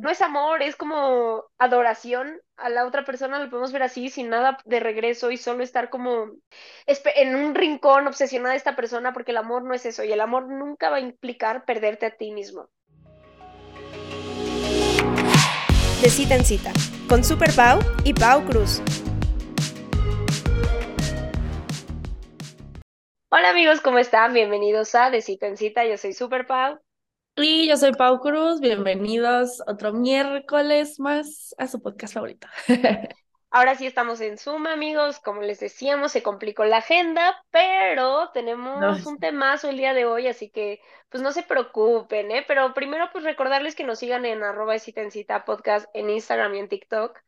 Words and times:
no 0.00 0.08
es 0.08 0.22
amor, 0.22 0.62
es 0.62 0.76
como 0.76 1.44
adoración 1.58 2.40
a 2.56 2.70
la 2.70 2.86
otra 2.86 3.04
persona, 3.04 3.38
lo 3.38 3.50
podemos 3.50 3.70
ver 3.70 3.82
así, 3.82 4.08
sin 4.08 4.30
nada 4.30 4.56
de 4.64 4.80
regreso 4.80 5.30
y 5.30 5.36
solo 5.36 5.62
estar 5.62 5.90
como 5.90 6.30
en 6.86 7.34
un 7.34 7.54
rincón 7.54 8.06
obsesionada 8.06 8.52
de 8.52 8.56
esta 8.56 8.76
persona, 8.76 9.12
porque 9.12 9.32
el 9.32 9.36
amor 9.36 9.62
no 9.62 9.74
es 9.74 9.84
eso 9.84 10.02
y 10.02 10.12
el 10.12 10.22
amor 10.22 10.48
nunca 10.48 10.88
va 10.88 10.96
a 10.96 11.00
implicar 11.00 11.66
perderte 11.66 12.06
a 12.06 12.16
ti 12.16 12.32
mismo. 12.32 12.68
De 16.00 16.08
cita 16.08 16.34
en 16.34 16.46
cita, 16.46 16.72
con 17.06 17.22
Super 17.22 17.54
Pau 17.54 17.78
y 18.04 18.14
Pau 18.14 18.42
Cruz. 18.46 18.80
Hola 23.28 23.50
amigos, 23.50 23.82
¿cómo 23.82 23.98
están? 23.98 24.32
Bienvenidos 24.32 24.94
a 24.94 25.10
De 25.10 25.20
cita 25.20 25.46
en 25.46 25.58
cita, 25.58 25.84
yo 25.84 25.98
soy 25.98 26.14
Super 26.14 26.46
Pau. 26.46 26.80
Y 27.42 27.68
yo 27.68 27.76
soy 27.76 27.92
Pau 27.92 28.20
Cruz, 28.20 28.60
bienvenidos 28.60 29.62
otro 29.66 29.92
miércoles 29.92 31.00
más 31.00 31.54
a 31.56 31.66
su 31.68 31.80
podcast 31.80 32.12
favorito. 32.12 32.46
Ahora 33.50 33.74
sí 33.74 33.86
estamos 33.86 34.20
en 34.20 34.36
Zoom, 34.36 34.66
amigos. 34.66 35.18
Como 35.20 35.40
les 35.40 35.58
decíamos, 35.58 36.12
se 36.12 36.22
complicó 36.22 36.64
la 36.64 36.78
agenda, 36.78 37.34
pero 37.50 38.30
tenemos 38.32 39.06
un 39.06 39.18
temazo 39.18 39.70
el 39.70 39.78
día 39.78 39.94
de 39.94 40.04
hoy, 40.04 40.28
así 40.28 40.50
que 40.50 40.80
pues 41.08 41.22
no 41.22 41.32
se 41.32 41.42
preocupen, 41.42 42.30
¿eh? 42.30 42.44
Pero 42.46 42.74
primero 42.74 43.08
pues 43.10 43.24
recordarles 43.24 43.74
que 43.74 43.84
nos 43.84 43.98
sigan 43.98 44.24
en 44.24 44.42
arroba 44.42 44.74
de 44.74 44.78
cita 44.78 45.00
en 45.00 45.10
cita 45.10 45.44
podcast 45.44 45.88
en 45.94 46.10
Instagram 46.10 46.54
y 46.54 46.58
en 46.58 46.68
TikTok. 46.68 47.18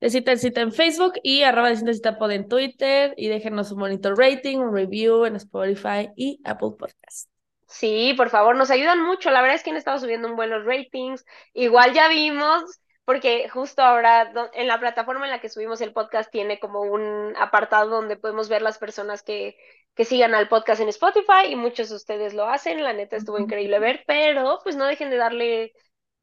De 0.00 0.10
cita 0.10 0.32
en 0.32 0.38
cita 0.38 0.60
en 0.62 0.72
Facebook 0.72 1.14
y 1.22 1.42
arroba 1.42 1.68
de 1.68 1.76
cita 1.76 1.90
en 1.90 1.94
cita 1.94 2.18
pod 2.18 2.30
en 2.32 2.48
Twitter 2.48 3.14
y 3.16 3.28
déjenos 3.28 3.70
un 3.70 3.80
monitor 3.80 4.18
rating, 4.18 4.58
un 4.58 4.74
review 4.74 5.26
en 5.26 5.36
Spotify 5.36 6.08
y 6.16 6.40
Apple 6.44 6.70
Podcast. 6.78 7.29
Sí, 7.72 8.14
por 8.16 8.30
favor, 8.30 8.56
nos 8.56 8.70
ayudan 8.70 9.00
mucho. 9.02 9.30
La 9.30 9.40
verdad 9.42 9.56
es 9.56 9.62
que 9.62 9.70
han 9.70 9.76
estado 9.76 9.98
subiendo 9.98 10.28
un 10.28 10.36
buen 10.36 10.50
los 10.50 10.64
ratings. 10.64 11.24
Igual 11.54 11.92
ya 11.94 12.08
vimos, 12.08 12.64
porque 13.04 13.48
justo 13.48 13.82
ahora 13.82 14.32
en 14.54 14.66
la 14.66 14.80
plataforma 14.80 15.24
en 15.26 15.30
la 15.30 15.40
que 15.40 15.48
subimos 15.48 15.80
el 15.80 15.92
podcast 15.92 16.30
tiene 16.32 16.58
como 16.58 16.80
un 16.82 17.34
apartado 17.36 17.88
donde 17.90 18.16
podemos 18.16 18.48
ver 18.48 18.62
las 18.62 18.78
personas 18.78 19.22
que, 19.22 19.56
que 19.94 20.04
sigan 20.04 20.34
al 20.34 20.48
podcast 20.48 20.80
en 20.80 20.88
Spotify 20.88 21.46
y 21.48 21.54
muchos 21.56 21.90
de 21.90 21.96
ustedes 21.96 22.34
lo 22.34 22.46
hacen. 22.46 22.82
La 22.82 22.92
neta 22.92 23.16
estuvo 23.16 23.38
increíble 23.38 23.78
ver, 23.78 24.02
pero 24.06 24.58
pues 24.64 24.74
no 24.76 24.86
dejen 24.86 25.10
de 25.10 25.16
darle, 25.16 25.72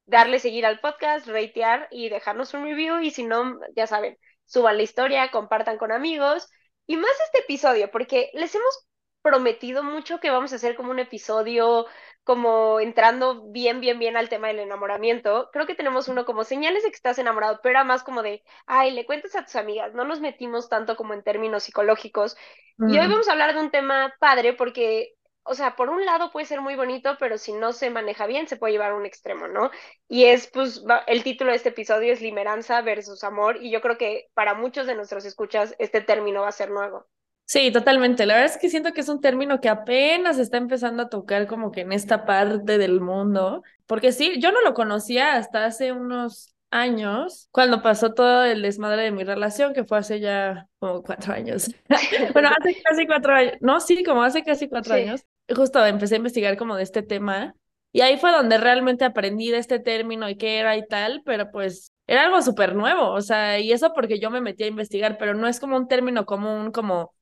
darle 0.06 0.40
seguir 0.40 0.66
al 0.66 0.80
podcast, 0.80 1.26
ratear 1.28 1.88
y 1.90 2.10
dejarnos 2.10 2.52
un 2.54 2.64
review. 2.64 3.00
Y 3.00 3.10
si 3.10 3.24
no, 3.24 3.58
ya 3.74 3.86
saben, 3.86 4.18
suban 4.44 4.76
la 4.76 4.82
historia, 4.82 5.30
compartan 5.30 5.78
con 5.78 5.92
amigos. 5.92 6.48
Y 6.86 6.96
más 6.98 7.12
este 7.24 7.40
episodio, 7.40 7.90
porque 7.90 8.30
les 8.34 8.54
hemos 8.54 8.87
prometido 9.22 9.82
mucho 9.82 10.20
que 10.20 10.30
vamos 10.30 10.52
a 10.52 10.56
hacer 10.56 10.74
como 10.76 10.90
un 10.90 10.98
episodio 10.98 11.86
como 12.24 12.78
entrando 12.80 13.50
bien, 13.50 13.80
bien, 13.80 13.98
bien 13.98 14.16
al 14.16 14.28
tema 14.28 14.48
del 14.48 14.58
enamoramiento. 14.58 15.48
Creo 15.52 15.66
que 15.66 15.74
tenemos 15.74 16.08
uno 16.08 16.26
como 16.26 16.44
señales 16.44 16.82
de 16.82 16.90
que 16.90 16.96
estás 16.96 17.18
enamorado, 17.18 17.60
pero 17.62 17.70
era 17.72 17.84
más 17.84 18.02
como 18.04 18.22
de, 18.22 18.42
ay, 18.66 18.90
le 18.90 19.06
cuentas 19.06 19.34
a 19.34 19.44
tus 19.44 19.56
amigas, 19.56 19.94
no 19.94 20.04
nos 20.04 20.20
metimos 20.20 20.68
tanto 20.68 20.96
como 20.96 21.14
en 21.14 21.22
términos 21.22 21.62
psicológicos. 21.64 22.36
Y 22.78 22.98
hoy 22.98 23.08
vamos 23.08 23.28
a 23.28 23.32
hablar 23.32 23.54
de 23.54 23.60
un 23.60 23.70
tema 23.70 24.14
padre 24.20 24.52
porque, 24.52 25.14
o 25.42 25.54
sea, 25.54 25.74
por 25.74 25.88
un 25.88 26.04
lado 26.04 26.30
puede 26.30 26.46
ser 26.46 26.60
muy 26.60 26.76
bonito, 26.76 27.16
pero 27.18 27.38
si 27.38 27.52
no 27.52 27.72
se 27.72 27.90
maneja 27.90 28.26
bien 28.26 28.46
se 28.46 28.56
puede 28.56 28.72
llevar 28.74 28.92
a 28.92 28.96
un 28.96 29.06
extremo, 29.06 29.48
¿no? 29.48 29.70
Y 30.06 30.24
es, 30.24 30.48
pues, 30.48 30.84
el 31.06 31.24
título 31.24 31.50
de 31.50 31.56
este 31.56 31.70
episodio 31.70 32.12
es 32.12 32.20
Limeranza 32.20 32.82
versus 32.82 33.24
Amor, 33.24 33.56
y 33.60 33.70
yo 33.70 33.80
creo 33.80 33.98
que 33.98 34.28
para 34.34 34.54
muchos 34.54 34.86
de 34.86 34.94
nuestros 34.94 35.24
escuchas 35.24 35.74
este 35.78 36.02
término 36.02 36.42
va 36.42 36.48
a 36.48 36.52
ser 36.52 36.70
nuevo. 36.70 37.06
Sí, 37.48 37.72
totalmente. 37.72 38.26
La 38.26 38.34
verdad 38.34 38.50
es 38.50 38.58
que 38.58 38.68
siento 38.68 38.92
que 38.92 39.00
es 39.00 39.08
un 39.08 39.22
término 39.22 39.58
que 39.58 39.70
apenas 39.70 40.38
está 40.38 40.58
empezando 40.58 41.04
a 41.04 41.08
tocar 41.08 41.46
como 41.46 41.72
que 41.72 41.80
en 41.80 41.92
esta 41.92 42.26
parte 42.26 42.76
del 42.76 43.00
mundo, 43.00 43.62
porque 43.86 44.12
sí, 44.12 44.38
yo 44.38 44.52
no 44.52 44.60
lo 44.60 44.74
conocía 44.74 45.36
hasta 45.36 45.64
hace 45.64 45.92
unos 45.92 46.54
años, 46.70 47.48
cuando 47.50 47.80
pasó 47.80 48.12
todo 48.12 48.44
el 48.44 48.60
desmadre 48.60 49.04
de 49.04 49.12
mi 49.12 49.24
relación, 49.24 49.72
que 49.72 49.84
fue 49.84 49.96
hace 49.96 50.20
ya 50.20 50.68
como 50.78 51.02
cuatro 51.02 51.32
años. 51.32 51.70
bueno, 52.34 52.50
hace 52.50 52.82
casi 52.82 53.06
cuatro 53.06 53.34
años, 53.34 53.54
no, 53.62 53.80
sí, 53.80 54.04
como 54.04 54.22
hace 54.22 54.42
casi 54.42 54.68
cuatro 54.68 54.92
años. 54.92 55.24
Justo 55.48 55.82
empecé 55.86 56.16
a 56.16 56.18
investigar 56.18 56.58
como 56.58 56.76
de 56.76 56.82
este 56.82 57.02
tema 57.02 57.54
y 57.92 58.02
ahí 58.02 58.18
fue 58.18 58.30
donde 58.30 58.58
realmente 58.58 59.06
aprendí 59.06 59.50
de 59.50 59.56
este 59.56 59.78
término 59.78 60.28
y 60.28 60.36
qué 60.36 60.58
era 60.58 60.76
y 60.76 60.86
tal, 60.86 61.22
pero 61.24 61.50
pues 61.50 61.94
era 62.06 62.24
algo 62.24 62.42
súper 62.42 62.74
nuevo, 62.74 63.10
o 63.10 63.22
sea, 63.22 63.58
y 63.58 63.72
eso 63.72 63.94
porque 63.94 64.18
yo 64.18 64.28
me 64.30 64.42
metí 64.42 64.64
a 64.64 64.66
investigar, 64.66 65.16
pero 65.16 65.32
no 65.32 65.48
es 65.48 65.60
como 65.60 65.78
un 65.78 65.88
término 65.88 66.26
común 66.26 66.72
como 66.72 67.14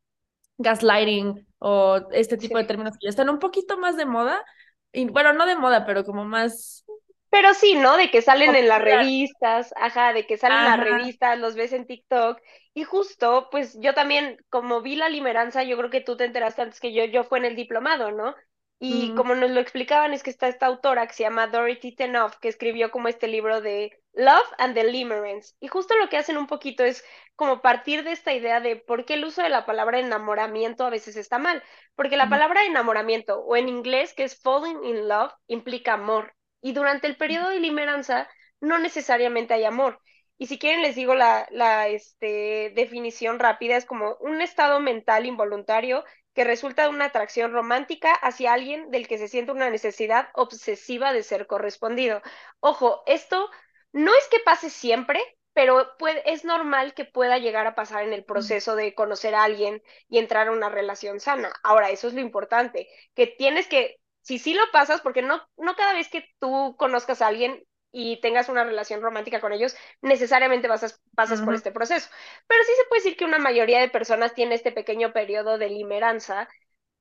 gaslighting 0.58 1.46
o 1.58 2.00
este 2.12 2.36
tipo 2.36 2.58
de 2.58 2.64
términos 2.64 2.94
que 2.94 3.06
ya 3.06 3.10
están 3.10 3.28
un 3.28 3.38
poquito 3.38 3.78
más 3.78 3.96
de 3.96 4.06
moda. 4.06 4.44
Y, 4.92 5.06
bueno, 5.06 5.32
no 5.32 5.46
de 5.46 5.56
moda, 5.56 5.84
pero 5.84 6.04
como 6.04 6.24
más... 6.24 6.84
Pero 7.28 7.52
sí, 7.54 7.74
¿no? 7.74 7.96
De 7.96 8.10
que 8.10 8.22
salen 8.22 8.54
en 8.54 8.68
las 8.68 8.80
revistas, 8.80 9.74
ajá, 9.76 10.12
de 10.12 10.26
que 10.26 10.38
salen 10.38 10.58
en 10.58 10.64
las 10.64 10.80
revistas, 10.80 11.38
los 11.38 11.54
ves 11.54 11.72
en 11.72 11.86
TikTok. 11.86 12.40
Y 12.72 12.84
justo, 12.84 13.48
pues 13.50 13.78
yo 13.80 13.94
también, 13.94 14.38
como 14.48 14.80
vi 14.80 14.96
la 14.96 15.08
limeranza, 15.08 15.62
yo 15.62 15.76
creo 15.76 15.90
que 15.90 16.00
tú 16.00 16.16
te 16.16 16.24
enteraste 16.24 16.62
antes 16.62 16.80
que 16.80 16.94
yo, 16.94 17.04
yo 17.04 17.24
fue 17.24 17.38
en 17.38 17.44
el 17.44 17.56
diplomado, 17.56 18.10
¿no? 18.10 18.34
Y 18.78 19.14
como 19.14 19.34
nos 19.34 19.50
lo 19.50 19.60
explicaban, 19.60 20.12
es 20.12 20.22
que 20.22 20.28
está 20.28 20.48
esta 20.48 20.66
autora 20.66 21.06
que 21.06 21.14
se 21.14 21.22
llama 21.22 21.46
Dorothy 21.46 21.96
Tenoff, 21.96 22.36
que 22.36 22.48
escribió 22.48 22.90
como 22.90 23.08
este 23.08 23.26
libro 23.26 23.62
de 23.62 23.98
Love 24.16 24.46
and 24.58 24.74
the 24.74 24.82
Limerence. 24.84 25.54
Y 25.60 25.68
justo 25.68 25.94
lo 25.96 26.08
que 26.08 26.16
hacen 26.16 26.38
un 26.38 26.46
poquito 26.46 26.82
es 26.84 27.04
como 27.36 27.60
partir 27.60 28.02
de 28.02 28.12
esta 28.12 28.32
idea 28.32 28.60
de 28.60 28.76
por 28.76 29.04
qué 29.04 29.14
el 29.14 29.24
uso 29.26 29.42
de 29.42 29.50
la 29.50 29.66
palabra 29.66 30.00
enamoramiento 30.00 30.84
a 30.84 30.90
veces 30.90 31.16
está 31.16 31.38
mal. 31.38 31.62
Porque 31.94 32.16
la 32.16 32.30
palabra 32.30 32.64
enamoramiento, 32.64 33.38
o 33.40 33.56
en 33.56 33.68
inglés, 33.68 34.14
que 34.14 34.24
es 34.24 34.40
falling 34.40 34.82
in 34.84 35.06
love, 35.06 35.32
implica 35.48 35.92
amor. 35.92 36.34
Y 36.62 36.72
durante 36.72 37.06
el 37.06 37.16
periodo 37.16 37.50
de 37.50 37.60
limeranza 37.60 38.28
no 38.60 38.78
necesariamente 38.78 39.52
hay 39.52 39.64
amor. 39.64 40.00
Y 40.38 40.46
si 40.46 40.58
quieren 40.58 40.82
les 40.82 40.96
digo 40.96 41.14
la, 41.14 41.46
la 41.50 41.88
este, 41.88 42.72
definición 42.74 43.38
rápida, 43.38 43.76
es 43.76 43.84
como 43.84 44.16
un 44.20 44.40
estado 44.40 44.80
mental 44.80 45.26
involuntario 45.26 46.04
que 46.34 46.44
resulta 46.44 46.82
de 46.82 46.88
una 46.88 47.06
atracción 47.06 47.52
romántica 47.52 48.12
hacia 48.12 48.52
alguien 48.52 48.90
del 48.90 49.08
que 49.08 49.18
se 49.18 49.28
siente 49.28 49.52
una 49.52 49.70
necesidad 49.70 50.28
obsesiva 50.34 51.12
de 51.12 51.22
ser 51.22 51.46
correspondido. 51.46 52.20
Ojo, 52.60 53.02
esto 53.06 53.50
no 53.96 54.12
es 54.14 54.28
que 54.28 54.40
pase 54.40 54.68
siempre, 54.68 55.22
pero 55.54 55.86
es 56.26 56.44
normal 56.44 56.92
que 56.92 57.06
pueda 57.06 57.38
llegar 57.38 57.66
a 57.66 57.74
pasar 57.74 58.04
en 58.04 58.12
el 58.12 58.26
proceso 58.26 58.76
de 58.76 58.94
conocer 58.94 59.34
a 59.34 59.42
alguien 59.42 59.82
y 60.10 60.18
entrar 60.18 60.48
a 60.48 60.52
una 60.52 60.68
relación 60.68 61.18
sana. 61.18 61.50
Ahora, 61.62 61.88
eso 61.88 62.06
es 62.06 62.12
lo 62.12 62.20
importante, 62.20 62.88
que 63.14 63.26
tienes 63.26 63.66
que, 63.68 63.96
si 64.20 64.38
sí 64.38 64.52
lo 64.52 64.64
pasas, 64.70 65.00
porque 65.00 65.22
no, 65.22 65.40
no 65.56 65.76
cada 65.76 65.94
vez 65.94 66.10
que 66.10 66.28
tú 66.40 66.76
conozcas 66.78 67.22
a 67.22 67.28
alguien 67.28 67.64
y 67.90 68.20
tengas 68.20 68.50
una 68.50 68.64
relación 68.64 69.00
romántica 69.00 69.40
con 69.40 69.54
ellos, 69.54 69.74
necesariamente 70.02 70.68
vas 70.68 71.00
pasas 71.14 71.40
por 71.40 71.54
este 71.54 71.72
proceso. 71.72 72.10
Pero 72.46 72.62
sí 72.64 72.72
se 72.76 72.84
puede 72.90 73.02
decir 73.02 73.16
que 73.16 73.24
una 73.24 73.38
mayoría 73.38 73.80
de 73.80 73.88
personas 73.88 74.34
tiene 74.34 74.54
este 74.56 74.72
pequeño 74.72 75.14
periodo 75.14 75.56
de 75.56 75.70
limeranza. 75.70 76.50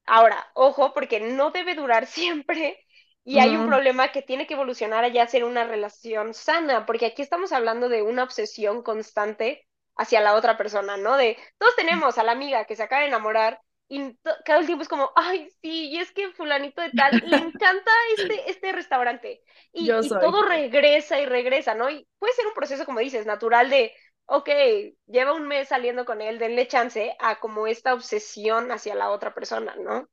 Ahora, 0.05 0.49
ojo, 0.53 0.93
porque 0.93 1.19
no 1.19 1.51
debe 1.51 1.75
durar 1.75 2.05
siempre 2.07 2.84
y 3.27 3.39
hay 3.39 3.55
un 3.55 3.67
problema 3.67 4.11
que 4.11 4.21
tiene 4.21 4.45
que 4.45 4.53
evolucionar 4.53 5.03
a 5.03 5.07
ya 5.07 5.25
ser 5.25 5.43
una 5.43 5.63
relación 5.63 6.35
sana, 6.35 6.85
porque 6.85 7.07
aquí 7.07 7.23
estamos 7.23 7.51
hablando 7.51 7.89
de 7.89 8.03
una 8.03 8.23
obsesión 8.23 8.83
constante 8.83 9.67
hacia 9.97 10.21
la 10.21 10.35
otra 10.35 10.57
persona, 10.57 10.95
¿no? 10.95 11.17
De 11.17 11.35
todos 11.57 11.75
tenemos 11.75 12.19
a 12.19 12.23
la 12.23 12.33
amiga 12.33 12.65
que 12.65 12.75
se 12.75 12.83
acaba 12.83 13.01
de 13.01 13.07
enamorar 13.07 13.59
y 13.87 14.15
cada 14.45 14.63
tiempo 14.63 14.83
es 14.83 14.87
como, 14.87 15.11
ay, 15.15 15.49
sí, 15.61 15.89
y 15.89 15.97
es 15.97 16.11
que 16.11 16.31
fulanito 16.33 16.81
de 16.81 16.91
tal, 16.91 17.11
le 17.25 17.37
encanta 17.37 17.91
este, 18.17 18.49
este 18.49 18.71
restaurante. 18.71 19.41
Y, 19.73 19.87
todo 19.87 20.43
regresa 20.43 21.19
y 21.19 21.25
regresa, 21.25 21.73
¿no? 21.73 21.89
Y 21.89 22.07
puede 22.19 22.33
ser 22.33 22.45
un 22.45 22.53
proceso, 22.53 22.85
como 22.85 22.99
dices, 22.99 23.25
natural 23.25 23.71
de, 23.71 23.91
ok, 24.25 24.49
lleva 25.07 25.33
un 25.33 25.47
mes 25.47 25.67
saliendo 25.69 26.05
con 26.05 26.21
él, 26.21 26.37
denle 26.37 26.67
chance 26.67 27.15
a 27.19 27.39
como 27.39 27.65
esta 27.65 27.93
obsesión 27.95 28.71
hacia 28.71 28.93
la 28.93 29.09
otra 29.09 29.33
persona, 29.33 29.75
¿no? 29.75 30.07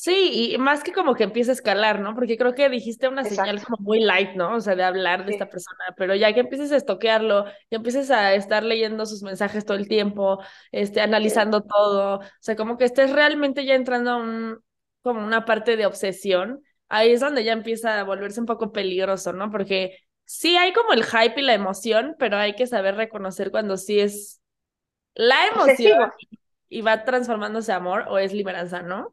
Sí, 0.00 0.52
y 0.54 0.58
más 0.58 0.84
que 0.84 0.92
como 0.92 1.16
que 1.16 1.24
empieza 1.24 1.50
a 1.50 1.54
escalar, 1.54 1.98
¿no? 1.98 2.14
Porque 2.14 2.38
creo 2.38 2.54
que 2.54 2.68
dijiste 2.68 3.08
una 3.08 3.24
señal 3.24 3.60
como 3.64 3.78
muy 3.80 3.98
light, 3.98 4.36
¿no? 4.36 4.54
O 4.54 4.60
sea, 4.60 4.76
de 4.76 4.84
hablar 4.84 5.24
de 5.24 5.32
esta 5.32 5.50
persona, 5.50 5.92
pero 5.96 6.14
ya 6.14 6.32
que 6.32 6.38
empieces 6.38 6.70
a 6.70 6.76
estoquearlo, 6.76 7.46
ya 7.68 7.78
empieces 7.78 8.12
a 8.12 8.32
estar 8.34 8.62
leyendo 8.62 9.06
sus 9.06 9.24
mensajes 9.24 9.64
todo 9.64 9.76
el 9.76 9.88
tiempo, 9.88 10.38
este, 10.70 11.00
analizando 11.00 11.62
todo, 11.64 12.18
o 12.18 12.22
sea, 12.38 12.54
como 12.54 12.76
que 12.78 12.84
estés 12.84 13.10
realmente 13.10 13.64
ya 13.64 13.74
entrando 13.74 14.12
a 14.12 14.16
un, 14.18 14.60
como 15.02 15.20
una 15.24 15.44
parte 15.44 15.76
de 15.76 15.86
obsesión, 15.86 16.62
ahí 16.88 17.10
es 17.10 17.18
donde 17.18 17.42
ya 17.42 17.52
empieza 17.52 17.98
a 17.98 18.04
volverse 18.04 18.38
un 18.38 18.46
poco 18.46 18.70
peligroso, 18.70 19.32
¿no? 19.32 19.50
Porque 19.50 19.98
sí 20.24 20.56
hay 20.56 20.72
como 20.72 20.92
el 20.92 21.02
hype 21.04 21.40
y 21.40 21.42
la 21.42 21.54
emoción, 21.54 22.14
pero 22.20 22.36
hay 22.36 22.54
que 22.54 22.68
saber 22.68 22.94
reconocer 22.94 23.50
cuando 23.50 23.76
sí 23.76 23.98
es 23.98 24.40
la 25.14 25.48
emoción 25.48 26.12
y 26.68 26.82
va 26.82 27.04
transformándose 27.04 27.72
a 27.72 27.76
amor 27.76 28.04
o 28.08 28.18
es 28.18 28.32
liberanza, 28.32 28.82
¿no? 28.82 29.12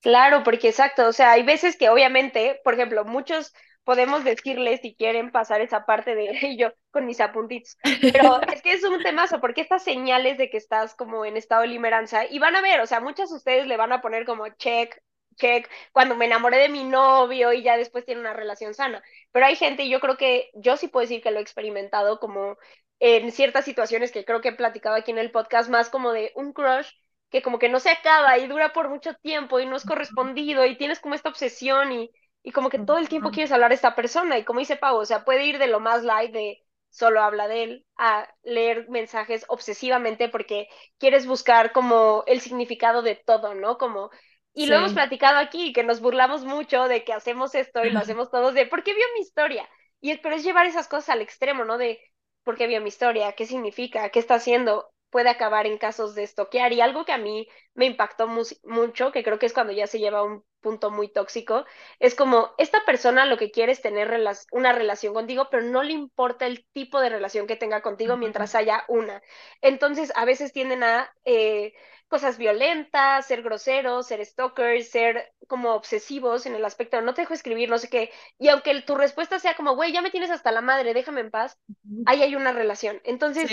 Claro, 0.00 0.44
porque 0.44 0.68
exacto, 0.68 1.08
o 1.08 1.12
sea, 1.12 1.32
hay 1.32 1.42
veces 1.42 1.76
que 1.76 1.88
obviamente, 1.88 2.60
por 2.62 2.74
ejemplo, 2.74 3.04
muchos 3.04 3.52
podemos 3.82 4.22
decirles 4.24 4.80
si 4.80 4.94
quieren 4.94 5.32
pasar 5.32 5.60
esa 5.60 5.84
parte 5.84 6.14
de 6.14 6.28
yo 6.58 6.72
con 6.92 7.06
mis 7.06 7.20
apuntitos, 7.20 7.76
pero 8.12 8.40
es 8.52 8.62
que 8.62 8.72
es 8.72 8.84
un 8.84 9.02
temazo, 9.02 9.40
porque 9.40 9.60
estas 9.62 9.82
señales 9.82 10.38
de 10.38 10.48
que 10.48 10.58
estás 10.58 10.94
como 10.94 11.24
en 11.24 11.36
estado 11.36 11.62
de 11.62 11.68
limeranza, 11.68 12.24
y 12.26 12.38
van 12.38 12.54
a 12.56 12.60
ver, 12.62 12.80
o 12.80 12.86
sea, 12.86 13.00
muchas 13.00 13.30
de 13.30 13.36
ustedes 13.36 13.66
le 13.66 13.76
van 13.76 13.92
a 13.92 14.00
poner 14.00 14.24
como 14.26 14.46
check, 14.48 14.96
check, 15.36 15.68
cuando 15.92 16.14
me 16.16 16.26
enamoré 16.26 16.58
de 16.58 16.68
mi 16.68 16.84
novio 16.84 17.52
y 17.52 17.62
ya 17.62 17.76
después 17.76 18.04
tiene 18.04 18.20
una 18.20 18.32
relación 18.32 18.74
sana. 18.74 19.02
Pero 19.32 19.46
hay 19.46 19.56
gente, 19.56 19.88
yo 19.88 20.00
creo 20.00 20.16
que 20.16 20.50
yo 20.54 20.76
sí 20.76 20.88
puedo 20.88 21.02
decir 21.02 21.20
que 21.22 21.30
lo 21.32 21.38
he 21.40 21.42
experimentado 21.42 22.20
como 22.20 22.56
en 23.00 23.30
ciertas 23.32 23.64
situaciones 23.64 24.12
que 24.12 24.24
creo 24.24 24.40
que 24.40 24.48
he 24.50 24.52
platicado 24.56 24.94
aquí 24.96 25.10
en 25.10 25.18
el 25.18 25.30
podcast, 25.32 25.68
más 25.68 25.90
como 25.90 26.12
de 26.12 26.32
un 26.36 26.52
crush 26.52 26.88
que 27.30 27.42
como 27.42 27.58
que 27.58 27.68
no 27.68 27.80
se 27.80 27.90
acaba 27.90 28.38
y 28.38 28.46
dura 28.46 28.72
por 28.72 28.88
mucho 28.88 29.14
tiempo 29.14 29.60
y 29.60 29.66
no 29.66 29.76
es 29.76 29.84
correspondido 29.84 30.64
y 30.66 30.76
tienes 30.76 31.00
como 31.00 31.14
esta 31.14 31.28
obsesión 31.28 31.92
y, 31.92 32.10
y 32.42 32.52
como 32.52 32.70
que 32.70 32.78
todo 32.78 32.98
el 32.98 33.08
tiempo 33.08 33.30
quieres 33.30 33.52
hablar 33.52 33.70
de 33.70 33.74
esta 33.76 33.94
persona 33.94 34.38
y 34.38 34.44
como 34.44 34.60
dice 34.60 34.76
Pau, 34.76 34.96
o 34.98 35.04
sea, 35.04 35.24
puede 35.24 35.46
ir 35.46 35.58
de 35.58 35.66
lo 35.66 35.80
más 35.80 36.02
light 36.04 36.32
de 36.32 36.62
solo 36.90 37.20
habla 37.22 37.48
de 37.48 37.62
él 37.64 37.86
a 37.98 38.28
leer 38.42 38.88
mensajes 38.88 39.44
obsesivamente 39.48 40.28
porque 40.28 40.68
quieres 40.98 41.26
buscar 41.26 41.72
como 41.72 42.24
el 42.26 42.40
significado 42.40 43.02
de 43.02 43.16
todo, 43.16 43.54
¿no? 43.54 43.76
Como 43.78 44.10
y 44.54 44.66
lo 44.66 44.76
hemos 44.76 44.94
platicado 44.94 45.38
aquí, 45.38 45.72
que 45.72 45.84
nos 45.84 46.00
burlamos 46.00 46.44
mucho 46.44 46.88
de 46.88 47.04
que 47.04 47.12
hacemos 47.12 47.54
esto 47.54 47.84
y 47.84 47.90
lo 47.90 47.98
hacemos 48.00 48.30
todos 48.30 48.54
de, 48.54 48.66
¿por 48.66 48.82
qué 48.82 48.94
vio 48.94 49.04
mi 49.14 49.20
historia? 49.20 49.68
Y 50.00 50.16
pero 50.18 50.34
es 50.36 50.44
llevar 50.44 50.66
esas 50.66 50.88
cosas 50.88 51.10
al 51.10 51.20
extremo, 51.20 51.64
¿no? 51.64 51.76
De, 51.78 52.00
¿por 52.42 52.56
qué 52.56 52.66
vio 52.66 52.80
mi 52.80 52.88
historia? 52.88 53.32
¿Qué 53.32 53.46
significa? 53.46 54.08
¿Qué 54.10 54.18
está 54.18 54.36
haciendo? 54.36 54.90
Puede 55.16 55.30
acabar 55.30 55.66
en 55.66 55.78
casos 55.78 56.14
de 56.14 56.24
estoquear. 56.24 56.74
Y 56.74 56.82
algo 56.82 57.06
que 57.06 57.12
a 57.12 57.16
mí 57.16 57.48
me 57.72 57.86
impactó 57.86 58.28
mucho, 58.28 59.12
que 59.12 59.24
creo 59.24 59.38
que 59.38 59.46
es 59.46 59.54
cuando 59.54 59.72
ya 59.72 59.86
se 59.86 59.98
lleva 59.98 60.18
a 60.18 60.24
un 60.24 60.44
punto 60.60 60.90
muy 60.90 61.08
tóxico, 61.08 61.64
es 62.00 62.14
como, 62.14 62.50
esta 62.58 62.84
persona 62.84 63.24
lo 63.24 63.38
que 63.38 63.50
quiere 63.50 63.72
es 63.72 63.80
tener 63.80 64.12
una 64.52 64.72
relación 64.74 65.14
contigo, 65.14 65.48
pero 65.50 65.62
no 65.62 65.82
le 65.82 65.94
importa 65.94 66.46
el 66.46 66.66
tipo 66.74 67.00
de 67.00 67.08
relación 67.08 67.46
que 67.46 67.56
tenga 67.56 67.80
contigo 67.80 68.18
mientras 68.18 68.54
haya 68.54 68.84
una. 68.88 69.22
Entonces, 69.62 70.12
a 70.16 70.26
veces 70.26 70.52
tienden 70.52 70.82
a... 70.82 71.10
Eh, 71.24 71.72
cosas 72.08 72.38
violentas, 72.38 73.26
ser 73.26 73.42
groseros, 73.42 74.06
ser 74.06 74.24
stalkers, 74.24 74.88
ser 74.90 75.32
como 75.48 75.74
obsesivos 75.74 76.46
en 76.46 76.54
el 76.54 76.64
aspecto 76.64 77.00
no 77.00 77.14
te 77.14 77.22
dejo 77.22 77.34
escribir, 77.34 77.68
no 77.68 77.78
sé 77.78 77.88
qué. 77.88 78.10
Y 78.38 78.48
aunque 78.48 78.80
tu 78.82 78.94
respuesta 78.94 79.38
sea 79.38 79.56
como, 79.56 79.74
güey, 79.74 79.92
ya 79.92 80.02
me 80.02 80.10
tienes 80.10 80.30
hasta 80.30 80.52
la 80.52 80.60
madre, 80.60 80.94
déjame 80.94 81.20
en 81.20 81.30
paz, 81.30 81.58
ahí 82.04 82.22
hay 82.22 82.36
una 82.36 82.52
relación. 82.52 83.00
Entonces, 83.04 83.50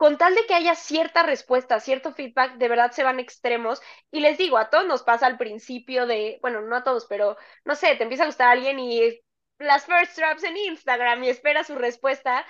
con 0.00 0.16
tal 0.16 0.34
de 0.34 0.46
que 0.46 0.54
haya 0.54 0.74
cierta 0.74 1.22
respuesta, 1.22 1.78
cierto 1.78 2.14
feedback, 2.14 2.54
de 2.54 2.68
verdad 2.68 2.90
se 2.90 3.02
van 3.02 3.20
extremos. 3.20 3.82
Y 4.10 4.20
les 4.20 4.38
digo, 4.38 4.56
a 4.56 4.70
todos 4.70 4.86
nos 4.86 5.02
pasa 5.02 5.26
al 5.26 5.36
principio 5.36 6.06
de, 6.06 6.38
bueno, 6.40 6.62
no 6.62 6.74
a 6.74 6.82
todos, 6.82 7.04
pero 7.06 7.36
no 7.66 7.74
sé, 7.74 7.96
te 7.96 8.04
empieza 8.04 8.22
a 8.22 8.28
gustar 8.28 8.48
alguien 8.48 8.78
y 8.78 9.20
las 9.58 9.84
first 9.84 10.16
drops 10.16 10.42
en 10.44 10.56
Instagram 10.56 11.22
y 11.24 11.28
espera 11.28 11.64
su 11.64 11.74
respuesta 11.74 12.46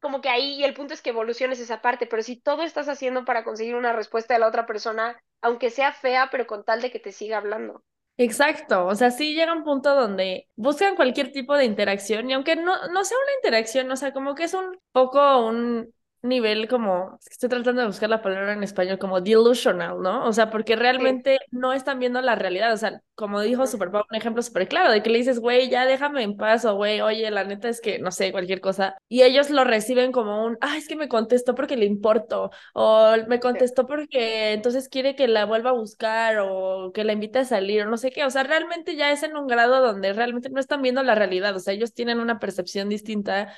como 0.00 0.20
que 0.20 0.28
ahí, 0.28 0.54
y 0.54 0.64
el 0.64 0.74
punto 0.74 0.92
es 0.92 1.00
que 1.00 1.10
evoluciones 1.10 1.60
esa 1.60 1.82
parte, 1.82 2.08
pero 2.08 2.24
si 2.24 2.34
todo 2.34 2.64
estás 2.64 2.88
haciendo 2.88 3.24
para 3.24 3.44
conseguir 3.44 3.76
una 3.76 3.92
respuesta 3.92 4.34
de 4.34 4.40
la 4.40 4.48
otra 4.48 4.66
persona, 4.66 5.22
aunque 5.40 5.70
sea 5.70 5.92
fea, 5.92 6.30
pero 6.32 6.48
con 6.48 6.64
tal 6.64 6.82
de 6.82 6.90
que 6.90 6.98
te 6.98 7.12
siga 7.12 7.36
hablando. 7.36 7.84
Exacto, 8.16 8.86
o 8.86 8.96
sea, 8.96 9.12
sí 9.12 9.36
llega 9.36 9.52
un 9.52 9.62
punto 9.62 9.94
donde 9.94 10.48
buscan 10.56 10.96
cualquier 10.96 11.30
tipo 11.30 11.56
de 11.56 11.64
interacción 11.64 12.28
y 12.28 12.32
aunque 12.32 12.56
no, 12.56 12.88
no 12.88 13.04
sea 13.04 13.16
una 13.22 13.34
interacción, 13.36 13.88
o 13.92 13.96
sea, 13.96 14.12
como 14.12 14.34
que 14.34 14.42
es 14.42 14.54
un 14.54 14.76
poco 14.90 15.46
un, 15.46 15.94
nivel 16.22 16.68
como, 16.68 17.18
estoy 17.30 17.48
tratando 17.48 17.82
de 17.82 17.86
buscar 17.86 18.10
la 18.10 18.22
palabra 18.22 18.52
en 18.52 18.62
español, 18.62 18.98
como 18.98 19.20
delusional, 19.20 20.00
¿no? 20.00 20.26
O 20.26 20.32
sea, 20.32 20.50
porque 20.50 20.76
realmente 20.76 21.38
no 21.50 21.72
están 21.72 21.98
viendo 21.98 22.20
la 22.20 22.34
realidad, 22.34 22.72
o 22.72 22.76
sea, 22.76 23.00
como 23.14 23.40
dijo 23.40 23.66
Super 23.66 23.88
un 23.88 24.16
ejemplo 24.16 24.42
súper 24.42 24.68
claro, 24.68 24.92
de 24.92 25.02
que 25.02 25.10
le 25.10 25.18
dices, 25.18 25.38
güey, 25.40 25.68
ya 25.70 25.86
déjame 25.86 26.22
en 26.22 26.36
paz, 26.36 26.64
o 26.64 26.74
güey, 26.74 27.00
oye, 27.00 27.30
la 27.30 27.44
neta 27.44 27.68
es 27.68 27.80
que, 27.80 27.98
no 27.98 28.10
sé, 28.10 28.32
cualquier 28.32 28.60
cosa, 28.60 28.96
y 29.08 29.22
ellos 29.22 29.50
lo 29.50 29.64
reciben 29.64 30.12
como 30.12 30.44
un, 30.44 30.58
ah, 30.60 30.76
es 30.76 30.88
que 30.88 30.96
me 30.96 31.08
contestó 31.08 31.54
porque 31.54 31.76
le 31.76 31.86
importo, 31.86 32.50
o 32.74 33.14
me 33.28 33.40
contestó 33.40 33.86
porque 33.86 34.52
entonces 34.52 34.88
quiere 34.88 35.14
que 35.14 35.28
la 35.28 35.46
vuelva 35.46 35.70
a 35.70 35.72
buscar, 35.74 36.38
o 36.40 36.92
que 36.92 37.04
la 37.04 37.12
invite 37.12 37.40
a 37.40 37.44
salir, 37.44 37.82
o 37.82 37.90
no 37.90 37.96
sé 37.96 38.10
qué, 38.10 38.24
o 38.24 38.30
sea, 38.30 38.42
realmente 38.42 38.96
ya 38.96 39.12
es 39.12 39.22
en 39.22 39.36
un 39.36 39.46
grado 39.46 39.80
donde 39.80 40.12
realmente 40.12 40.50
no 40.50 40.60
están 40.60 40.82
viendo 40.82 41.02
la 41.02 41.14
realidad, 41.14 41.54
o 41.54 41.60
sea, 41.60 41.74
ellos 41.74 41.94
tienen 41.94 42.20
una 42.20 42.38
percepción 42.38 42.88
distinta 42.88 43.52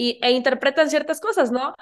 y, 0.00 0.18
e 0.22 0.30
interpretan 0.30 0.88
ciertas 0.88 1.20
cosas, 1.20 1.52
¿no? 1.52 1.74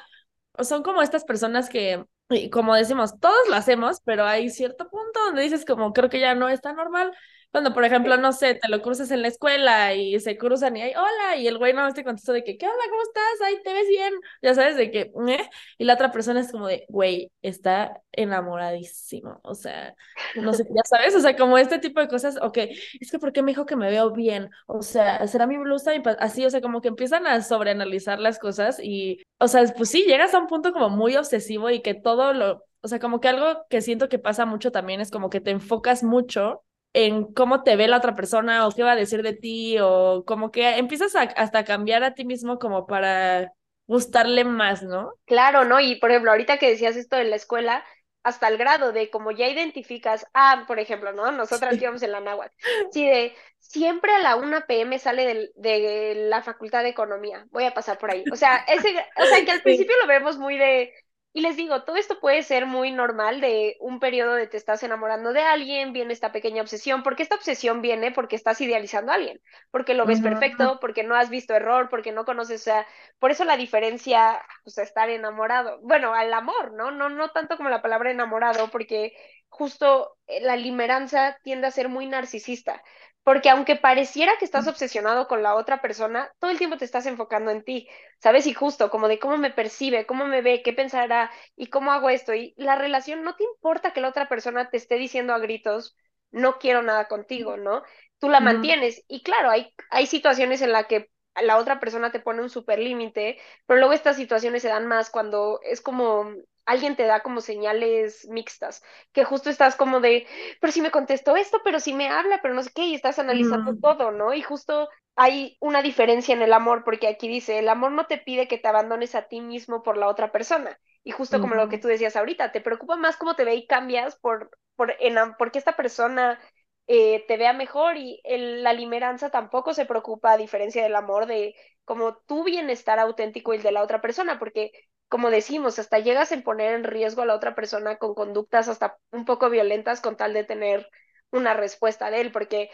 Son 0.61 0.83
como 0.83 1.03
estas 1.03 1.25
personas 1.25 1.69
que, 1.69 2.05
como 2.51 2.75
decimos, 2.75 3.21
todos 3.21 3.49
lo 3.49 3.55
hacemos, 3.55 4.01
pero 4.05 4.25
hay 4.25 4.51
cierto 4.51 4.89
punto 4.91 5.21
donde 5.27 5.43
dices 5.43 5.65
como, 5.65 5.93
creo 5.93 6.11
que 6.11 6.19
ya 6.21 6.35
no 6.35 6.49
está 6.49 6.73
normal, 6.73 7.13
cuando, 7.51 7.73
por 7.73 7.85
ejemplo, 7.85 8.17
no 8.19 8.33
sé, 8.33 8.55
te 8.55 8.69
lo 8.69 8.83
cruzas 8.83 9.11
en 9.11 9.23
la 9.23 9.29
escuela 9.29 9.95
y 9.95 10.21
se 10.21 10.37
cruzan 10.37 10.77
y 10.77 10.83
hay, 10.83 10.93
hola, 10.95 11.37
y 11.37 11.49
el 11.49 11.57
güey 11.59 11.73
no 11.73 11.91
te 11.95 12.05
contestó 12.05 12.33
de 12.33 12.45
que, 12.45 12.59
¿qué 12.59 12.67
onda? 12.67 12.85
¿Cómo 12.91 13.03
estás? 13.03 13.25
Ay, 13.47 13.57
te 13.65 13.73
ves 13.73 13.89
bien. 13.89 14.13
Ya 14.43 14.55
sabes, 14.55 14.77
de 14.77 14.91
que, 14.91 15.13
¿eh? 15.29 15.51
Y 15.79 15.85
la 15.85 15.95
otra 15.95 16.13
persona 16.13 16.41
es 16.41 16.53
como 16.53 16.67
de, 16.69 16.85
güey, 16.89 17.33
está 17.43 18.03
enamoradísimo. 18.13 19.41
O 19.43 19.55
sea, 19.55 19.95
no 20.37 20.53
sé, 20.53 20.65
ya 20.65 20.83
sabes, 20.85 21.15
o 21.15 21.21
sea, 21.21 21.37
como 21.37 21.57
este 21.59 21.79
tipo 21.79 22.01
de 22.01 22.09
cosas, 22.09 22.37
ok, 22.43 22.59
es 23.01 23.11
que 23.11 23.19
¿por 23.19 23.33
qué 23.33 23.43
me 23.43 23.53
dijo 23.53 23.67
que 23.67 23.77
me 23.77 23.91
veo 23.91 24.13
bien? 24.13 24.51
O 24.67 24.83
sea, 24.83 25.27
¿será 25.27 25.47
mi 25.47 25.57
blusa? 25.57 25.95
Y 25.95 26.03
así, 26.19 26.45
o 26.45 26.51
sea, 26.51 26.61
como 26.61 26.81
que 26.81 26.89
empiezan 26.89 27.27
a 27.27 27.43
sobreanalizar 27.43 28.19
las 28.21 28.39
cosas 28.39 28.79
y, 28.83 29.23
o 29.39 29.49
sea, 29.49 29.65
pues 29.77 29.91
sí, 29.91 30.05
llegas 30.05 30.35
a 30.35 30.39
un 30.39 30.47
punto 30.47 30.73
como 30.73 30.91
muy 30.91 31.17
obsesivo 31.17 31.71
y 31.71 31.81
que 31.83 31.95
todo 31.95 32.33
lo, 32.35 32.65
o 32.83 32.89
sea, 32.89 32.99
como 32.99 33.21
que 33.21 33.29
algo 33.29 33.65
que 33.71 33.81
siento 33.81 34.09
que 34.09 34.19
pasa 34.19 34.47
mucho 34.47 34.71
también 34.73 35.01
es 35.01 35.11
como 35.11 35.31
que 35.31 35.41
te 35.41 35.51
enfocas 35.51 36.03
mucho 36.03 36.63
en 36.93 37.33
cómo 37.33 37.63
te 37.63 37.77
ve 37.77 37.89
la 37.89 37.99
otra 37.99 38.15
persona 38.15 38.67
o 38.67 38.73
qué 38.73 38.83
va 38.83 38.93
a 38.93 38.97
decir 38.97 39.23
de 39.23 39.35
ti 39.35 39.79
o 39.81 40.25
como 40.27 40.51
que 40.51 40.79
empiezas 40.79 41.15
a, 41.15 41.23
hasta 41.23 41.61
a 41.61 41.65
cambiar 41.65 42.03
a 42.03 42.15
ti 42.15 42.25
mismo 42.25 42.59
como 42.59 42.87
para 42.87 43.53
gustarle 43.87 44.45
más, 44.45 44.83
¿no? 44.83 45.13
Claro, 45.25 45.65
¿no? 45.65 45.81
Y 45.81 45.97
por 45.97 46.11
ejemplo, 46.11 46.31
ahorita 46.31 46.59
que 46.59 46.71
decías 46.71 46.97
esto 46.97 47.17
de 47.17 47.25
la 47.25 47.37
escuela, 47.37 47.85
hasta 48.23 48.49
el 48.49 48.59
grado 48.59 48.93
de 48.93 49.11
como 49.11 49.31
ya 49.31 49.49
identificas, 49.49 50.27
ah, 50.35 50.65
por 50.67 50.79
ejemplo, 50.79 51.13
¿no? 51.13 51.33
Nosotras 51.33 51.75
sí. 51.75 51.81
íbamos 51.81 52.03
en 52.03 52.13
la 52.13 52.21
náhuatl, 52.21 52.55
sí, 52.93 53.07
de 53.07 53.35
siempre 53.59 54.13
a 54.13 54.19
la 54.19 54.37
1 54.37 54.65
pm 54.67 54.99
sale 54.99 55.25
de, 55.25 55.51
de, 55.57 56.15
la 56.29 56.43
Facultad 56.43 56.83
de 56.83 56.91
Economía, 56.91 57.47
voy 57.51 57.65
a 57.65 57.75
pasar 57.75 57.99
por 57.99 58.11
ahí. 58.11 58.25
O 58.33 58.37
sea, 58.37 58.57
ese, 58.69 58.95
o 59.17 59.25
sea, 59.25 59.45
que 59.45 59.51
al 59.51 59.63
principio 59.63 59.97
lo 60.01 60.07
vemos 60.07 60.39
muy 60.39 60.59
de, 60.59 60.93
y 61.39 61.41
les 61.41 61.57
digo, 61.57 61.85
todo 61.85 61.95
esto 61.95 62.19
puede 62.19 62.43
ser 62.43 62.67
muy 62.67 62.91
normal 62.91 63.41
de 63.41 63.77
un 63.81 64.01
periodo 64.01 64.35
de 64.35 64.49
te 64.49 64.57
estás 64.57 64.83
enamorando 64.83 65.33
de 65.33 65.43
alguien, 65.43 65.93
viene 65.93 66.13
esta 66.13 66.33
pequeña 66.33 66.63
obsesión, 66.63 67.05
porque 67.05 67.23
esta 67.23 67.37
obsesión 67.37 67.81
viene 67.81 68.11
porque 68.11 68.35
estás 68.35 68.61
idealizando 68.61 69.13
a 69.13 69.15
alguien, 69.15 69.41
porque 69.71 69.95
lo 69.95 70.05
ves 70.05 70.21
perfecto, 70.21 70.79
porque 70.81 71.05
no 71.05 71.15
has 71.15 71.31
visto 71.31 71.55
error, 71.55 71.89
porque 71.91 72.11
no 72.11 72.25
conoces, 72.25 72.63
o 72.63 72.65
sea, 72.65 72.87
por 73.21 73.31
eso 73.31 73.45
la 73.45 73.57
diferencia, 73.57 74.43
pues, 74.65 74.79
estar 74.79 75.11
enamorado, 75.11 75.79
bueno, 75.83 76.13
al 76.13 76.35
amor, 76.35 76.73
¿no? 76.73 76.91
No, 76.91 77.09
no 77.09 77.31
tanto 77.31 77.57
como 77.57 77.69
la 77.69 77.83
palabra 77.83 78.11
enamorado, 78.11 78.69
porque 78.73 79.13
justo 79.49 80.19
eh, 80.27 80.41
la 80.41 80.57
limeranza 80.57 81.39
tiende 81.45 81.69
a 81.69 81.71
ser 81.71 81.89
muy 81.89 82.07
narcisista. 82.07 82.83
Porque 83.23 83.51
aunque 83.51 83.77
pareciera 83.77 84.33
que 84.39 84.45
estás 84.47 84.67
obsesionado 84.69 85.29
con 85.29 85.43
la 85.43 85.55
otra 85.55 85.83
persona, 85.83 86.33
todo 86.39 86.51
el 86.51 86.59
tiempo 86.59 86.79
te 86.79 86.87
estás 86.87 87.05
enfocando 87.07 87.51
en 87.51 87.63
ti, 87.63 87.89
¿sabes? 88.21 88.47
Y 88.47 88.55
justo 88.55 88.91
como 88.91 89.07
de 89.07 89.19
cómo 89.19 89.37
me 89.37 89.51
percibe, 89.51 90.07
cómo 90.07 90.25
me 90.27 90.41
ve, 90.41 90.63
qué 90.63 90.73
pensará 90.73 91.31
y 91.55 91.69
cómo 91.69 91.93
hago 91.93 92.09
esto. 92.11 92.35
Y 92.35 92.55
la 92.57 92.77
relación 92.77 93.23
no 93.25 93.37
te 93.37 93.45
importa 93.45 93.93
que 93.93 94.01
la 94.01 94.09
otra 94.09 94.29
persona 94.29 94.71
te 94.71 94.79
esté 94.79 94.97
diciendo 94.97 95.35
a 95.35 95.39
gritos, 95.39 95.95
no 96.31 96.59
quiero 96.59 96.83
nada 96.83 97.07
contigo, 97.09 97.57
¿no? 97.59 97.83
Tú 98.19 98.29
la 98.31 98.41
mantienes. 98.41 99.05
Y 99.09 99.23
claro, 99.23 99.51
hay, 99.51 99.75
hay 99.91 100.07
situaciones 100.07 100.63
en 100.63 100.73
las 100.73 100.87
que 100.87 101.11
la 101.43 101.59
otra 101.59 101.81
persona 101.81 102.11
te 102.11 102.21
pone 102.21 102.43
un 102.43 102.51
super 102.51 102.79
límite, 102.79 103.39
pero 103.67 103.79
luego 103.79 103.93
estas 103.93 104.17
situaciones 104.17 104.63
se 104.63 104.69
dan 104.69 104.87
más 104.87 105.11
cuando 105.11 105.61
es 105.63 105.81
como 105.81 106.33
alguien 106.69 106.97
te 106.97 107.05
da 107.05 107.21
como 107.23 107.41
señales 107.41 108.29
mixtas, 108.29 108.83
que 109.13 109.25
justo 109.25 109.51
estás 109.51 109.75
como 109.77 110.01
de, 110.01 110.27
pero 110.61 110.73
si 110.73 110.81
me 110.83 110.91
contestó 110.91 111.37
esto, 111.37 111.61
pero 111.65 111.81
si 111.81 111.95
me 111.95 112.09
habla, 112.09 112.41
pero 112.43 112.55
no 112.55 112.63
sé 112.63 112.71
qué, 112.75 112.85
y 112.85 112.95
estás 112.95 113.19
analizando 113.19 113.75
todo, 113.75 114.13
¿no? 114.13 114.35
Y 114.35 114.43
justo 114.43 114.89
hay 115.17 115.57
una 115.61 115.83
diferencia 115.83 116.35
en 116.35 116.43
el 116.43 116.53
amor, 116.53 116.85
porque 116.85 117.09
aquí 117.09 117.27
dice, 117.29 117.59
el 117.59 117.69
amor 117.69 117.93
no 117.93 118.07
te 118.07 118.19
pide 118.19 118.49
que 118.49 118.59
te 118.59 118.69
abandones 118.69 119.15
a 119.15 119.23
ti 119.29 119.41
mismo 119.41 119.83
por 119.83 119.97
la 119.97 120.09
otra 120.09 120.31
persona. 120.31 120.79
Y 121.03 121.11
justo 121.11 121.41
como 121.41 121.55
lo 121.55 121.69
que 121.69 121.79
tú 121.79 121.89
decías 121.89 122.17
ahorita, 122.17 122.53
te 122.53 122.61
preocupa 122.61 122.97
más 122.97 123.17
cómo 123.17 123.35
te 123.35 123.45
ve 123.45 123.55
y 123.55 123.67
cambias 123.67 124.17
por, 124.17 124.51
por 124.77 124.95
en, 125.01 125.17
porque 125.39 125.59
esta 125.59 125.75
persona 125.77 126.39
eh, 126.87 127.25
te 127.27 127.37
vea 127.37 127.53
mejor 127.53 127.97
y 127.97 128.21
el, 128.25 128.63
la 128.63 128.73
limeranza 128.73 129.31
tampoco 129.31 129.75
se 129.75 129.87
preocupa, 129.87 130.33
a 130.33 130.37
diferencia 130.37 130.83
del 130.83 130.97
amor, 130.97 131.27
de 131.27 131.55
como 131.85 132.17
tu 132.27 132.45
bienestar 132.45 132.99
auténtico 132.99 133.55
y 133.55 133.59
el 133.59 133.63
de 133.63 133.73
la 133.73 133.83
otra 133.83 134.01
persona, 134.01 134.39
porque 134.39 134.73
como 135.09 135.31
decimos, 135.31 135.79
hasta 135.79 135.99
llegas 135.99 136.33
a 136.33 136.41
poner 136.43 136.75
en 136.75 136.85
riesgo 136.85 137.23
a 137.23 137.27
la 137.27 137.35
otra 137.35 137.55
persona 137.55 137.97
con 137.99 138.15
conductas 138.15 138.69
hasta 138.69 138.97
un 139.13 139.25
poco 139.25 139.51
violentas 139.51 140.01
con 140.01 140.17
tal 140.17 140.33
de 140.35 140.45
tener 140.45 140.89
una 141.31 141.55
respuesta 141.55 142.11
de 142.11 142.21
él, 142.21 142.33
porque 142.33 142.71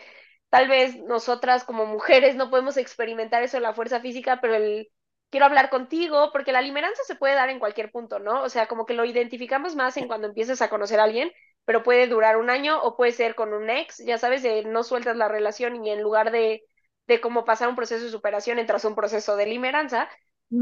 tal 0.50 0.68
vez 0.68 0.96
nosotras 0.96 1.64
como 1.64 1.86
mujeres 1.86 2.36
no 2.36 2.50
podemos 2.50 2.76
experimentar 2.76 3.42
eso 3.42 3.56
en 3.56 3.62
la 3.64 3.74
fuerza 3.74 4.00
física, 4.00 4.40
pero 4.40 4.54
el 4.54 4.88
quiero 5.30 5.46
hablar 5.46 5.68
contigo, 5.70 6.30
porque 6.32 6.52
la 6.52 6.62
limeranza 6.62 7.02
se 7.04 7.16
puede 7.16 7.34
dar 7.34 7.48
en 7.50 7.58
cualquier 7.58 7.90
punto, 7.90 8.20
¿no? 8.20 8.42
O 8.44 8.48
sea, 8.48 8.66
como 8.66 8.86
que 8.86 8.94
lo 8.94 9.04
identificamos 9.04 9.74
más 9.74 9.96
en 9.96 10.06
cuando 10.06 10.28
empiezas 10.28 10.62
a 10.62 10.70
conocer 10.70 11.00
a 11.00 11.04
alguien, 11.04 11.32
pero 11.64 11.82
puede 11.82 12.06
durar 12.06 12.36
un 12.36 12.50
año 12.50 12.80
o 12.82 12.96
puede 12.96 13.10
ser 13.12 13.34
con 13.34 13.52
un 13.52 13.68
ex, 13.70 13.98
ya 14.04 14.16
sabes, 14.18 14.42
de 14.42 14.62
no 14.64 14.84
sueltas 14.84 15.16
la 15.16 15.28
relación 15.28 15.84
y 15.84 15.90
en 15.90 16.02
lugar 16.02 16.30
de, 16.30 16.62
de 17.08 17.20
como 17.20 17.44
pasar 17.44 17.68
un 17.68 17.74
proceso 17.76 18.04
de 18.04 18.10
superación 18.10 18.58
entras 18.60 18.84
a 18.84 18.88
un 18.88 18.94
proceso 18.94 19.36
de 19.36 19.46
limeranza, 19.46 20.08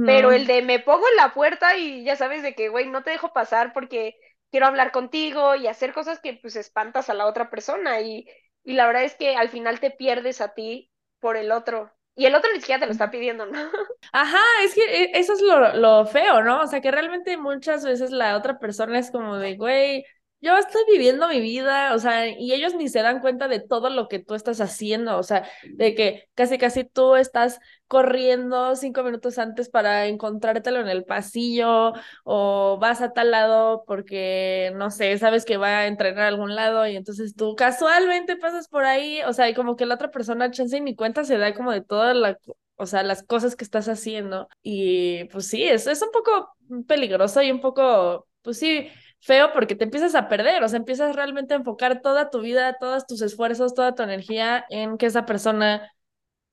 pero 0.04 0.32
el 0.32 0.46
de 0.46 0.62
me 0.62 0.80
pongo 0.80 1.06
en 1.08 1.16
la 1.16 1.32
puerta 1.34 1.76
y 1.76 2.04
ya 2.04 2.16
sabes 2.16 2.42
de 2.42 2.54
que, 2.54 2.68
güey, 2.68 2.88
no 2.88 3.02
te 3.02 3.10
dejo 3.10 3.32
pasar 3.32 3.72
porque 3.72 4.16
quiero 4.50 4.66
hablar 4.66 4.92
contigo 4.92 5.54
y 5.54 5.66
hacer 5.66 5.92
cosas 5.92 6.20
que 6.20 6.34
pues 6.34 6.56
espantas 6.56 7.08
a 7.10 7.14
la 7.14 7.26
otra 7.26 7.50
persona 7.50 8.00
y, 8.00 8.26
y 8.64 8.74
la 8.74 8.86
verdad 8.86 9.04
es 9.04 9.14
que 9.14 9.36
al 9.36 9.48
final 9.48 9.80
te 9.80 9.90
pierdes 9.90 10.40
a 10.40 10.54
ti 10.54 10.90
por 11.20 11.36
el 11.36 11.52
otro. 11.52 11.92
Y 12.14 12.26
el 12.26 12.34
otro 12.34 12.50
ni 12.52 12.60
siquiera 12.60 12.80
te 12.80 12.86
lo 12.86 12.92
está 12.92 13.10
pidiendo, 13.10 13.46
¿no? 13.46 13.58
Ajá, 14.12 14.38
es 14.64 14.74
que 14.74 14.82
e, 15.04 15.18
eso 15.18 15.32
es 15.34 15.40
lo, 15.42 15.74
lo 15.76 16.06
feo, 16.06 16.42
¿no? 16.42 16.60
O 16.62 16.66
sea, 16.66 16.80
que 16.80 16.90
realmente 16.90 17.36
muchas 17.38 17.84
veces 17.84 18.10
la 18.10 18.36
otra 18.36 18.58
persona 18.58 18.98
es 18.98 19.10
como 19.10 19.38
de, 19.38 19.56
güey, 19.56 20.04
yo 20.42 20.58
estoy 20.58 20.82
viviendo 20.90 21.28
mi 21.28 21.40
vida, 21.40 21.94
o 21.94 21.98
sea, 21.98 22.28
y 22.28 22.52
ellos 22.52 22.74
ni 22.74 22.88
se 22.88 23.00
dan 23.00 23.20
cuenta 23.20 23.48
de 23.48 23.60
todo 23.60 23.88
lo 23.90 24.08
que 24.08 24.18
tú 24.18 24.34
estás 24.34 24.60
haciendo, 24.60 25.16
o 25.18 25.22
sea, 25.22 25.48
de 25.76 25.94
que 25.94 26.28
casi 26.34 26.58
casi 26.58 26.84
tú 26.84 27.16
estás 27.16 27.60
corriendo 27.86 28.76
cinco 28.76 29.02
minutos 29.04 29.38
antes 29.38 29.68
para 29.70 30.06
encontrártelo 30.06 30.80
en 30.80 30.88
el 30.88 31.04
pasillo 31.04 31.92
o 32.24 32.78
vas 32.80 33.00
a 33.02 33.12
tal 33.12 33.30
lado 33.30 33.84
porque, 33.86 34.72
no 34.76 34.90
sé, 34.90 35.16
sabes 35.18 35.44
que 35.44 35.56
va 35.56 35.78
a 35.80 35.86
entrenar 35.86 36.24
a 36.24 36.28
algún 36.28 36.54
lado 36.54 36.86
y 36.86 36.96
entonces 36.96 37.34
tú 37.34 37.54
casualmente 37.54 38.36
pasas 38.36 38.68
por 38.68 38.84
ahí, 38.84 39.20
o 39.26 39.32
sea, 39.32 39.48
y 39.48 39.54
como 39.54 39.76
que 39.76 39.86
la 39.86 39.94
otra 39.94 40.10
persona, 40.10 40.50
chance, 40.50 40.80
ni 40.80 40.94
cuenta 40.96 41.24
se 41.24 41.38
da 41.38 41.54
como 41.54 41.72
de 41.72 41.82
toda 41.82 42.14
la 42.14 42.38
o 42.76 42.86
sea, 42.86 43.02
las 43.04 43.22
cosas 43.22 43.54
que 43.56 43.64
estás 43.64 43.88
haciendo. 43.88 44.48
Y 44.62 45.24
pues 45.26 45.46
sí, 45.48 45.62
es, 45.64 45.86
es 45.86 46.02
un 46.02 46.10
poco 46.10 46.48
peligroso 46.86 47.42
y 47.42 47.50
un 47.50 47.60
poco, 47.60 48.26
pues 48.42 48.58
sí, 48.58 48.88
feo 49.22 49.52
porque 49.52 49.76
te 49.76 49.84
empiezas 49.84 50.14
a 50.16 50.28
perder, 50.28 50.62
o 50.64 50.68
sea, 50.68 50.78
empiezas 50.78 51.16
realmente 51.16 51.54
a 51.54 51.58
enfocar 51.58 52.02
toda 52.02 52.30
tu 52.30 52.40
vida, 52.40 52.76
todos 52.80 53.06
tus 53.06 53.22
esfuerzos, 53.22 53.74
toda 53.74 53.94
tu 53.94 54.02
energía 54.02 54.66
en 54.70 54.98
que 54.98 55.06
esa 55.06 55.26
persona 55.26 55.92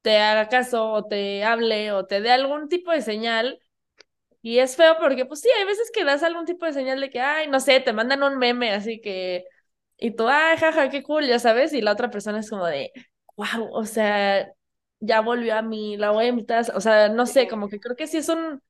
te 0.02 0.20
haga 0.20 0.50
caso 0.50 0.92
o 0.92 1.06
te 1.06 1.44
hable 1.44 1.92
o 1.94 2.06
te 2.08 2.22
dé 2.22 2.32
algún 2.32 2.70
tipo 2.70 2.92
de 2.92 3.02
señal. 3.02 3.60
Y 4.42 4.60
es 4.60 4.76
feo 4.78 4.96
porque, 5.00 5.26
pues 5.26 5.42
sí, 5.42 5.50
hay 5.58 5.66
veces 5.66 5.92
que 5.94 6.06
das 6.06 6.24
algún 6.24 6.46
tipo 6.46 6.66
de 6.66 6.74
señal 6.74 7.02
de 7.02 7.10
que, 7.10 7.20
ay, 7.22 7.48
no 7.50 7.60
sé, 7.60 7.80
te 7.82 7.94
mandan 7.94 8.24
un 8.24 8.38
meme, 8.38 8.72
así 8.74 9.02
que, 9.02 9.46
y 9.98 10.12
tú, 10.16 10.28
ay, 10.30 10.58
jaja, 10.58 10.90
qué 10.90 11.04
cool, 11.04 11.28
ya 11.28 11.40
sabes, 11.40 11.74
y 11.74 11.82
la 11.82 11.92
otra 11.94 12.10
persona 12.12 12.40
es 12.40 12.50
como 12.50 12.66
de, 12.66 12.92
wow, 13.36 13.70
o 13.74 13.86
sea, 13.86 14.50
ya 15.02 15.22
volvió 15.22 15.56
a 15.58 15.62
mí, 15.62 15.98
la 15.98 16.12
voy 16.12 16.26
a 16.26 16.28
invitar, 16.30 16.66
o 16.76 16.82
sea, 16.82 17.10
no 17.10 17.26
sé, 17.26 17.48
como 17.50 17.68
que 17.70 17.80
creo 17.82 17.96
que 17.98 18.08
sí 18.08 18.18
es 18.18 18.30
un 18.30 18.62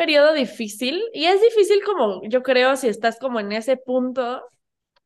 periodo 0.00 0.32
difícil 0.32 1.04
y 1.12 1.26
es 1.26 1.42
difícil 1.42 1.84
como 1.84 2.22
yo 2.26 2.42
creo 2.42 2.74
si 2.76 2.88
estás 2.88 3.18
como 3.18 3.38
en 3.38 3.52
ese 3.52 3.76
punto, 3.76 4.42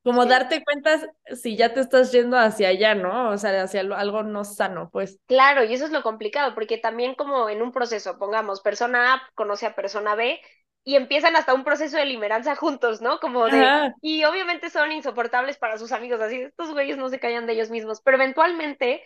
como 0.04 0.24
darte 0.24 0.62
cuenta 0.62 1.00
si 1.34 1.56
ya 1.56 1.74
te 1.74 1.80
estás 1.80 2.12
yendo 2.12 2.38
hacia 2.38 2.68
allá, 2.68 2.94
¿no? 2.94 3.30
O 3.30 3.36
sea, 3.36 3.60
hacia 3.64 3.80
algo 3.80 4.22
no 4.22 4.44
sano, 4.44 4.90
pues. 4.92 5.18
Claro, 5.26 5.64
y 5.64 5.74
eso 5.74 5.86
es 5.86 5.90
lo 5.90 6.04
complicado, 6.04 6.54
porque 6.54 6.78
también 6.78 7.16
como 7.16 7.48
en 7.48 7.60
un 7.60 7.72
proceso, 7.72 8.18
pongamos, 8.20 8.60
persona 8.60 9.14
A 9.14 9.22
conoce 9.34 9.66
a 9.66 9.74
persona 9.74 10.14
B 10.14 10.40
y 10.84 10.94
empiezan 10.94 11.34
hasta 11.34 11.54
un 11.54 11.64
proceso 11.64 11.96
de 11.96 12.04
limeranza 12.04 12.54
juntos, 12.56 13.00
¿no? 13.00 13.18
Como 13.18 13.46
de, 13.46 13.92
y 14.00 14.22
obviamente 14.22 14.70
son 14.70 14.92
insoportables 14.92 15.58
para 15.58 15.76
sus 15.76 15.90
amigos, 15.90 16.20
así, 16.20 16.36
estos 16.42 16.70
güeyes 16.70 16.98
no 16.98 17.08
se 17.08 17.18
callan 17.18 17.46
de 17.46 17.54
ellos 17.54 17.70
mismos, 17.70 18.00
pero 18.00 18.16
eventualmente 18.16 19.02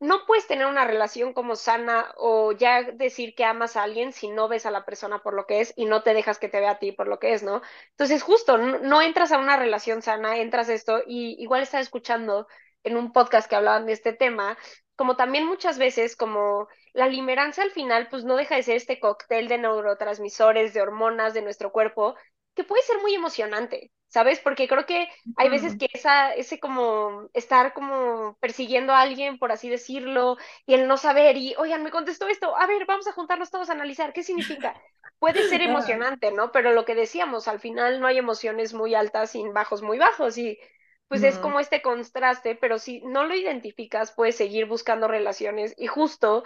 no 0.00 0.26
puedes 0.26 0.46
tener 0.46 0.66
una 0.66 0.84
relación 0.84 1.32
como 1.32 1.56
sana 1.56 2.12
o 2.16 2.52
ya 2.52 2.82
decir 2.82 3.34
que 3.34 3.44
amas 3.44 3.76
a 3.76 3.82
alguien 3.82 4.12
si 4.12 4.28
no 4.28 4.48
ves 4.48 4.64
a 4.66 4.70
la 4.70 4.84
persona 4.84 5.22
por 5.22 5.34
lo 5.34 5.46
que 5.46 5.60
es 5.60 5.72
y 5.76 5.86
no 5.86 6.02
te 6.02 6.14
dejas 6.14 6.38
que 6.38 6.48
te 6.48 6.60
vea 6.60 6.72
a 6.72 6.78
ti 6.78 6.92
por 6.92 7.08
lo 7.08 7.18
que 7.18 7.32
es, 7.34 7.42
¿no? 7.42 7.62
Entonces, 7.90 8.22
justo, 8.22 8.58
no, 8.58 9.02
entras 9.02 9.32
a 9.32 9.38
una 9.38 9.56
relación 9.56 10.02
sana, 10.02 10.38
entras 10.38 10.68
a 10.68 10.74
esto 10.74 11.02
y 11.06 11.36
igual 11.42 11.62
estaba 11.62 11.82
escuchando 11.82 12.46
en 12.84 12.96
un 12.96 13.12
podcast 13.12 13.48
que 13.48 13.56
hablaban 13.56 13.86
de 13.86 13.92
este 13.92 14.12
tema, 14.12 14.56
como 14.96 15.16
también 15.16 15.46
muchas 15.46 15.78
veces, 15.78 16.16
como 16.16 16.68
la 16.92 17.08
limerancia 17.08 17.62
al 17.64 17.70
final, 17.72 18.08
pues 18.08 18.24
no 18.24 18.36
deja 18.36 18.56
de 18.56 18.62
ser 18.62 18.76
este 18.76 19.00
cóctel 19.00 19.48
de 19.48 19.58
neurotransmisores, 19.58 20.74
de 20.74 20.80
hormonas 20.82 21.34
de 21.34 21.42
nuestro 21.42 21.72
cuerpo, 21.72 22.14
que 22.54 22.64
puede 22.64 22.82
ser 22.82 22.98
muy 23.00 23.14
emocionante. 23.14 23.92
¿Sabes? 24.08 24.40
Porque 24.40 24.66
creo 24.68 24.86
que 24.86 25.08
hay 25.36 25.48
veces 25.48 25.76
que 25.76 25.88
esa, 25.92 26.32
ese 26.34 26.58
como 26.58 27.28
estar 27.34 27.72
como 27.74 28.36
persiguiendo 28.40 28.92
a 28.92 29.00
alguien, 29.00 29.38
por 29.38 29.52
así 29.52 29.68
decirlo, 29.68 30.36
y 30.66 30.74
el 30.74 30.88
no 30.88 30.96
saber, 30.96 31.36
y 31.36 31.54
oigan, 31.58 31.82
me 31.82 31.90
contestó 31.90 32.26
esto, 32.26 32.56
a 32.56 32.66
ver, 32.66 32.86
vamos 32.86 33.06
a 33.06 33.12
juntarnos 33.12 33.50
todos 33.50 33.68
a 33.68 33.72
analizar, 33.72 34.12
¿qué 34.12 34.22
significa? 34.22 34.74
Puede 35.18 35.48
ser 35.48 35.62
emocionante, 35.62 36.32
¿no? 36.32 36.52
Pero 36.52 36.72
lo 36.72 36.84
que 36.84 36.94
decíamos, 36.94 37.48
al 37.48 37.60
final 37.60 38.00
no 38.00 38.06
hay 38.06 38.18
emociones 38.18 38.72
muy 38.72 38.94
altas 38.94 39.32
sin 39.32 39.52
bajos 39.52 39.82
muy 39.82 39.98
bajos, 39.98 40.38
y 40.38 40.58
pues 41.08 41.22
es 41.22 41.38
como 41.38 41.58
este 41.60 41.80
contraste, 41.82 42.54
pero 42.54 42.78
si 42.78 43.00
no 43.00 43.24
lo 43.24 43.34
identificas, 43.34 44.12
puedes 44.12 44.36
seguir 44.36 44.66
buscando 44.66 45.08
relaciones 45.08 45.74
y 45.78 45.86
justo 45.86 46.44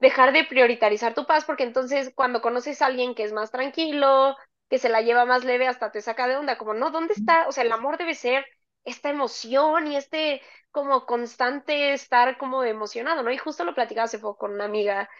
dejar 0.00 0.32
de 0.32 0.44
priorizar 0.44 1.14
tu 1.14 1.26
paz, 1.26 1.44
porque 1.44 1.62
entonces 1.62 2.12
cuando 2.14 2.40
conoces 2.40 2.82
a 2.82 2.86
alguien 2.86 3.14
que 3.14 3.22
es 3.22 3.32
más 3.32 3.50
tranquilo, 3.50 4.36
que 4.70 4.78
se 4.78 4.90
la 4.90 5.02
lleva 5.02 5.26
más 5.26 5.44
leve 5.44 5.68
hasta 5.68 5.92
te 5.92 6.02
saca 6.02 6.28
de 6.28 6.36
onda, 6.38 6.58
como, 6.58 6.74
no, 6.74 6.90
¿dónde 6.92 7.14
está? 7.14 7.48
O 7.48 7.52
sea, 7.52 7.64
el 7.64 7.72
amor 7.72 7.98
debe 7.98 8.14
ser 8.16 8.46
esta 8.84 9.10
emoción 9.10 9.88
y 9.88 9.96
este 9.96 10.42
como 10.72 11.06
constante 11.06 11.92
estar 11.94 12.38
como 12.38 12.64
emocionado, 12.64 13.22
¿no? 13.24 13.32
Y 13.32 13.38
justo 13.38 13.64
lo 13.64 13.74
platicaba 13.74 14.06
hace 14.06 14.20
poco 14.20 14.38
con 14.38 14.52
una 14.54 14.66
amiga, 14.66 15.10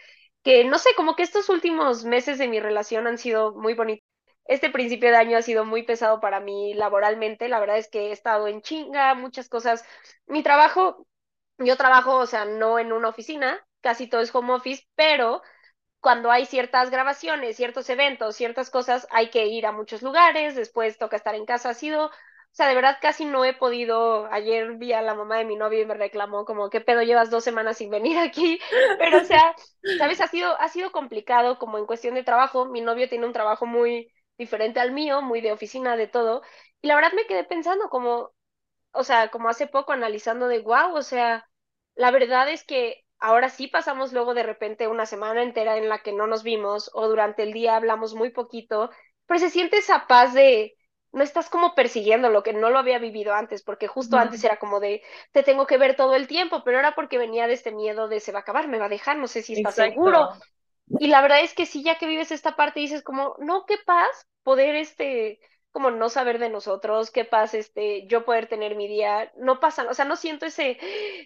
que 0.43 0.65
no 0.65 0.79
sé, 0.79 0.91
como 0.95 1.15
que 1.15 1.23
estos 1.23 1.49
últimos 1.49 2.05
meses 2.05 2.37
de 2.39 2.47
mi 2.47 2.59
relación 2.59 3.07
han 3.07 3.17
sido 3.17 3.53
muy 3.55 3.73
bonitos. 3.75 4.05
Este 4.45 4.69
principio 4.71 5.09
de 5.11 5.17
año 5.17 5.37
ha 5.37 5.41
sido 5.43 5.65
muy 5.65 5.83
pesado 5.83 6.19
para 6.19 6.39
mí 6.39 6.73
laboralmente, 6.73 7.47
la 7.47 7.59
verdad 7.59 7.77
es 7.77 7.89
que 7.89 8.07
he 8.09 8.11
estado 8.11 8.47
en 8.47 8.61
chinga, 8.61 9.13
muchas 9.15 9.47
cosas. 9.49 9.83
Mi 10.25 10.43
trabajo, 10.43 11.07
yo 11.57 11.77
trabajo, 11.77 12.15
o 12.17 12.25
sea, 12.27 12.45
no 12.45 12.79
en 12.79 12.91
una 12.93 13.09
oficina, 13.09 13.59
casi 13.81 14.07
todo 14.07 14.21
es 14.21 14.33
home 14.35 14.53
office, 14.53 14.85
pero 14.95 15.41
cuando 16.01 16.31
hay 16.31 16.45
ciertas 16.45 16.89
grabaciones, 16.91 17.55
ciertos 17.57 17.89
eventos, 17.89 18.35
ciertas 18.35 18.69
cosas, 18.69 19.07
hay 19.11 19.29
que 19.29 19.47
ir 19.47 19.65
a 19.67 19.71
muchos 19.71 20.01
lugares, 20.01 20.55
después 20.55 20.97
toca 20.97 21.15
estar 21.17 21.35
en 21.35 21.45
casa. 21.45 21.69
Ha 21.69 21.73
sido, 21.75 22.07
o 22.07 22.11
sea, 22.51 22.67
de 22.67 22.75
verdad 22.75 22.97
casi 23.01 23.25
no 23.25 23.45
he 23.45 23.53
podido. 23.53 24.25
Ayer 24.31 24.73
vi 24.77 24.93
a 24.93 25.01
la 25.01 25.13
mamá 25.15 25.37
de 25.37 25.45
mi 25.45 25.55
novio 25.55 25.81
y 25.81 25.85
me 25.85 25.93
reclamó 25.93 26.45
como, 26.45 26.69
¿qué 26.69 26.81
pedo 26.81 27.03
llevas 27.03 27.29
dos 27.29 27.43
semanas 27.43 27.77
sin 27.77 27.89
venir 27.91 28.17
aquí? 28.17 28.59
Pero, 28.99 29.19
o 29.21 29.23
sea, 29.25 29.55
¿sabes? 29.97 30.21
Ha 30.21 30.27
sido, 30.27 30.59
ha 30.59 30.69
sido 30.69 30.91
complicado 30.91 31.59
como 31.59 31.77
en 31.77 31.85
cuestión 31.85 32.15
de 32.15 32.23
trabajo. 32.23 32.65
Mi 32.65 32.81
novio 32.81 33.07
tiene 33.09 33.25
un 33.25 33.33
trabajo 33.33 33.65
muy 33.65 34.11
diferente 34.37 34.79
al 34.79 34.91
mío, 34.91 35.21
muy 35.21 35.41
de 35.41 35.51
oficina, 35.51 35.95
de 35.95 36.07
todo. 36.07 36.41
Y 36.81 36.87
la 36.87 36.95
verdad 36.95 37.11
me 37.13 37.25
quedé 37.27 37.43
pensando 37.43 37.89
como, 37.89 38.31
o 38.93 39.03
sea, 39.03 39.29
como 39.29 39.49
hace 39.49 39.67
poco 39.67 39.93
analizando 39.93 40.47
de, 40.47 40.59
wow, 40.59 40.95
o 40.95 41.01
sea, 41.03 41.47
la 41.95 42.11
verdad 42.11 42.49
es 42.49 42.63
que 42.65 43.05
ahora 43.21 43.49
sí 43.49 43.67
pasamos 43.67 44.13
luego 44.13 44.33
de 44.33 44.43
repente 44.43 44.87
una 44.87 45.05
semana 45.05 45.43
entera 45.43 45.77
en 45.77 45.89
la 45.89 45.99
que 46.03 46.11
no 46.11 46.27
nos 46.27 46.43
vimos 46.43 46.91
o 46.93 47.07
durante 47.07 47.43
el 47.43 47.53
día 47.53 47.75
hablamos 47.77 48.15
muy 48.15 48.31
poquito, 48.31 48.89
pero 49.25 49.39
se 49.39 49.49
siente 49.49 49.77
esa 49.77 50.07
paz 50.07 50.33
de 50.33 50.75
no 51.13 51.23
estás 51.23 51.49
como 51.49 51.75
persiguiendo 51.75 52.29
lo 52.29 52.43
que 52.43 52.53
no 52.53 52.69
lo 52.69 52.79
había 52.79 52.99
vivido 52.99 53.33
antes, 53.33 53.63
porque 53.63 53.87
justo 53.87 54.17
antes 54.17 54.43
era 54.43 54.57
como 54.57 54.79
de 54.79 55.01
te 55.33 55.43
tengo 55.43 55.67
que 55.67 55.77
ver 55.77 55.95
todo 55.95 56.15
el 56.15 56.27
tiempo, 56.27 56.63
pero 56.63 56.79
era 56.79 56.95
porque 56.95 57.17
venía 57.17 57.47
de 57.47 57.53
este 57.53 57.71
miedo 57.71 58.07
de 58.07 58.19
se 58.19 58.31
va 58.31 58.39
a 58.39 58.41
acabar, 58.41 58.67
me 58.67 58.79
va 58.79 58.85
a 58.85 58.89
dejar, 58.89 59.17
no 59.17 59.27
sé 59.27 59.41
si 59.41 59.53
está 59.53 59.71
seguro. 59.71 60.29
Y 60.97 61.07
la 61.07 61.21
verdad 61.21 61.41
es 61.41 61.53
que 61.53 61.65
sí, 61.65 61.83
ya 61.83 61.97
que 61.97 62.07
vives 62.07 62.31
esta 62.31 62.55
parte, 62.55 62.79
dices 62.79 63.03
como, 63.03 63.35
no, 63.39 63.65
qué 63.65 63.77
paz 63.85 64.27
poder 64.43 64.75
este 64.75 65.39
como 65.71 65.91
no 65.91 66.09
saber 66.09 66.39
de 66.39 66.49
nosotros, 66.49 67.11
qué 67.11 67.25
pasa, 67.25 67.57
este, 67.57 68.05
yo 68.07 68.25
poder 68.25 68.47
tener 68.47 68.75
mi 68.75 68.87
día, 68.87 69.31
no 69.37 69.59
pasa, 69.59 69.87
o 69.89 69.93
sea, 69.93 70.05
no 70.05 70.15
siento 70.15 70.45
ese, 70.45 70.77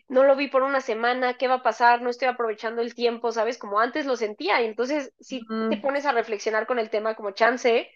no 0.08 0.24
lo 0.24 0.36
vi 0.36 0.48
por 0.48 0.64
una 0.64 0.82
semana, 0.82 1.38
¿qué 1.38 1.48
va 1.48 1.56
a 1.56 1.64
pasar? 1.64 2.02
No 2.02 2.10
estoy 2.10 2.28
aprovechando 2.28 2.82
el 2.82 2.94
tiempo, 2.96 3.32
¿sabes? 3.32 3.58
Como 3.58 3.80
antes 3.80 4.06
lo 4.06 4.16
sentía, 4.16 4.62
y 4.62 4.66
entonces 4.66 5.14
si 5.20 5.42
te 5.70 5.78
pones 5.78 6.06
a 6.06 6.12
reflexionar 6.12 6.68
con 6.68 6.80
el 6.80 6.90
tema 6.90 7.16
como 7.16 7.32
chance, 7.32 7.90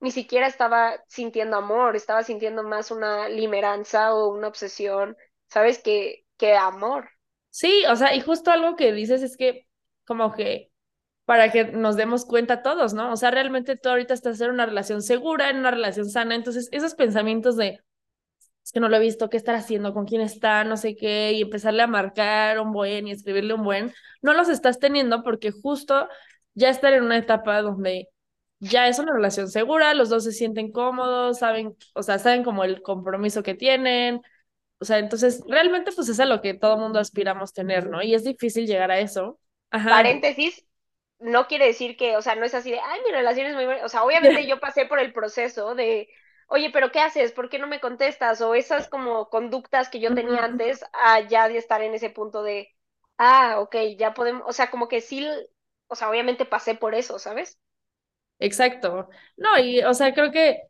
ni 0.00 0.10
siquiera 0.10 0.46
estaba 0.46 1.02
sintiendo 1.08 1.56
amor, 1.56 1.96
estaba 1.96 2.22
sintiendo 2.22 2.62
más 2.62 2.90
una 2.90 3.28
limeranza 3.28 4.14
o 4.14 4.28
una 4.32 4.48
obsesión, 4.48 5.16
¿sabes? 5.48 5.82
Que, 5.82 6.24
que 6.36 6.54
amor. 6.54 7.08
Sí, 7.50 7.84
o 7.88 7.96
sea, 7.96 8.14
y 8.14 8.20
justo 8.20 8.50
algo 8.50 8.76
que 8.76 8.92
dices 8.92 9.22
es 9.22 9.36
que 9.36 9.66
como 10.04 10.34
que 10.34 10.70
para 11.26 11.50
que 11.50 11.64
nos 11.64 11.96
demos 11.96 12.24
cuenta 12.24 12.62
todos, 12.62 12.94
¿no? 12.94 13.12
O 13.12 13.16
sea, 13.16 13.30
realmente 13.30 13.76
tú 13.76 13.88
ahorita 13.90 14.14
estás 14.14 14.40
en 14.40 14.52
una 14.52 14.64
relación 14.64 15.02
segura, 15.02 15.50
en 15.50 15.58
una 15.58 15.72
relación 15.72 16.08
sana, 16.08 16.34
entonces 16.34 16.68
esos 16.72 16.94
pensamientos 16.94 17.56
de, 17.56 17.80
es 18.64 18.72
que 18.72 18.80
no 18.80 18.88
lo 18.88 18.96
he 18.96 19.00
visto, 19.00 19.28
qué 19.28 19.36
estar 19.36 19.56
haciendo, 19.56 19.92
con 19.92 20.06
quién 20.06 20.20
está, 20.20 20.64
no 20.64 20.76
sé 20.76 20.96
qué, 20.96 21.32
y 21.32 21.42
empezarle 21.42 21.82
a 21.82 21.88
marcar 21.88 22.60
un 22.60 22.72
buen 22.72 23.08
y 23.08 23.10
escribirle 23.10 23.54
un 23.54 23.64
buen, 23.64 23.92
no 24.22 24.34
los 24.34 24.48
estás 24.48 24.78
teniendo 24.78 25.24
porque 25.24 25.50
justo 25.50 26.08
ya 26.54 26.70
estar 26.70 26.92
en 26.92 27.02
una 27.02 27.18
etapa 27.18 27.60
donde 27.60 28.08
ya 28.60 28.88
es 28.88 28.98
una 28.98 29.12
relación 29.12 29.48
segura, 29.48 29.94
los 29.94 30.08
dos 30.08 30.24
se 30.24 30.32
sienten 30.32 30.70
cómodos, 30.70 31.40
saben, 31.40 31.76
o 31.94 32.02
sea, 32.02 32.18
saben 32.18 32.44
como 32.44 32.64
el 32.64 32.82
compromiso 32.82 33.42
que 33.42 33.54
tienen, 33.54 34.20
o 34.78 34.84
sea, 34.84 34.98
entonces 34.98 35.42
realmente 35.48 35.90
pues 35.92 36.08
es 36.08 36.20
a 36.20 36.24
lo 36.24 36.40
que 36.40 36.54
todo 36.54 36.76
mundo 36.76 36.98
aspiramos 36.98 37.52
tener, 37.52 37.88
¿no? 37.88 38.02
Y 38.02 38.14
es 38.14 38.24
difícil 38.24 38.66
llegar 38.66 38.90
a 38.90 39.00
eso. 39.00 39.38
Paréntesis, 39.70 40.65
no 41.18 41.46
quiere 41.46 41.66
decir 41.66 41.96
que, 41.96 42.16
o 42.16 42.22
sea, 42.22 42.34
no 42.34 42.44
es 42.44 42.54
así 42.54 42.70
de, 42.70 42.80
ay, 42.80 43.00
mi 43.04 43.12
relación 43.12 43.46
es 43.46 43.54
muy 43.54 43.64
buena. 43.64 43.84
O 43.84 43.88
sea, 43.88 44.04
obviamente 44.04 44.46
yo 44.46 44.60
pasé 44.60 44.86
por 44.86 44.98
el 44.98 45.12
proceso 45.12 45.74
de, 45.74 46.08
oye, 46.48 46.70
pero 46.72 46.92
¿qué 46.92 47.00
haces? 47.00 47.32
¿Por 47.32 47.48
qué 47.48 47.58
no 47.58 47.66
me 47.66 47.80
contestas? 47.80 48.40
O 48.40 48.54
esas 48.54 48.88
como 48.88 49.28
conductas 49.28 49.88
que 49.88 50.00
yo 50.00 50.14
tenía 50.14 50.44
antes, 50.44 50.84
a 50.92 51.20
ya 51.20 51.48
de 51.48 51.58
estar 51.58 51.82
en 51.82 51.94
ese 51.94 52.10
punto 52.10 52.42
de, 52.42 52.74
ah, 53.18 53.60
ok, 53.60 53.76
ya 53.98 54.14
podemos, 54.14 54.42
o 54.46 54.52
sea, 54.52 54.70
como 54.70 54.88
que 54.88 55.00
sí, 55.00 55.26
o 55.88 55.94
sea, 55.94 56.10
obviamente 56.10 56.44
pasé 56.44 56.74
por 56.74 56.94
eso, 56.94 57.18
¿sabes? 57.18 57.58
Exacto. 58.38 59.08
No, 59.36 59.58
y, 59.58 59.82
o 59.82 59.94
sea, 59.94 60.12
creo 60.12 60.30
que 60.30 60.62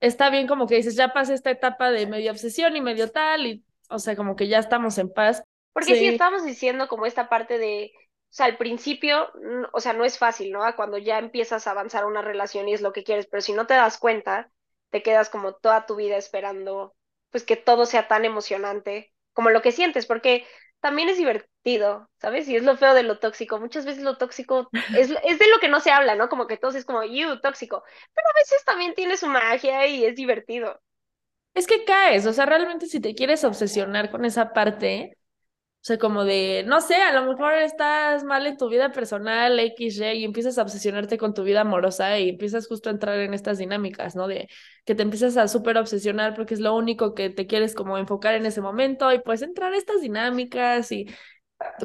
está 0.00 0.30
bien 0.30 0.46
como 0.46 0.66
que 0.66 0.76
dices, 0.76 0.94
ya 0.94 1.12
pasé 1.12 1.34
esta 1.34 1.50
etapa 1.50 1.90
de 1.90 2.06
medio 2.06 2.30
obsesión 2.30 2.76
y 2.76 2.80
medio 2.80 3.10
tal, 3.10 3.46
y 3.46 3.64
o 3.88 3.98
sea, 3.98 4.16
como 4.16 4.36
que 4.36 4.48
ya 4.48 4.58
estamos 4.58 4.98
en 4.98 5.12
paz. 5.12 5.42
Porque 5.72 5.96
sí, 5.96 6.06
estamos 6.06 6.44
diciendo 6.44 6.88
como 6.88 7.06
esta 7.06 7.28
parte 7.28 7.58
de, 7.58 7.92
sea, 8.36 8.46
al 8.46 8.58
principio, 8.58 9.30
o 9.72 9.80
sea, 9.80 9.94
no 9.94 10.04
es 10.04 10.18
fácil, 10.18 10.52
¿no? 10.52 10.60
Cuando 10.76 10.98
ya 10.98 11.18
empiezas 11.18 11.66
a 11.66 11.70
avanzar 11.70 12.04
una 12.04 12.20
relación 12.20 12.68
y 12.68 12.74
es 12.74 12.82
lo 12.82 12.92
que 12.92 13.02
quieres, 13.02 13.26
pero 13.26 13.40
si 13.40 13.54
no 13.54 13.66
te 13.66 13.74
das 13.74 13.96
cuenta, 13.98 14.50
te 14.90 15.02
quedas 15.02 15.30
como 15.30 15.54
toda 15.54 15.86
tu 15.86 15.96
vida 15.96 16.18
esperando, 16.18 16.94
pues 17.30 17.44
que 17.44 17.56
todo 17.56 17.86
sea 17.86 18.08
tan 18.08 18.26
emocionante 18.26 19.14
como 19.32 19.50
lo 19.50 19.62
que 19.62 19.72
sientes, 19.72 20.04
porque 20.06 20.46
también 20.80 21.08
es 21.08 21.16
divertido, 21.16 22.10
¿sabes? 22.20 22.46
Y 22.48 22.56
es 22.56 22.62
lo 22.62 22.76
feo 22.76 22.92
de 22.92 23.04
lo 23.04 23.18
tóxico. 23.18 23.58
Muchas 23.58 23.86
veces 23.86 24.02
lo 24.02 24.18
tóxico 24.18 24.68
es, 24.96 25.10
es 25.24 25.38
de 25.38 25.48
lo 25.48 25.58
que 25.58 25.68
no 25.68 25.80
se 25.80 25.90
habla, 25.90 26.14
¿no? 26.14 26.28
Como 26.28 26.46
que 26.46 26.58
todo 26.58 26.76
es 26.76 26.84
como, 26.84 27.04
you, 27.04 27.40
tóxico. 27.40 27.82
Pero 28.14 28.28
a 28.28 28.38
veces 28.38 28.64
también 28.66 28.94
tiene 28.94 29.16
su 29.16 29.28
magia 29.28 29.86
y 29.86 30.04
es 30.04 30.14
divertido. 30.14 30.78
Es 31.54 31.66
que 31.66 31.86
caes, 31.86 32.26
o 32.26 32.34
sea, 32.34 32.44
realmente 32.44 32.84
si 32.84 33.00
te 33.00 33.14
quieres 33.14 33.42
obsesionar 33.44 34.10
con 34.10 34.26
esa 34.26 34.52
parte, 34.52 35.15
o 35.86 35.88
sea, 35.88 35.98
como 35.98 36.24
de, 36.24 36.64
no 36.66 36.80
sé, 36.80 36.96
a 36.96 37.12
lo 37.12 37.30
mejor 37.30 37.54
estás 37.54 38.24
mal 38.24 38.44
en 38.44 38.56
tu 38.56 38.68
vida 38.68 38.90
personal, 38.90 39.56
X, 39.60 39.98
Y, 40.00 40.04
y 40.04 40.24
empiezas 40.24 40.58
a 40.58 40.62
obsesionarte 40.62 41.16
con 41.16 41.32
tu 41.32 41.44
vida 41.44 41.60
amorosa 41.60 42.18
y 42.18 42.30
empiezas 42.30 42.66
justo 42.66 42.88
a 42.88 42.92
entrar 42.92 43.20
en 43.20 43.32
estas 43.34 43.58
dinámicas, 43.58 44.16
¿no? 44.16 44.26
De 44.26 44.48
que 44.84 44.96
te 44.96 45.04
empiezas 45.04 45.36
a 45.36 45.46
súper 45.46 45.78
obsesionar 45.78 46.34
porque 46.34 46.54
es 46.54 46.60
lo 46.60 46.74
único 46.74 47.14
que 47.14 47.30
te 47.30 47.46
quieres 47.46 47.76
como 47.76 47.98
enfocar 47.98 48.34
en 48.34 48.46
ese 48.46 48.60
momento 48.60 49.12
y 49.12 49.20
pues 49.20 49.42
entrar 49.42 49.72
a 49.74 49.76
estas 49.76 50.00
dinámicas 50.00 50.90
y 50.90 51.06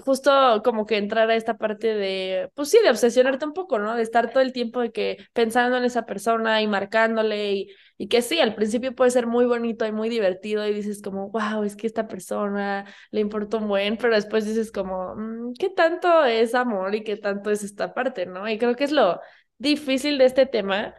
justo 0.05 0.61
como 0.63 0.85
que 0.85 0.97
entrar 0.97 1.29
a 1.29 1.35
esta 1.35 1.57
parte 1.57 1.93
de, 1.95 2.49
pues 2.55 2.69
sí, 2.69 2.77
de 2.83 2.89
obsesionarte 2.89 3.45
un 3.45 3.53
poco, 3.53 3.79
¿no? 3.79 3.95
De 3.95 4.03
estar 4.03 4.29
todo 4.31 4.41
el 4.43 4.53
tiempo 4.53 4.81
de 4.81 4.91
que 4.91 5.17
pensando 5.33 5.77
en 5.77 5.83
esa 5.83 6.05
persona 6.05 6.61
y 6.61 6.67
marcándole 6.67 7.53
y, 7.53 7.67
y 7.97 8.07
que 8.07 8.21
sí, 8.21 8.39
al 8.39 8.55
principio 8.55 8.95
puede 8.95 9.11
ser 9.11 9.27
muy 9.27 9.45
bonito 9.45 9.85
y 9.85 9.91
muy 9.91 10.09
divertido 10.09 10.67
y 10.67 10.73
dices 10.73 11.01
como, 11.01 11.29
wow, 11.29 11.63
es 11.63 11.75
que 11.75 11.87
esta 11.87 12.07
persona 12.07 12.85
le 13.11 13.21
importa 13.21 13.57
un 13.57 13.67
buen, 13.67 13.97
pero 13.97 14.15
después 14.15 14.45
dices 14.45 14.71
como, 14.71 15.15
mm, 15.15 15.53
¿qué 15.59 15.69
tanto 15.69 16.25
es 16.25 16.55
amor 16.55 16.95
y 16.95 17.03
qué 17.03 17.17
tanto 17.17 17.49
es 17.51 17.63
esta 17.63 17.93
parte, 17.93 18.25
¿no? 18.25 18.47
Y 18.49 18.57
creo 18.57 18.75
que 18.75 18.83
es 18.85 18.91
lo 18.91 19.19
difícil 19.57 20.17
de 20.17 20.25
este 20.25 20.45
tema, 20.45 20.95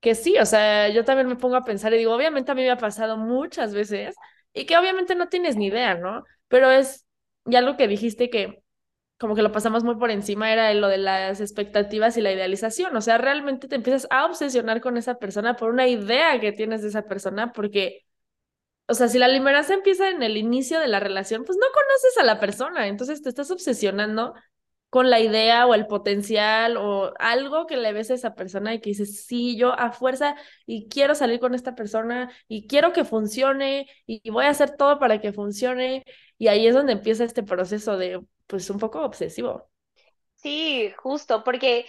que 0.00 0.14
sí, 0.14 0.38
o 0.38 0.46
sea, 0.46 0.88
yo 0.90 1.04
también 1.04 1.28
me 1.28 1.36
pongo 1.36 1.56
a 1.56 1.64
pensar 1.64 1.92
y 1.94 1.98
digo, 1.98 2.14
obviamente 2.14 2.52
a 2.52 2.54
mí 2.54 2.62
me 2.62 2.70
ha 2.70 2.78
pasado 2.78 3.16
muchas 3.16 3.74
veces 3.74 4.14
y 4.52 4.66
que 4.66 4.76
obviamente 4.78 5.14
no 5.14 5.28
tienes 5.28 5.56
ni 5.56 5.66
idea, 5.66 5.94
¿no? 5.96 6.24
Pero 6.48 6.70
es 6.70 7.05
y 7.46 7.56
algo 7.56 7.76
que 7.76 7.88
dijiste 7.88 8.30
que 8.30 8.62
como 9.18 9.34
que 9.34 9.42
lo 9.42 9.52
pasamos 9.52 9.82
muy 9.82 9.96
por 9.96 10.10
encima 10.10 10.52
era 10.52 10.72
lo 10.74 10.88
de 10.88 10.98
las 10.98 11.40
expectativas 11.40 12.16
y 12.16 12.20
la 12.20 12.32
idealización. 12.32 12.94
O 12.96 13.00
sea, 13.00 13.18
realmente 13.18 13.68
te 13.68 13.76
empiezas 13.76 14.06
a 14.10 14.26
obsesionar 14.26 14.80
con 14.80 14.96
esa 14.96 15.14
persona 15.18 15.56
por 15.56 15.70
una 15.70 15.88
idea 15.88 16.38
que 16.40 16.52
tienes 16.52 16.82
de 16.82 16.88
esa 16.88 17.02
persona, 17.02 17.52
porque, 17.52 18.04
o 18.88 18.94
sea, 18.94 19.08
si 19.08 19.18
la 19.18 19.28
liberación 19.28 19.78
empieza 19.78 20.10
en 20.10 20.22
el 20.22 20.36
inicio 20.36 20.80
de 20.80 20.88
la 20.88 21.00
relación, 21.00 21.44
pues 21.44 21.58
no 21.58 21.66
conoces 21.72 22.18
a 22.18 22.24
la 22.24 22.40
persona, 22.40 22.88
entonces 22.88 23.22
te 23.22 23.30
estás 23.30 23.50
obsesionando 23.50 24.34
con 24.90 25.10
la 25.10 25.20
idea 25.20 25.66
o 25.66 25.74
el 25.74 25.86
potencial 25.86 26.76
o 26.76 27.12
algo 27.18 27.66
que 27.66 27.76
le 27.76 27.92
ves 27.92 28.10
a 28.10 28.14
esa 28.14 28.34
persona 28.34 28.74
y 28.74 28.80
que 28.80 28.90
dices, 28.90 29.26
sí, 29.26 29.56
yo 29.56 29.72
a 29.78 29.92
fuerza 29.92 30.36
y 30.66 30.88
quiero 30.88 31.14
salir 31.14 31.40
con 31.40 31.54
esta 31.54 31.74
persona 31.74 32.30
y 32.48 32.66
quiero 32.66 32.92
que 32.92 33.04
funcione 33.04 33.88
y 34.06 34.30
voy 34.30 34.44
a 34.46 34.50
hacer 34.50 34.76
todo 34.76 34.98
para 34.98 35.20
que 35.20 35.32
funcione 35.32 36.04
y 36.38 36.48
ahí 36.48 36.66
es 36.66 36.74
donde 36.74 36.92
empieza 36.92 37.24
este 37.24 37.42
proceso 37.42 37.96
de, 37.98 38.22
pues, 38.46 38.70
un 38.70 38.78
poco 38.78 39.02
obsesivo. 39.02 39.68
Sí, 40.34 40.92
justo, 40.98 41.42
porque 41.44 41.86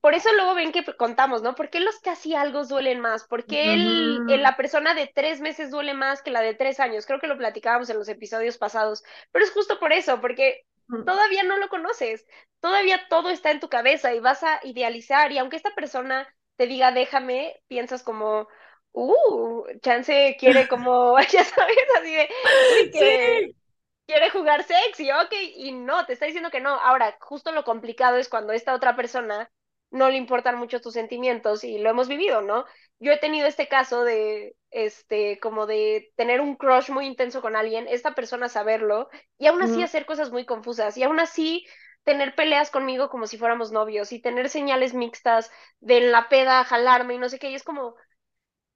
por 0.00 0.14
eso 0.14 0.32
luego 0.34 0.54
ven 0.54 0.72
que 0.72 0.84
contamos, 0.96 1.42
¿no? 1.42 1.54
¿Por 1.54 1.68
qué 1.68 1.80
los 1.80 1.98
casi 1.98 2.34
algo 2.34 2.64
duelen 2.64 3.00
más? 3.00 3.24
¿Por 3.26 3.44
qué 3.44 3.74
el, 3.74 4.26
la 4.26 4.56
persona 4.56 4.94
de 4.94 5.10
tres 5.12 5.40
meses 5.40 5.70
duele 5.70 5.94
más 5.94 6.22
que 6.22 6.30
la 6.30 6.40
de 6.40 6.54
tres 6.54 6.80
años? 6.80 7.06
Creo 7.06 7.20
que 7.20 7.26
lo 7.26 7.36
platicábamos 7.36 7.90
en 7.90 7.98
los 7.98 8.08
episodios 8.08 8.56
pasados, 8.56 9.02
pero 9.32 9.44
es 9.44 9.50
justo 9.50 9.78
por 9.78 9.92
eso, 9.92 10.20
porque 10.20 10.64
todavía 11.04 11.42
no 11.42 11.56
lo 11.58 11.68
conoces, 11.68 12.26
todavía 12.60 13.06
todo 13.08 13.30
está 13.30 13.50
en 13.50 13.60
tu 13.60 13.68
cabeza 13.68 14.14
y 14.14 14.20
vas 14.20 14.42
a 14.42 14.60
idealizar 14.64 15.32
y 15.32 15.38
aunque 15.38 15.56
esta 15.56 15.74
persona 15.74 16.28
te 16.56 16.66
diga 16.66 16.92
déjame, 16.92 17.60
piensas 17.68 18.02
como, 18.02 18.48
uh, 18.92 19.64
chance 19.80 20.36
quiere 20.38 20.68
como, 20.68 21.18
ya 21.30 21.44
sabes, 21.44 21.76
así 21.98 22.14
de, 22.14 22.28
que, 22.92 23.54
quiere 24.06 24.30
jugar 24.30 24.64
sexy, 24.64 25.10
ok, 25.12 25.32
y 25.56 25.72
no, 25.72 26.04
te 26.04 26.14
está 26.14 26.26
diciendo 26.26 26.50
que 26.50 26.60
no. 26.60 26.74
Ahora, 26.74 27.16
justo 27.20 27.52
lo 27.52 27.64
complicado 27.64 28.16
es 28.16 28.28
cuando 28.28 28.52
esta 28.52 28.74
otra 28.74 28.96
persona 28.96 29.50
no 29.90 30.10
le 30.10 30.16
importan 30.16 30.56
mucho 30.56 30.80
tus 30.80 30.94
sentimientos 30.94 31.62
y 31.62 31.78
lo 31.78 31.90
hemos 31.90 32.08
vivido, 32.08 32.42
¿no? 32.42 32.64
Yo 33.00 33.12
he 33.12 33.18
tenido 33.18 33.46
este 33.46 33.66
caso 33.66 34.04
de, 34.04 34.54
este, 34.70 35.40
como 35.40 35.66
de 35.66 36.12
tener 36.16 36.40
un 36.40 36.54
crush 36.54 36.90
muy 36.90 37.06
intenso 37.06 37.40
con 37.40 37.56
alguien, 37.56 37.88
esta 37.88 38.14
persona 38.14 38.48
saberlo 38.48 39.08
y 39.38 39.46
aún 39.46 39.62
así 39.62 39.82
hacer 39.82 40.06
cosas 40.06 40.30
muy 40.30 40.44
confusas 40.46 40.96
y 40.96 41.02
aún 41.02 41.18
así 41.18 41.66
tener 42.04 42.34
peleas 42.34 42.70
conmigo 42.70 43.08
como 43.08 43.26
si 43.26 43.38
fuéramos 43.38 43.72
novios 43.72 44.12
y 44.12 44.20
tener 44.20 44.48
señales 44.48 44.94
mixtas 44.94 45.50
de 45.80 46.02
la 46.02 46.28
peda 46.28 46.64
jalarme 46.64 47.14
y 47.14 47.18
no 47.18 47.28
sé 47.28 47.38
qué, 47.38 47.50
y 47.50 47.54
es 47.54 47.62
como, 47.62 47.94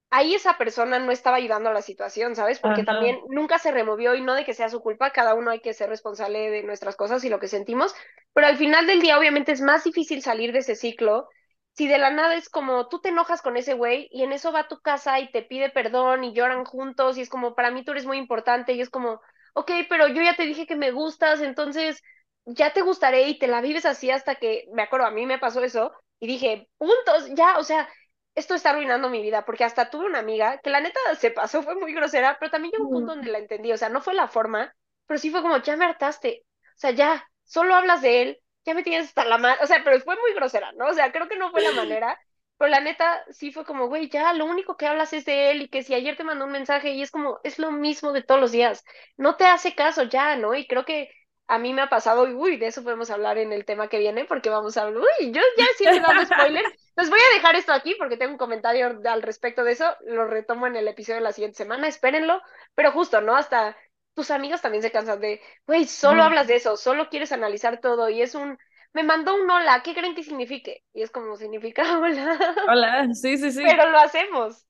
ahí 0.09 0.35
esa 0.35 0.57
persona 0.57 0.99
no 0.99 1.11
estaba 1.11 1.37
ayudando 1.37 1.69
a 1.69 1.73
la 1.73 1.81
situación, 1.81 2.35
¿sabes? 2.35 2.59
Porque 2.59 2.83
también 2.83 3.19
nunca 3.29 3.59
se 3.59 3.71
removió 3.71 4.15
y 4.15 4.21
no 4.21 4.33
de 4.33 4.45
que 4.45 4.53
sea 4.53 4.69
su 4.69 4.81
culpa, 4.81 5.11
cada 5.11 5.33
uno 5.33 5.51
hay 5.51 5.59
que 5.59 5.73
ser 5.73 5.89
responsable 5.89 6.49
de 6.49 6.63
nuestras 6.63 6.95
cosas 6.95 7.23
y 7.23 7.29
lo 7.29 7.39
que 7.39 7.47
sentimos, 7.47 7.93
pero 8.33 8.47
al 8.47 8.57
final 8.57 8.87
del 8.87 9.01
día 9.01 9.19
obviamente 9.19 9.51
es 9.51 9.61
más 9.61 9.83
difícil 9.83 10.21
salir 10.21 10.51
de 10.51 10.59
ese 10.59 10.75
ciclo 10.75 11.27
si 11.75 11.87
de 11.87 11.97
la 11.97 12.09
nada 12.09 12.35
es 12.35 12.49
como 12.49 12.87
tú 12.87 12.99
te 12.99 13.09
enojas 13.09 13.41
con 13.41 13.57
ese 13.57 13.73
güey 13.73 14.07
y 14.11 14.23
en 14.23 14.31
eso 14.31 14.51
va 14.51 14.61
a 14.61 14.67
tu 14.67 14.79
casa 14.81 15.19
y 15.19 15.31
te 15.31 15.41
pide 15.41 15.69
perdón 15.69 16.23
y 16.23 16.33
lloran 16.33 16.65
juntos 16.65 17.17
y 17.17 17.21
es 17.21 17.29
como 17.29 17.53
para 17.55 17.71
mí 17.71 17.83
tú 17.83 17.91
eres 17.91 18.05
muy 18.05 18.17
importante 18.17 18.73
y 18.73 18.81
es 18.81 18.89
como, 18.89 19.21
ok, 19.53 19.71
pero 19.89 20.07
yo 20.07 20.21
ya 20.21 20.35
te 20.35 20.45
dije 20.45 20.67
que 20.67 20.75
me 20.75 20.91
gustas, 20.91 21.41
entonces 21.41 22.01
ya 22.45 22.73
te 22.73 22.81
gustaré 22.81 23.27
y 23.27 23.39
te 23.39 23.47
la 23.47 23.61
vives 23.61 23.85
así 23.85 24.09
hasta 24.11 24.35
que, 24.35 24.65
me 24.73 24.83
acuerdo, 24.83 25.07
a 25.07 25.11
mí 25.11 25.25
me 25.25 25.39
pasó 25.39 25.63
eso 25.63 25.91
y 26.19 26.27
dije, 26.27 26.69
puntos, 26.77 27.29
ya, 27.35 27.57
o 27.57 27.63
sea, 27.63 27.89
esto 28.35 28.53
está 28.53 28.69
arruinando 28.71 29.09
mi 29.09 29.21
vida, 29.21 29.45
porque 29.45 29.63
hasta 29.63 29.89
tuve 29.89 30.05
una 30.05 30.19
amiga 30.19 30.59
que 30.59 30.69
la 30.69 30.81
neta 30.81 30.99
se 31.17 31.31
pasó, 31.31 31.63
fue 31.63 31.75
muy 31.75 31.93
grosera, 31.93 32.37
pero 32.39 32.51
también 32.51 32.71
llegó 32.73 32.85
un 32.85 32.91
punto 32.91 33.15
donde 33.15 33.31
la 33.31 33.39
entendí, 33.39 33.71
o 33.71 33.77
sea, 33.77 33.89
no 33.89 34.01
fue 34.01 34.13
la 34.13 34.27
forma, 34.27 34.73
pero 35.07 35.17
sí 35.17 35.29
fue 35.31 35.41
como, 35.41 35.57
ya 35.57 35.75
me 35.77 35.85
hartaste, 35.85 36.45
o 36.75 36.77
sea, 36.77 36.91
ya, 36.91 37.27
solo 37.43 37.75
hablas 37.75 38.01
de 38.01 38.21
él, 38.21 38.39
ya 38.65 38.73
me 38.73 38.83
tienes 38.83 39.07
hasta 39.07 39.25
la 39.25 39.37
mano, 39.37 39.57
o 39.61 39.67
sea, 39.67 39.83
pero 39.83 39.99
fue 40.01 40.15
muy 40.17 40.33
grosera, 40.33 40.71
¿no? 40.73 40.87
O 40.87 40.93
sea, 40.93 41.11
creo 41.11 41.27
que 41.27 41.37
no 41.37 41.51
fue 41.51 41.61
la 41.61 41.71
manera, 41.73 42.19
pero 42.57 42.69
la 42.69 42.79
neta 42.79 43.23
sí 43.31 43.51
fue 43.51 43.65
como, 43.65 43.87
güey, 43.87 44.09
ya, 44.09 44.33
lo 44.33 44.45
único 44.45 44.77
que 44.77 44.87
hablas 44.87 45.13
es 45.13 45.25
de 45.25 45.51
él 45.51 45.63
y 45.63 45.69
que 45.69 45.83
si 45.83 45.93
ayer 45.93 46.15
te 46.17 46.23
mandó 46.23 46.45
un 46.45 46.51
mensaje 46.51 46.91
y 46.91 47.01
es 47.01 47.11
como, 47.11 47.39
es 47.43 47.59
lo 47.59 47.71
mismo 47.71 48.11
de 48.13 48.23
todos 48.23 48.41
los 48.41 48.51
días, 48.51 48.83
no 49.17 49.35
te 49.35 49.45
hace 49.45 49.75
caso 49.75 50.03
ya, 50.03 50.35
¿no? 50.37 50.55
Y 50.55 50.67
creo 50.67 50.85
que 50.85 51.11
a 51.47 51.59
mí 51.59 51.73
me 51.73 51.81
ha 51.83 51.89
pasado, 51.89 52.27
y 52.27 52.33
uy, 52.33 52.57
de 52.57 52.67
eso 52.67 52.83
podemos 52.83 53.11
hablar 53.11 53.37
en 53.37 53.53
el 53.53 53.65
tema 53.65 53.87
que 53.87 53.99
viene, 53.99 54.25
porque 54.25 54.49
vamos 54.49 54.77
a 54.77 54.83
hablar, 54.83 55.03
uy, 55.19 55.31
yo 55.31 55.41
ya 55.57 55.65
siempre 55.77 55.99
dando 55.99 56.25
spoilers. 56.25 56.69
Les 56.97 57.09
voy 57.09 57.19
a 57.19 57.35
dejar 57.35 57.55
esto 57.55 57.73
aquí 57.73 57.93
porque 57.99 58.17
tengo 58.17 58.31
un 58.31 58.37
comentario 58.37 58.99
al 59.05 59.21
respecto 59.21 59.63
de 59.63 59.73
eso, 59.73 59.85
lo 60.05 60.25
retomo 60.25 60.65
en 60.65 60.75
el 60.75 60.87
episodio 60.87 61.17
de 61.17 61.23
la 61.23 61.33
siguiente 61.33 61.57
semana, 61.57 61.87
espérenlo, 61.87 62.41
pero 62.73 62.91
justo, 62.91 63.21
¿no? 63.21 63.35
Hasta 63.35 63.75
tus 64.15 64.31
amigas 64.31 64.61
también 64.63 64.83
se 64.83 64.91
cansan 64.91 65.21
de, 65.21 65.41
güey, 65.67 65.85
solo 65.87 66.23
hablas 66.23 66.47
de 66.47 66.55
eso, 66.57 66.77
solo 66.77 67.09
quieres 67.09 67.31
analizar 67.33 67.81
todo, 67.81 68.09
y 68.09 68.21
es 68.23 68.35
un, 68.35 68.57
me 68.93 69.03
mandó 69.03 69.35
un 69.35 69.49
hola, 69.49 69.83
¿qué 69.83 69.93
creen 69.95 70.15
que 70.15 70.23
signifique? 70.23 70.83
Y 70.93 71.03
es 71.03 71.11
como 71.11 71.37
significa 71.37 71.99
hola. 71.99 72.39
Hola, 72.67 73.13
sí, 73.13 73.37
sí, 73.37 73.51
sí. 73.51 73.63
Pero 73.63 73.89
lo 73.91 73.97
hacemos. 73.99 74.65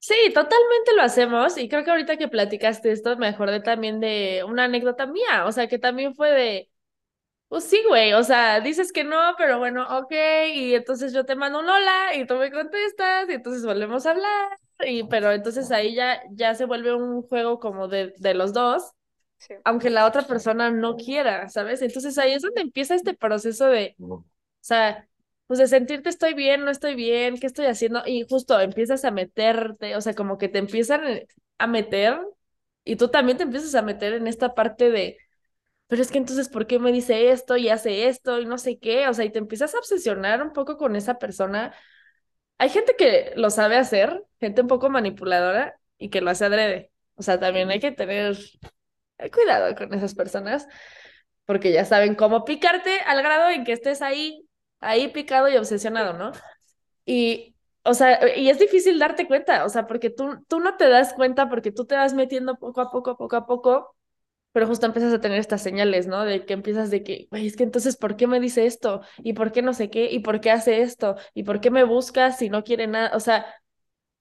Sí, 0.00 0.14
totalmente 0.34 0.94
lo 0.94 1.02
hacemos 1.02 1.56
y 1.56 1.68
creo 1.68 1.82
que 1.82 1.90
ahorita 1.90 2.18
que 2.18 2.28
platicaste 2.28 2.92
esto 2.92 3.16
me 3.16 3.28
acordé 3.28 3.60
también 3.60 4.00
de 4.00 4.44
una 4.46 4.64
anécdota 4.64 5.06
mía, 5.06 5.46
o 5.46 5.52
sea, 5.52 5.66
que 5.66 5.78
también 5.78 6.14
fue 6.14 6.30
de, 6.30 6.70
pues 7.48 7.64
sí, 7.64 7.82
güey, 7.88 8.14
o 8.14 8.24
sea, 8.24 8.60
dices 8.60 8.92
que 8.92 9.04
no, 9.04 9.18
pero 9.38 9.58
bueno, 9.58 9.86
ok, 10.00 10.12
y 10.54 10.74
entonces 10.74 11.12
yo 11.12 11.26
te 11.26 11.36
mando 11.36 11.60
un 11.60 11.68
hola 11.70 12.14
y 12.16 12.26
tú 12.26 12.36
me 12.36 12.52
contestas 12.52 13.28
y 13.30 13.34
entonces 13.34 13.66
volvemos 13.66 14.06
a 14.06 14.12
hablar, 14.12 14.58
y 14.86 15.04
pero 15.04 15.32
entonces 15.32 15.70
ahí 15.70 15.94
ya, 15.94 16.22
ya 16.32 16.54
se 16.54 16.64
vuelve 16.66 16.94
un 16.94 17.22
juego 17.22 17.58
como 17.60 17.88
de, 17.88 18.14
de 18.18 18.34
los 18.34 18.52
dos, 18.52 18.92
aunque 19.64 19.90
la 19.90 20.06
otra 20.06 20.22
persona 20.26 20.70
no 20.70 20.96
quiera, 20.96 21.48
¿sabes? 21.48 21.82
Entonces 21.82 22.18
ahí 22.18 22.32
es 22.32 22.42
donde 22.42 22.62
empieza 22.62 22.94
este 22.94 23.14
proceso 23.14 23.66
de, 23.68 23.96
o 24.00 24.24
sea, 24.60 25.08
pues 25.46 25.58
de 25.60 25.68
sentirte 25.68 26.08
estoy 26.10 26.34
bien, 26.34 26.64
no 26.64 26.70
estoy 26.70 26.94
bien, 26.94 27.38
¿qué 27.38 27.46
estoy 27.46 27.66
haciendo? 27.66 28.02
Y 28.06 28.26
justo 28.28 28.60
empiezas 28.60 29.04
a 29.04 29.10
meterte, 29.10 29.96
o 29.96 30.00
sea, 30.00 30.14
como 30.14 30.38
que 30.38 30.48
te 30.48 30.58
empiezan 30.58 31.02
a 31.58 31.66
meter 31.66 32.18
y 32.84 32.96
tú 32.96 33.08
también 33.08 33.38
te 33.38 33.44
empiezas 33.44 33.74
a 33.74 33.82
meter 33.82 34.14
en 34.14 34.26
esta 34.26 34.54
parte 34.54 34.90
de, 34.90 35.18
pero 35.86 36.02
es 36.02 36.10
que 36.10 36.18
entonces, 36.18 36.48
¿por 36.48 36.66
qué 36.66 36.78
me 36.78 36.92
dice 36.92 37.30
esto 37.30 37.56
y 37.56 37.68
hace 37.68 38.08
esto 38.08 38.40
y 38.40 38.46
no 38.46 38.58
sé 38.58 38.78
qué? 38.78 39.08
O 39.08 39.14
sea, 39.14 39.24
y 39.24 39.30
te 39.32 39.38
empiezas 39.38 39.74
a 39.74 39.78
obsesionar 39.78 40.42
un 40.42 40.52
poco 40.52 40.76
con 40.76 40.96
esa 40.96 41.18
persona. 41.18 41.74
Hay 42.64 42.70
gente 42.70 42.96
que 42.96 43.32
lo 43.36 43.50
sabe 43.50 43.76
hacer, 43.76 44.24
gente 44.40 44.62
un 44.62 44.68
poco 44.68 44.88
manipuladora 44.88 45.78
y 45.98 46.08
que 46.08 46.22
lo 46.22 46.30
hace 46.30 46.46
adrede. 46.46 46.90
O 47.14 47.22
sea, 47.22 47.38
también 47.38 47.68
hay 47.70 47.78
que 47.78 47.92
tener 47.92 48.38
cuidado 49.30 49.74
con 49.76 49.92
esas 49.92 50.14
personas 50.14 50.66
porque 51.44 51.72
ya 51.72 51.84
saben 51.84 52.14
cómo 52.14 52.46
picarte 52.46 53.00
al 53.00 53.22
grado 53.22 53.50
en 53.50 53.64
que 53.64 53.72
estés 53.72 54.00
ahí 54.00 54.48
ahí 54.80 55.08
picado 55.08 55.50
y 55.50 55.58
obsesionado, 55.58 56.14
¿no? 56.14 56.32
Y, 57.04 57.54
o 57.82 57.92
sea, 57.94 58.34
y 58.34 58.48
es 58.48 58.58
difícil 58.58 58.98
darte 58.98 59.26
cuenta, 59.28 59.66
o 59.66 59.68
sea, 59.68 59.86
porque 59.86 60.08
tú, 60.08 60.42
tú 60.48 60.60
no 60.60 60.78
te 60.78 60.88
das 60.88 61.12
cuenta 61.12 61.50
porque 61.50 61.70
tú 61.70 61.84
te 61.86 61.96
vas 61.96 62.14
metiendo 62.14 62.56
poco 62.56 62.80
a 62.80 62.90
poco, 62.90 63.18
poco 63.18 63.36
a 63.36 63.46
poco, 63.46 63.94
pero 64.54 64.68
justo 64.68 64.86
empiezas 64.86 65.12
a 65.12 65.20
tener 65.20 65.40
estas 65.40 65.62
señales, 65.62 66.06
¿no? 66.06 66.24
De 66.24 66.46
que 66.46 66.54
empiezas 66.54 66.90
de 66.92 67.02
que, 67.02 67.26
güey, 67.32 67.48
es 67.48 67.56
que 67.56 67.64
entonces, 67.64 67.96
¿por 67.96 68.16
qué 68.16 68.28
me 68.28 68.38
dice 68.38 68.66
esto? 68.66 69.00
¿Y 69.18 69.32
por 69.34 69.50
qué 69.50 69.62
no 69.62 69.74
sé 69.74 69.90
qué? 69.90 70.12
¿Y 70.12 70.20
por 70.20 70.40
qué 70.40 70.52
hace 70.52 70.82
esto? 70.82 71.16
¿Y 71.34 71.42
por 71.42 71.60
qué 71.60 71.72
me 71.72 71.82
busca 71.84 72.30
si 72.32 72.50
no 72.50 72.62
quiere 72.62 72.86
nada? 72.86 73.10
O 73.16 73.20
sea, 73.20 73.46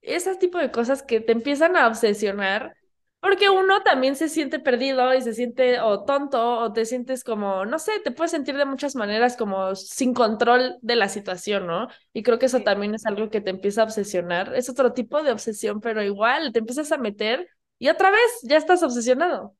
ese 0.02 0.36
tipo 0.38 0.58
de 0.58 0.72
cosas 0.72 1.04
que 1.04 1.22
te 1.22 1.34
empiezan 1.34 1.76
a 1.78 1.88
obsesionar, 1.88 2.76
porque 3.20 3.50
uno 3.52 3.84
también 3.84 4.16
se 4.16 4.28
siente 4.28 4.60
perdido 4.60 5.14
y 5.14 5.22
se 5.22 5.34
siente 5.34 5.80
o 5.80 6.04
tonto 6.04 6.60
o 6.62 6.74
te 6.74 6.86
sientes 6.86 7.24
como, 7.24 7.66
no 7.66 7.80
sé, 7.80 7.94
te 8.04 8.12
puedes 8.12 8.32
sentir 8.32 8.58
de 8.58 8.66
muchas 8.66 8.96
maneras 8.96 9.38
como 9.38 9.76
sin 9.76 10.16
control 10.16 10.78
de 10.82 10.96
la 10.98 11.10
situación, 11.10 11.68
¿no? 11.68 11.88
Y 12.12 12.24
creo 12.24 12.40
que 12.40 12.48
eso 12.48 12.62
también 12.62 12.96
es 12.96 13.06
algo 13.06 13.30
que 13.30 13.40
te 13.42 13.52
empieza 13.52 13.82
a 13.82 13.86
obsesionar. 13.86 14.56
Es 14.56 14.70
otro 14.70 14.94
tipo 14.94 15.24
de 15.24 15.32
obsesión, 15.32 15.80
pero 15.80 16.04
igual 16.04 16.52
te 16.54 16.60
empiezas 16.60 16.92
a 16.92 16.98
meter 16.98 17.48
y 17.80 17.90
otra 17.90 18.12
vez 18.12 18.22
ya 18.44 18.58
estás 18.58 18.84
obsesionado. 18.84 19.56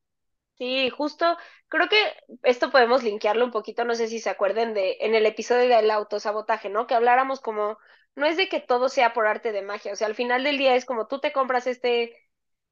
Sí, 0.66 0.90
justo, 0.92 1.38
creo 1.68 1.90
que 1.90 1.98
esto 2.44 2.72
podemos 2.72 3.04
linkearlo 3.04 3.44
un 3.44 3.52
poquito, 3.52 3.84
no 3.84 3.96
sé 3.96 4.08
si 4.08 4.20
se 4.20 4.30
acuerden 4.30 4.74
de 4.74 4.98
en 5.02 5.14
el 5.16 5.26
episodio 5.26 5.68
del 5.68 5.92
autosabotaje, 5.92 6.70
¿no? 6.70 6.88
Que 6.88 6.96
habláramos 6.96 7.42
como, 7.42 7.78
no 8.16 8.26
es 8.28 8.38
de 8.38 8.48
que 8.48 8.62
todo 8.62 8.88
sea 8.88 9.14
por 9.14 9.28
arte 9.28 9.52
de 9.52 9.62
magia, 9.64 9.92
o 9.94 9.96
sea, 9.96 10.08
al 10.08 10.16
final 10.16 10.44
del 10.44 10.58
día 10.58 10.76
es 10.76 10.86
como 10.86 11.08
tú 11.08 11.20
te 11.20 11.34
compras 11.34 11.68
este 11.68 12.16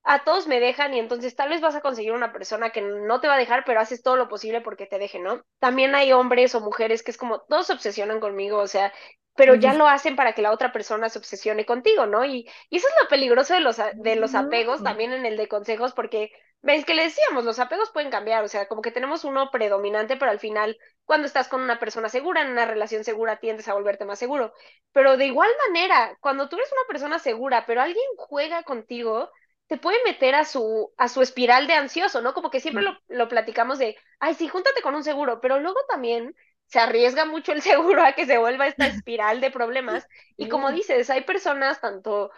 a 0.03 0.23
todos 0.23 0.47
me 0.47 0.59
dejan 0.59 0.93
y 0.93 0.99
entonces 0.99 1.35
tal 1.35 1.49
vez 1.49 1.61
vas 1.61 1.75
a 1.75 1.81
conseguir 1.81 2.13
una 2.13 2.33
persona 2.33 2.71
que 2.71 2.81
no 2.81 3.21
te 3.21 3.27
va 3.27 3.35
a 3.35 3.37
dejar, 3.37 3.63
pero 3.65 3.79
haces 3.81 4.03
todo 4.03 4.17
lo 4.17 4.29
posible 4.29 4.61
porque 4.61 4.87
te 4.87 4.99
deje, 4.99 5.19
¿no? 5.19 5.43
También 5.59 5.95
hay 5.95 6.13
hombres 6.13 6.55
o 6.55 6.61
mujeres 6.61 7.03
que 7.03 7.11
es 7.11 7.17
como, 7.17 7.41
todos 7.41 7.67
se 7.67 7.73
obsesionan 7.73 8.19
conmigo, 8.19 8.59
o 8.59 8.67
sea, 8.67 8.93
pero 9.35 9.55
ya 9.55 9.73
lo 9.73 9.87
hacen 9.87 10.15
para 10.15 10.33
que 10.33 10.41
la 10.41 10.51
otra 10.51 10.71
persona 10.73 11.09
se 11.09 11.19
obsesione 11.19 11.65
contigo, 11.65 12.05
¿no? 12.05 12.25
Y, 12.25 12.49
y 12.69 12.77
eso 12.77 12.87
es 12.87 12.93
lo 13.03 13.09
peligroso 13.09 13.53
de 13.53 13.61
los, 13.61 13.77
de 13.95 14.15
los 14.17 14.35
apegos, 14.35 14.83
también 14.83 15.13
en 15.13 15.25
el 15.25 15.37
de 15.37 15.47
consejos, 15.47 15.93
porque 15.93 16.31
ves 16.61 16.85
que 16.85 16.93
le 16.93 17.03
decíamos, 17.03 17.43
los 17.45 17.59
apegos 17.59 17.91
pueden 17.91 18.11
cambiar, 18.11 18.43
o 18.43 18.47
sea, 18.47 18.67
como 18.67 18.81
que 18.81 18.91
tenemos 18.91 19.23
uno 19.23 19.49
predominante, 19.51 20.17
pero 20.17 20.31
al 20.31 20.39
final, 20.39 20.77
cuando 21.05 21.27
estás 21.27 21.47
con 21.47 21.61
una 21.61 21.79
persona 21.79 22.09
segura, 22.09 22.41
en 22.41 22.51
una 22.51 22.65
relación 22.65 23.03
segura, 23.03 23.39
tiendes 23.39 23.67
a 23.67 23.73
volverte 23.73 24.05
más 24.05 24.19
seguro. 24.19 24.53
Pero 24.91 25.17
de 25.17 25.25
igual 25.27 25.49
manera, 25.67 26.17
cuando 26.21 26.49
tú 26.49 26.57
eres 26.57 26.71
una 26.71 26.87
persona 26.87 27.19
segura, 27.19 27.65
pero 27.65 27.81
alguien 27.81 28.05
juega 28.17 28.63
contigo, 28.63 29.29
te 29.67 29.77
puede 29.77 29.97
meter 30.05 30.35
a 30.35 30.45
su, 30.45 30.93
a 30.97 31.07
su 31.07 31.21
espiral 31.21 31.65
de 31.67 31.73
ansioso, 31.73 32.21
¿no? 32.21 32.33
Como 32.33 32.49
que 32.51 32.59
siempre 32.59 32.83
lo, 32.83 32.97
lo 33.07 33.27
platicamos 33.29 33.79
de, 33.79 33.97
ay, 34.19 34.33
sí, 34.35 34.47
júntate 34.47 34.81
con 34.81 34.95
un 34.95 35.03
seguro, 35.03 35.39
pero 35.41 35.59
luego 35.59 35.79
también 35.87 36.35
se 36.67 36.79
arriesga 36.79 37.25
mucho 37.25 37.51
el 37.53 37.61
seguro 37.61 38.03
a 38.03 38.13
que 38.13 38.25
se 38.25 38.37
vuelva 38.37 38.67
esta 38.67 38.87
espiral 38.87 39.41
de 39.41 39.51
problemas. 39.51 40.07
Y 40.37 40.47
como 40.49 40.71
dices, 40.71 41.09
hay 41.09 41.21
personas 41.21 41.79
tanto 41.81 42.31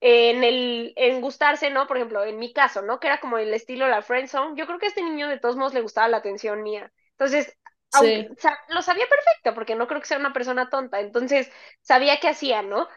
en 0.00 0.44
el 0.44 0.92
en 0.96 1.20
gustarse, 1.20 1.70
¿no? 1.70 1.86
Por 1.86 1.96
ejemplo, 1.96 2.24
en 2.24 2.38
mi 2.38 2.52
caso, 2.52 2.82
¿no? 2.82 3.00
Que 3.00 3.06
era 3.08 3.20
como 3.20 3.38
el 3.38 3.52
estilo 3.54 3.88
la 3.88 4.02
friend 4.02 4.28
zone. 4.28 4.54
Yo 4.56 4.66
creo 4.66 4.78
que 4.78 4.86
a 4.86 4.88
este 4.88 5.02
niño 5.02 5.28
de 5.28 5.38
todos 5.38 5.56
modos 5.56 5.74
le 5.74 5.80
gustaba 5.80 6.08
la 6.08 6.18
atención 6.18 6.62
mía. 6.62 6.92
Entonces, 7.12 7.56
aunque, 7.92 8.28
lo 8.68 8.82
sabía 8.82 9.06
perfecto 9.08 9.54
porque 9.54 9.74
no 9.74 9.86
creo 9.86 10.00
que 10.00 10.06
sea 10.06 10.18
una 10.18 10.32
persona 10.32 10.68
tonta. 10.68 11.00
Entonces, 11.00 11.50
sabía 11.80 12.20
qué 12.20 12.28
hacía, 12.28 12.62
¿no? 12.62 12.88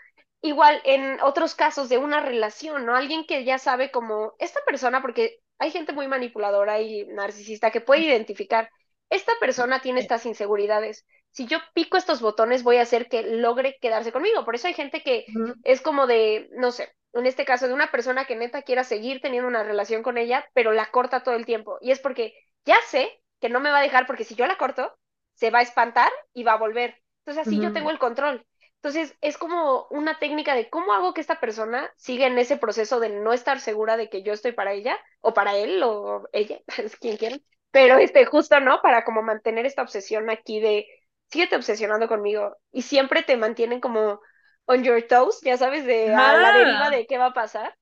igual 0.41 0.81
en 0.85 1.19
otros 1.21 1.55
casos 1.55 1.89
de 1.89 1.97
una 1.97 2.21
relación, 2.21 2.85
¿no? 2.85 2.95
Alguien 2.95 3.25
que 3.25 3.43
ya 3.43 3.57
sabe 3.57 3.91
como 3.91 4.33
esta 4.39 4.59
persona, 4.65 5.01
porque 5.01 5.39
hay 5.57 5.71
gente 5.71 5.93
muy 5.93 6.07
manipuladora 6.07 6.79
y 6.81 7.05
narcisista 7.07 7.71
que 7.71 7.81
puede 7.81 8.01
identificar, 8.01 8.69
esta 9.09 9.33
persona 9.39 9.81
tiene 9.81 9.99
estas 9.99 10.25
inseguridades. 10.25 11.05
Si 11.31 11.45
yo 11.45 11.59
pico 11.73 11.97
estos 11.97 12.21
botones, 12.21 12.63
voy 12.63 12.77
a 12.77 12.81
hacer 12.81 13.07
que 13.07 13.23
logre 13.23 13.77
quedarse 13.81 14.11
conmigo. 14.11 14.45
Por 14.45 14.55
eso 14.55 14.67
hay 14.67 14.73
gente 14.73 15.03
que 15.03 15.25
es 15.63 15.81
como 15.81 16.07
de, 16.07 16.49
no 16.53 16.71
sé, 16.71 16.91
en 17.13 17.25
este 17.25 17.45
caso 17.45 17.67
de 17.67 17.73
una 17.73 17.91
persona 17.91 18.25
que 18.25 18.35
neta 18.35 18.63
quiera 18.63 18.83
seguir 18.83 19.21
teniendo 19.21 19.47
una 19.47 19.63
relación 19.63 20.03
con 20.03 20.17
ella, 20.17 20.45
pero 20.53 20.71
la 20.71 20.91
corta 20.91 21.23
todo 21.23 21.35
el 21.35 21.45
tiempo. 21.45 21.77
Y 21.81 21.91
es 21.91 21.99
porque 21.99 22.33
ya 22.65 22.77
sé 22.87 23.21
que 23.39 23.49
no 23.49 23.59
me 23.59 23.71
va 23.71 23.79
a 23.79 23.83
dejar 23.83 24.05
porque 24.05 24.23
si 24.23 24.35
yo 24.35 24.45
la 24.47 24.57
corto, 24.57 24.97
se 25.33 25.51
va 25.51 25.59
a 25.59 25.63
espantar 25.63 26.11
y 26.33 26.43
va 26.43 26.53
a 26.53 26.57
volver. 26.57 27.01
Entonces 27.19 27.47
así 27.47 27.59
yo 27.61 27.71
tengo 27.73 27.91
el 27.91 27.99
control. 27.99 28.45
Entonces, 28.81 29.17
es 29.19 29.37
como 29.37 29.87
una 29.89 30.19
técnica 30.19 30.55
de 30.55 30.69
cómo 30.69 30.93
hago 30.93 31.13
que 31.13 31.19
esta 31.19 31.41
persona 31.41 31.91
siga 31.97 32.27
en 32.27 32.37
ese 32.39 32.55
proceso 32.55 33.01
de 33.01 33.09
no 33.09 33.33
estar 33.33 33.59
segura 33.59 33.97
de 33.97 34.09
que 34.09 34.23
yo 34.23 34.31
estoy 34.31 34.53
para 34.53 34.71
ella, 34.71 34.97
o 35.19 35.33
para 35.33 35.57
él, 35.57 35.83
o 35.83 36.23
ella, 36.31 36.61
es 36.77 36.95
quien 36.95 37.17
quiera. 37.17 37.37
Pero 37.71 37.97
este, 37.97 38.25
justo, 38.25 38.59
¿no? 38.61 38.81
Para 38.81 39.03
como 39.03 39.21
mantener 39.21 39.65
esta 39.65 39.81
obsesión 39.81 40.29
aquí 40.29 40.61
de, 40.61 40.87
síguete 41.31 41.55
obsesionando 41.55 42.07
conmigo. 42.07 42.57
Y 42.71 42.81
siempre 42.81 43.23
te 43.23 43.37
mantienen 43.37 43.79
como 43.79 44.21
on 44.65 44.83
your 44.83 45.01
toes, 45.03 45.39
ya 45.41 45.57
sabes, 45.57 45.85
de 45.85 46.13
a 46.13 46.37
la 46.37 46.51
deriva 46.53 46.89
de 46.89 47.07
qué 47.07 47.17
va 47.17 47.27
a 47.27 47.33
pasar. 47.33 47.75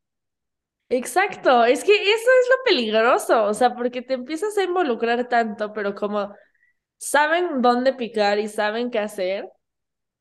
Exacto, 0.90 1.66
es 1.66 1.84
que 1.84 1.94
eso 1.94 2.12
es 2.14 2.50
lo 2.50 2.64
peligroso, 2.64 3.44
o 3.44 3.54
sea, 3.54 3.76
porque 3.76 4.02
te 4.02 4.14
empiezas 4.14 4.58
a 4.58 4.64
involucrar 4.64 5.28
tanto, 5.28 5.74
pero 5.74 5.94
como 5.94 6.34
saben 6.98 7.62
dónde 7.62 7.94
picar 7.94 8.40
y 8.40 8.48
saben 8.48 8.90
qué 8.90 9.00
hacer, 9.00 9.50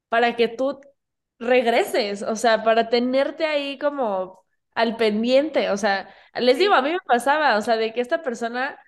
para 0.09 0.35
que 0.37 0.49
tú 0.49 0.81
regreses, 1.39 2.23
o 2.23 2.37
sea, 2.37 2.65
para 2.65 2.89
tenerte 2.89 3.47
ahí 3.47 3.79
como 3.79 4.45
al 4.75 4.97
pendiente, 4.97 5.71
o 5.71 5.77
sea, 5.77 6.13
les 6.35 6.59
digo, 6.59 6.75
a 6.75 6.83
mí 6.83 6.91
me 6.93 6.99
pasaba, 7.07 7.57
o 7.57 7.61
sea, 7.63 7.77
de 7.77 7.93
que 7.93 8.01
esta 8.01 8.23
persona 8.23 8.79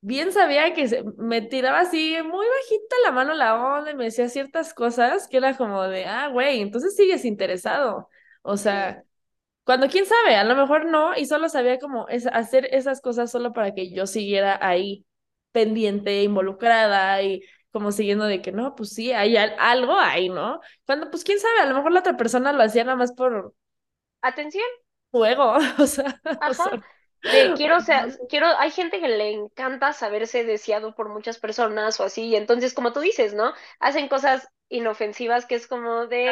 bien 0.00 0.32
sabía 0.32 0.74
que 0.74 0.88
se, 0.88 1.02
me 1.16 1.42
tiraba 1.42 1.80
así 1.80 2.16
muy 2.22 2.46
bajita 2.46 2.96
la 3.04 3.12
mano 3.12 3.34
la 3.34 3.56
onda 3.56 3.90
y 3.90 3.94
me 3.96 4.04
decía 4.04 4.28
ciertas 4.28 4.74
cosas 4.74 5.28
que 5.28 5.38
era 5.38 5.56
como 5.56 5.82
de, 5.84 6.06
ah, 6.06 6.28
güey, 6.28 6.60
entonces 6.60 6.94
sigues 6.96 7.24
interesado, 7.24 8.08
o 8.42 8.56
sea, 8.56 9.04
cuando 9.64 9.88
quién 9.88 10.06
sabe, 10.06 10.36
a 10.36 10.44
lo 10.44 10.56
mejor 10.56 10.86
no, 10.86 11.16
y 11.16 11.26
solo 11.26 11.48
sabía 11.48 11.78
como 11.78 12.08
es, 12.08 12.26
hacer 12.26 12.68
esas 12.74 13.00
cosas 13.00 13.30
solo 13.30 13.52
para 13.52 13.74
que 13.74 13.92
yo 13.92 14.06
siguiera 14.06 14.58
ahí 14.62 15.04
pendiente, 15.52 16.22
involucrada 16.22 17.22
y 17.22 17.42
como 17.70 17.92
siguiendo 17.92 18.24
de 18.24 18.40
que 18.40 18.52
no, 18.52 18.74
pues 18.74 18.94
sí, 18.94 19.12
hay 19.12 19.36
algo 19.36 19.98
ahí, 19.98 20.28
¿no? 20.30 20.60
Cuando, 20.86 21.10
pues 21.10 21.24
quién 21.24 21.38
sabe, 21.38 21.60
a 21.60 21.66
lo 21.66 21.74
mejor 21.74 21.92
la 21.92 22.00
otra 22.00 22.16
persona 22.16 22.52
lo 22.52 22.62
hacía 22.62 22.84
nada 22.84 22.96
más 22.96 23.12
por 23.12 23.54
atención, 24.22 24.64
juego, 25.10 25.56
o 25.78 25.86
sea, 25.86 26.20
de 27.22 27.52
quiero, 27.56 27.76
o 27.76 27.80
sea, 27.80 28.06
quiero, 28.28 28.46
hay 28.58 28.70
gente 28.70 29.00
que 29.00 29.08
le 29.08 29.32
encanta 29.32 29.92
saberse 29.92 30.44
deseado 30.44 30.94
por 30.94 31.08
muchas 31.08 31.38
personas 31.38 31.98
o 32.00 32.04
así, 32.04 32.26
y 32.26 32.36
entonces, 32.36 32.74
como 32.74 32.92
tú 32.92 33.00
dices, 33.00 33.34
¿no? 33.34 33.52
Hacen 33.80 34.08
cosas 34.08 34.48
inofensivas 34.68 35.46
que 35.46 35.54
es 35.54 35.66
como 35.66 36.06
de, 36.06 36.28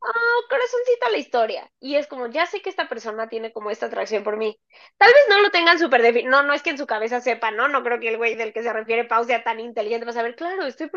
oh, 0.00 0.48
corazoncito 0.48 1.06
a 1.06 1.10
la 1.10 1.18
historia. 1.18 1.70
Y 1.80 1.96
es 1.96 2.06
como, 2.06 2.26
ya 2.26 2.46
sé 2.46 2.60
que 2.60 2.70
esta 2.70 2.88
persona 2.88 3.28
tiene 3.28 3.52
como 3.52 3.70
esta 3.70 3.86
atracción 3.86 4.22
por 4.22 4.36
mí. 4.36 4.58
Tal 4.98 5.08
vez 5.08 5.22
no 5.28 5.40
lo 5.40 5.50
tengan 5.50 5.78
súper 5.78 6.02
definido, 6.02 6.30
no, 6.30 6.42
no 6.42 6.52
es 6.52 6.62
que 6.62 6.70
en 6.70 6.78
su 6.78 6.86
cabeza 6.86 7.20
sepa, 7.20 7.50
¿no? 7.50 7.68
No 7.68 7.82
creo 7.82 7.98
que 7.98 8.08
el 8.08 8.16
güey 8.16 8.34
del 8.34 8.52
que 8.52 8.62
se 8.62 8.72
refiere 8.72 9.04
Pau 9.04 9.24
sea 9.24 9.42
tan 9.42 9.60
inteligente 9.60 10.04
para 10.04 10.14
saber, 10.14 10.36
claro, 10.36 10.66
estoy 10.66 10.90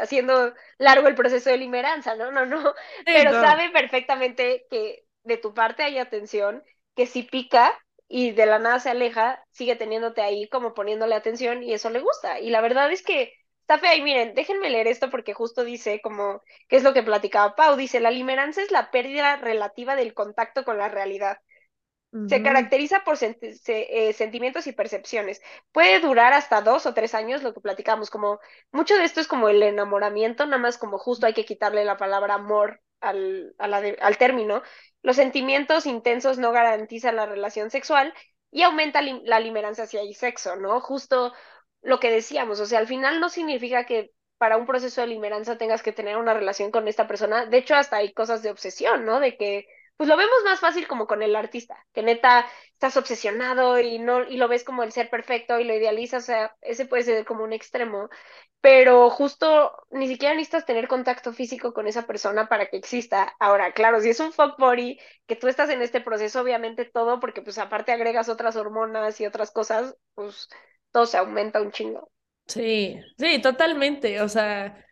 haciendo 0.00 0.54
largo 0.78 1.08
el 1.08 1.14
proceso 1.14 1.50
de 1.50 1.58
limeranza, 1.58 2.14
¿no? 2.14 2.30
No, 2.30 2.46
no. 2.46 2.74
Pero 3.04 3.32
sabe 3.32 3.70
perfectamente 3.70 4.66
que 4.70 5.04
de 5.24 5.36
tu 5.36 5.52
parte 5.52 5.82
hay 5.82 5.98
atención, 5.98 6.64
que 6.96 7.06
si 7.06 7.22
pica 7.22 7.78
y 8.12 8.32
de 8.32 8.44
la 8.44 8.58
nada 8.58 8.80
se 8.80 8.90
aleja, 8.90 9.46
sigue 9.52 9.76
teniéndote 9.76 10.20
ahí 10.20 10.48
como 10.48 10.74
poniéndole 10.74 11.14
atención 11.14 11.62
y 11.62 11.72
eso 11.72 11.90
le 11.90 12.00
gusta. 12.00 12.40
Y 12.40 12.50
la 12.50 12.60
verdad 12.60 12.90
es 12.90 13.02
que 13.02 13.32
está 13.60 13.78
fea 13.78 13.94
y 13.94 14.02
miren, 14.02 14.34
déjenme 14.34 14.68
leer 14.68 14.88
esto 14.88 15.10
porque 15.10 15.32
justo 15.32 15.62
dice 15.62 16.00
como, 16.02 16.42
¿qué 16.68 16.74
es 16.76 16.82
lo 16.82 16.92
que 16.92 17.04
platicaba 17.04 17.54
Pau? 17.54 17.76
Dice, 17.76 18.00
la 18.00 18.10
limeranza 18.10 18.62
es 18.62 18.72
la 18.72 18.90
pérdida 18.90 19.36
relativa 19.36 19.94
del 19.94 20.12
contacto 20.12 20.64
con 20.64 20.76
la 20.76 20.88
realidad. 20.88 21.38
Se 22.26 22.42
caracteriza 22.42 23.04
por 23.04 23.16
eh, 23.22 24.12
sentimientos 24.12 24.66
y 24.66 24.72
percepciones. 24.72 25.40
Puede 25.70 26.00
durar 26.00 26.32
hasta 26.32 26.62
dos 26.62 26.86
o 26.86 26.94
tres 26.94 27.14
años, 27.14 27.44
lo 27.44 27.54
que 27.54 27.60
platicamos, 27.60 28.10
como 28.10 28.40
mucho 28.72 28.96
de 28.96 29.04
esto 29.04 29.20
es 29.20 29.28
como 29.28 29.48
el 29.48 29.62
enamoramiento, 29.62 30.44
nada 30.46 30.58
más 30.58 30.78
como 30.78 30.98
justo 30.98 31.26
hay 31.26 31.34
que 31.34 31.44
quitarle 31.44 31.84
la 31.84 31.96
palabra 31.96 32.34
amor 32.34 32.80
al, 33.00 33.54
al 33.58 34.18
término. 34.18 34.62
Los 35.02 35.16
sentimientos 35.16 35.86
intensos 35.86 36.38
no 36.38 36.52
garantizan 36.52 37.16
la 37.16 37.26
relación 37.26 37.70
sexual 37.70 38.12
y 38.50 38.62
aumenta 38.62 39.00
la 39.02 39.40
limerancia 39.40 39.86
si 39.86 39.96
hay 39.98 40.14
sexo, 40.14 40.56
¿no? 40.56 40.80
Justo 40.80 41.32
lo 41.82 42.00
que 42.00 42.10
decíamos, 42.10 42.60
o 42.60 42.66
sea, 42.66 42.78
al 42.78 42.86
final 42.86 43.20
no 43.20 43.28
significa 43.28 43.86
que 43.86 44.10
para 44.38 44.56
un 44.56 44.66
proceso 44.66 45.00
de 45.00 45.06
limeranza 45.08 45.58
tengas 45.58 45.82
que 45.82 45.92
tener 45.92 46.16
una 46.16 46.34
relación 46.34 46.70
con 46.70 46.88
esta 46.88 47.06
persona. 47.06 47.46
De 47.46 47.58
hecho, 47.58 47.74
hasta 47.74 47.96
hay 47.96 48.12
cosas 48.12 48.42
de 48.42 48.50
obsesión, 48.50 49.04
¿no? 49.04 49.20
De 49.20 49.36
que, 49.36 49.66
pues 50.00 50.08
lo 50.08 50.16
vemos 50.16 50.38
más 50.46 50.60
fácil 50.60 50.88
como 50.88 51.06
con 51.06 51.22
el 51.22 51.36
artista, 51.36 51.76
que 51.92 52.02
neta 52.02 52.46
estás 52.72 52.96
obsesionado 52.96 53.78
y 53.78 53.98
no 53.98 54.24
y 54.26 54.38
lo 54.38 54.48
ves 54.48 54.64
como 54.64 54.82
el 54.82 54.92
ser 54.92 55.10
perfecto 55.10 55.60
y 55.60 55.64
lo 55.64 55.74
idealizas, 55.74 56.22
o 56.22 56.26
sea, 56.26 56.56
ese 56.62 56.86
puede 56.86 57.02
ser 57.02 57.26
como 57.26 57.44
un 57.44 57.52
extremo, 57.52 58.08
pero 58.62 59.10
justo 59.10 59.76
ni 59.90 60.08
siquiera 60.08 60.34
necesitas 60.34 60.64
tener 60.64 60.88
contacto 60.88 61.34
físico 61.34 61.74
con 61.74 61.86
esa 61.86 62.06
persona 62.06 62.48
para 62.48 62.70
que 62.70 62.78
exista. 62.78 63.36
Ahora, 63.38 63.74
claro, 63.74 64.00
si 64.00 64.08
es 64.08 64.20
un 64.20 64.32
fuck 64.32 64.58
body, 64.58 64.98
que 65.26 65.36
tú 65.36 65.48
estás 65.48 65.68
en 65.68 65.82
este 65.82 66.00
proceso, 66.00 66.40
obviamente 66.40 66.86
todo, 66.86 67.20
porque 67.20 67.42
pues 67.42 67.58
aparte 67.58 67.92
agregas 67.92 68.30
otras 68.30 68.56
hormonas 68.56 69.20
y 69.20 69.26
otras 69.26 69.50
cosas, 69.50 69.98
pues 70.14 70.48
todo 70.92 71.04
se 71.04 71.18
aumenta 71.18 71.60
un 71.60 71.72
chingo. 71.72 72.10
Sí, 72.46 72.98
sí, 73.18 73.42
totalmente. 73.42 74.22
O 74.22 74.30
sea, 74.30 74.82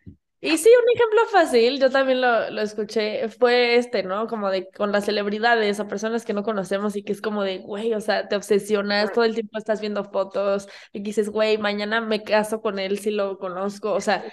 Y 0.41 0.57
sí, 0.57 0.69
un 0.69 0.89
ejemplo 0.95 1.25
fácil, 1.31 1.79
yo 1.81 1.89
también 1.89 2.21
lo, 2.21 2.49
lo 2.49 2.61
escuché, 2.61 3.27
fue 3.27 3.75
este, 3.75 4.03
¿no? 4.03 4.25
Como 4.27 4.49
de 4.49 4.69
con 4.71 4.93
las 4.93 5.03
celebridades 5.03 5.81
o 5.81 5.87
personas 5.89 6.23
que 6.23 6.31
no 6.33 6.43
conocemos 6.43 6.95
y 6.95 7.03
que 7.03 7.11
es 7.11 7.21
como 7.21 7.43
de, 7.43 7.57
güey, 7.59 7.93
o 7.93 7.99
sea, 7.99 8.25
te 8.29 8.37
obsesionas, 8.37 9.11
todo 9.11 9.25
el 9.25 9.33
tiempo 9.33 9.57
estás 9.57 9.81
viendo 9.81 10.05
fotos 10.05 10.69
y 10.93 11.01
dices, 11.01 11.29
güey, 11.29 11.57
mañana 11.57 11.99
me 11.99 12.23
caso 12.23 12.61
con 12.61 12.79
él 12.79 12.99
si 12.99 13.11
lo 13.11 13.37
conozco, 13.37 13.91
o 13.91 13.99
sea, 13.99 14.23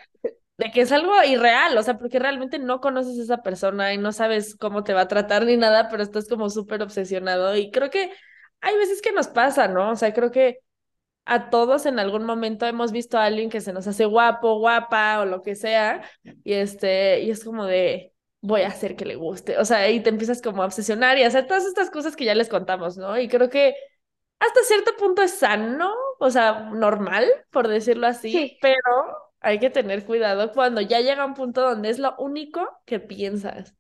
de 0.59 0.71
que 0.73 0.83
es 0.83 0.93
algo 0.93 1.13
irreal, 1.25 1.77
o 1.79 1.83
sea, 1.83 1.99
porque 1.99 2.19
realmente 2.21 2.59
no 2.61 2.81
conoces 2.81 3.19
a 3.19 3.23
esa 3.25 3.43
persona 3.43 3.93
y 3.95 3.99
no 3.99 4.13
sabes 4.13 4.57
cómo 4.57 4.85
te 4.85 4.95
va 4.95 5.03
a 5.03 5.09
tratar 5.09 5.45
ni 5.47 5.57
nada, 5.57 5.89
pero 5.91 6.03
estás 6.05 6.29
como 6.29 6.51
súper 6.51 6.83
obsesionado 6.83 7.57
y 7.57 7.71
creo 7.73 7.91
que 7.91 8.13
hay 8.61 8.77
veces 8.77 9.03
que 9.03 9.13
nos 9.13 9.29
pasa, 9.29 9.69
¿no? 9.69 9.91
O 9.93 9.97
sea, 9.97 10.15
creo 10.15 10.31
que 10.31 10.61
a 11.27 11.51
todos 11.51 11.87
en 11.87 11.99
algún 11.99 12.25
momento 12.25 12.67
hemos 12.67 12.93
visto 12.93 13.19
a 13.19 13.25
alguien 13.25 13.51
que 13.51 13.61
se 13.61 13.73
nos 13.73 13.87
hace 13.87 14.05
guapo, 14.07 14.59
guapa 14.59 15.21
o 15.21 15.27
lo 15.27 15.43
que 15.43 15.55
sea, 15.55 16.03
y 16.23 16.55
este, 16.55 17.21
y 17.23 17.31
es 17.31 17.45
como 17.45 17.67
de 17.67 18.13
voy 18.41 18.63
a 18.63 18.69
hacer 18.69 18.97
que 18.97 19.05
le 19.05 19.17
guste, 19.17 19.59
o 19.59 19.65
sea, 19.65 19.91
y 19.91 20.01
te 20.01 20.11
empiezas 20.11 20.41
como 20.41 20.63
a 20.63 20.67
obsesionar 20.67 21.19
y 21.19 21.25
a 21.25 21.27
hacer 21.27 21.47
todas 21.47 21.67
estas 21.67 21.91
cosas 21.91 22.17
que 22.17 22.25
ya 22.25 22.35
les 22.35 22.49
contamos, 22.49 22.97
¿no? 22.97 23.19
Y 23.19 23.29
creo 23.29 23.51
que 23.51 23.75
hasta 24.39 24.61
cierto 24.65 24.97
punto 24.97 25.23
es 25.23 25.33
sano, 25.33 25.93
o 26.19 26.31
sea, 26.31 26.71
normal, 26.71 27.27
por 27.51 27.69
decirlo 27.69 28.07
así, 28.07 28.59
pero 28.63 28.81
hay 29.41 29.59
que 29.59 29.71
tener 29.71 30.05
cuidado 30.05 30.53
cuando 30.53 30.81
ya 30.81 31.01
llega 31.01 31.27
un 31.27 31.35
punto 31.35 31.61
donde 31.63 31.91
es 31.91 31.99
lo 31.99 32.15
único 32.19 32.69
que 32.85 33.01
piensas 33.01 33.76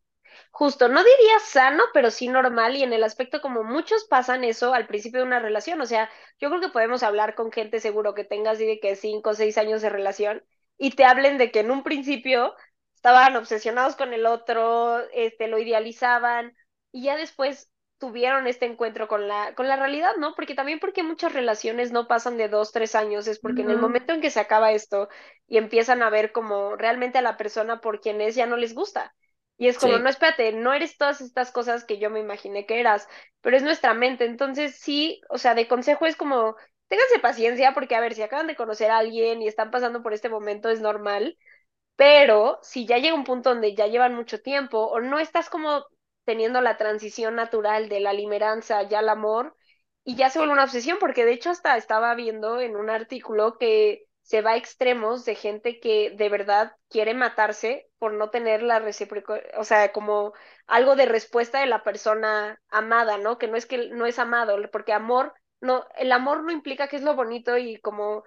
justo, 0.56 0.88
no 0.88 1.04
diría 1.04 1.38
sano, 1.40 1.84
pero 1.92 2.10
sí 2.10 2.28
normal 2.28 2.76
y 2.76 2.82
en 2.82 2.94
el 2.94 3.04
aspecto 3.04 3.42
como 3.42 3.62
muchos 3.62 4.04
pasan 4.06 4.42
eso 4.42 4.72
al 4.72 4.86
principio 4.86 5.20
de 5.20 5.26
una 5.26 5.38
relación, 5.38 5.80
o 5.82 5.86
sea, 5.86 6.10
yo 6.40 6.48
creo 6.48 6.62
que 6.62 6.70
podemos 6.70 7.02
hablar 7.02 7.34
con 7.34 7.52
gente 7.52 7.78
seguro 7.78 8.14
que 8.14 8.24
tengas 8.24 8.58
de 8.58 8.80
que 8.80 8.96
cinco 8.96 9.30
o 9.30 9.34
seis 9.34 9.58
años 9.58 9.82
de 9.82 9.90
relación 9.90 10.42
y 10.78 10.92
te 10.92 11.04
hablen 11.04 11.36
de 11.36 11.50
que 11.50 11.60
en 11.60 11.70
un 11.70 11.82
principio 11.82 12.54
estaban 12.94 13.36
obsesionados 13.36 13.96
con 13.96 14.14
el 14.14 14.24
otro, 14.24 15.00
este, 15.12 15.46
lo 15.48 15.58
idealizaban 15.58 16.56
y 16.90 17.04
ya 17.04 17.16
después 17.16 17.70
tuvieron 17.98 18.46
este 18.46 18.64
encuentro 18.66 19.08
con 19.08 19.28
la, 19.28 19.54
con 19.54 19.68
la 19.68 19.76
realidad, 19.76 20.16
¿no? 20.18 20.34
Porque 20.34 20.54
también 20.54 20.80
porque 20.80 21.02
muchas 21.02 21.34
relaciones 21.34 21.92
no 21.92 22.08
pasan 22.08 22.38
de 22.38 22.48
dos, 22.48 22.72
tres 22.72 22.94
años, 22.94 23.26
es 23.28 23.40
porque 23.40 23.60
en 23.62 23.70
el 23.70 23.78
momento 23.78 24.12
en 24.14 24.22
que 24.22 24.30
se 24.30 24.40
acaba 24.40 24.72
esto 24.72 25.08
y 25.46 25.58
empiezan 25.58 26.02
a 26.02 26.10
ver 26.10 26.32
como 26.32 26.76
realmente 26.76 27.18
a 27.18 27.22
la 27.22 27.36
persona 27.36 27.80
por 27.82 28.00
quien 28.00 28.20
es, 28.22 28.34
ya 28.34 28.46
no 28.46 28.56
les 28.56 28.74
gusta. 28.74 29.14
Y 29.58 29.68
es 29.68 29.78
como, 29.78 29.98
no, 29.98 30.08
espérate, 30.08 30.52
no 30.52 30.74
eres 30.74 30.98
todas 30.98 31.20
estas 31.20 31.50
cosas 31.50 31.84
que 31.84 31.98
yo 31.98 32.10
me 32.10 32.20
imaginé 32.20 32.66
que 32.66 32.78
eras, 32.78 33.08
pero 33.40 33.56
es 33.56 33.62
nuestra 33.62 33.94
mente. 33.94 34.26
Entonces, 34.26 34.76
sí, 34.76 35.20
o 35.30 35.38
sea, 35.38 35.54
de 35.54 35.66
consejo 35.66 36.06
es 36.06 36.16
como, 36.16 36.56
ténganse 36.88 37.18
paciencia, 37.20 37.72
porque 37.72 37.94
a 37.96 38.00
ver, 38.00 38.14
si 38.14 38.22
acaban 38.22 38.46
de 38.46 38.56
conocer 38.56 38.90
a 38.90 38.98
alguien 38.98 39.40
y 39.40 39.48
están 39.48 39.70
pasando 39.70 40.02
por 40.02 40.12
este 40.12 40.28
momento, 40.28 40.68
es 40.68 40.80
normal, 40.80 41.38
pero 41.96 42.58
si 42.62 42.86
ya 42.86 42.98
llega 42.98 43.14
un 43.14 43.24
punto 43.24 43.50
donde 43.50 43.74
ya 43.74 43.86
llevan 43.86 44.14
mucho 44.14 44.42
tiempo 44.42 44.86
o 44.86 45.00
no 45.00 45.18
estás 45.18 45.48
como 45.50 45.86
teniendo 46.24 46.60
la 46.60 46.76
transición 46.76 47.36
natural 47.36 47.88
de 47.88 48.00
la 48.00 48.12
limeranza 48.12 48.82
ya 48.82 48.98
al 49.00 49.08
amor, 49.08 49.56
y 50.04 50.14
ya 50.16 50.30
se 50.30 50.38
vuelve 50.38 50.54
una 50.54 50.64
obsesión, 50.64 50.98
porque 51.00 51.24
de 51.24 51.32
hecho 51.32 51.50
hasta 51.50 51.76
estaba 51.76 52.14
viendo 52.14 52.60
en 52.60 52.76
un 52.76 52.90
artículo 52.90 53.58
que 53.58 54.04
se 54.26 54.42
va 54.42 54.52
a 54.52 54.56
extremos 54.56 55.24
de 55.24 55.36
gente 55.36 55.78
que 55.80 56.10
de 56.10 56.28
verdad 56.28 56.76
quiere 56.90 57.14
matarse 57.14 57.88
por 57.98 58.12
no 58.12 58.30
tener 58.30 58.62
la 58.62 58.80
recíproca, 58.80 59.40
o 59.56 59.62
sea, 59.64 59.92
como 59.92 60.32
algo 60.66 60.96
de 60.96 61.06
respuesta 61.06 61.60
de 61.60 61.66
la 61.66 61.84
persona 61.84 62.60
amada, 62.68 63.18
¿no? 63.18 63.38
Que 63.38 63.46
no 63.48 63.56
es 63.56 63.66
que 63.66 63.88
no 63.90 64.04
es 64.06 64.18
amado, 64.18 64.56
porque 64.72 64.92
amor 64.92 65.32
no, 65.60 65.86
el 65.96 66.10
amor 66.12 66.42
no 66.42 66.50
implica 66.50 66.88
que 66.88 66.96
es 66.96 67.02
lo 67.02 67.14
bonito 67.14 67.56
y 67.56 67.78
como 67.80 68.24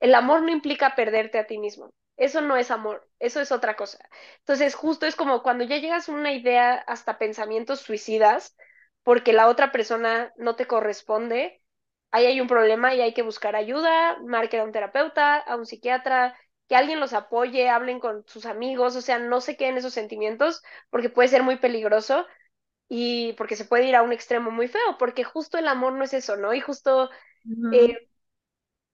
el 0.00 0.14
amor 0.14 0.42
no 0.42 0.50
implica 0.50 0.94
perderte 0.96 1.38
a 1.38 1.46
ti 1.46 1.58
mismo. 1.58 1.92
Eso 2.16 2.40
no 2.40 2.56
es 2.56 2.70
amor, 2.70 3.08
eso 3.18 3.40
es 3.40 3.50
otra 3.52 3.76
cosa. 3.76 3.98
Entonces, 4.40 4.74
justo 4.74 5.06
es 5.06 5.16
como 5.16 5.42
cuando 5.42 5.64
ya 5.64 5.78
llegas 5.78 6.08
a 6.08 6.12
una 6.12 6.32
idea 6.32 6.74
hasta 6.86 7.18
pensamientos 7.18 7.80
suicidas, 7.80 8.56
porque 9.02 9.32
la 9.32 9.48
otra 9.48 9.72
persona 9.72 10.32
no 10.36 10.56
te 10.56 10.66
corresponde, 10.66 11.62
ahí 12.14 12.26
hay 12.26 12.40
un 12.40 12.46
problema 12.46 12.94
y 12.94 13.00
hay 13.00 13.12
que 13.12 13.22
buscar 13.22 13.56
ayuda, 13.56 14.18
marquen 14.20 14.60
a 14.60 14.64
un 14.64 14.70
terapeuta, 14.70 15.36
a 15.38 15.56
un 15.56 15.66
psiquiatra, 15.66 16.38
que 16.68 16.76
alguien 16.76 17.00
los 17.00 17.12
apoye, 17.12 17.68
hablen 17.68 17.98
con 17.98 18.24
sus 18.28 18.46
amigos, 18.46 18.94
o 18.94 19.00
sea, 19.00 19.18
no 19.18 19.40
se 19.40 19.56
queden 19.56 19.78
esos 19.78 19.94
sentimientos 19.94 20.62
porque 20.90 21.10
puede 21.10 21.28
ser 21.28 21.42
muy 21.42 21.56
peligroso 21.56 22.24
y 22.88 23.32
porque 23.32 23.56
se 23.56 23.64
puede 23.64 23.88
ir 23.88 23.96
a 23.96 24.02
un 24.02 24.12
extremo 24.12 24.52
muy 24.52 24.68
feo, 24.68 24.96
porque 24.96 25.24
justo 25.24 25.58
el 25.58 25.66
amor 25.66 25.94
no 25.94 26.04
es 26.04 26.14
eso, 26.14 26.36
¿no? 26.36 26.54
Y 26.54 26.60
justo 26.60 27.10
eh, 27.72 27.98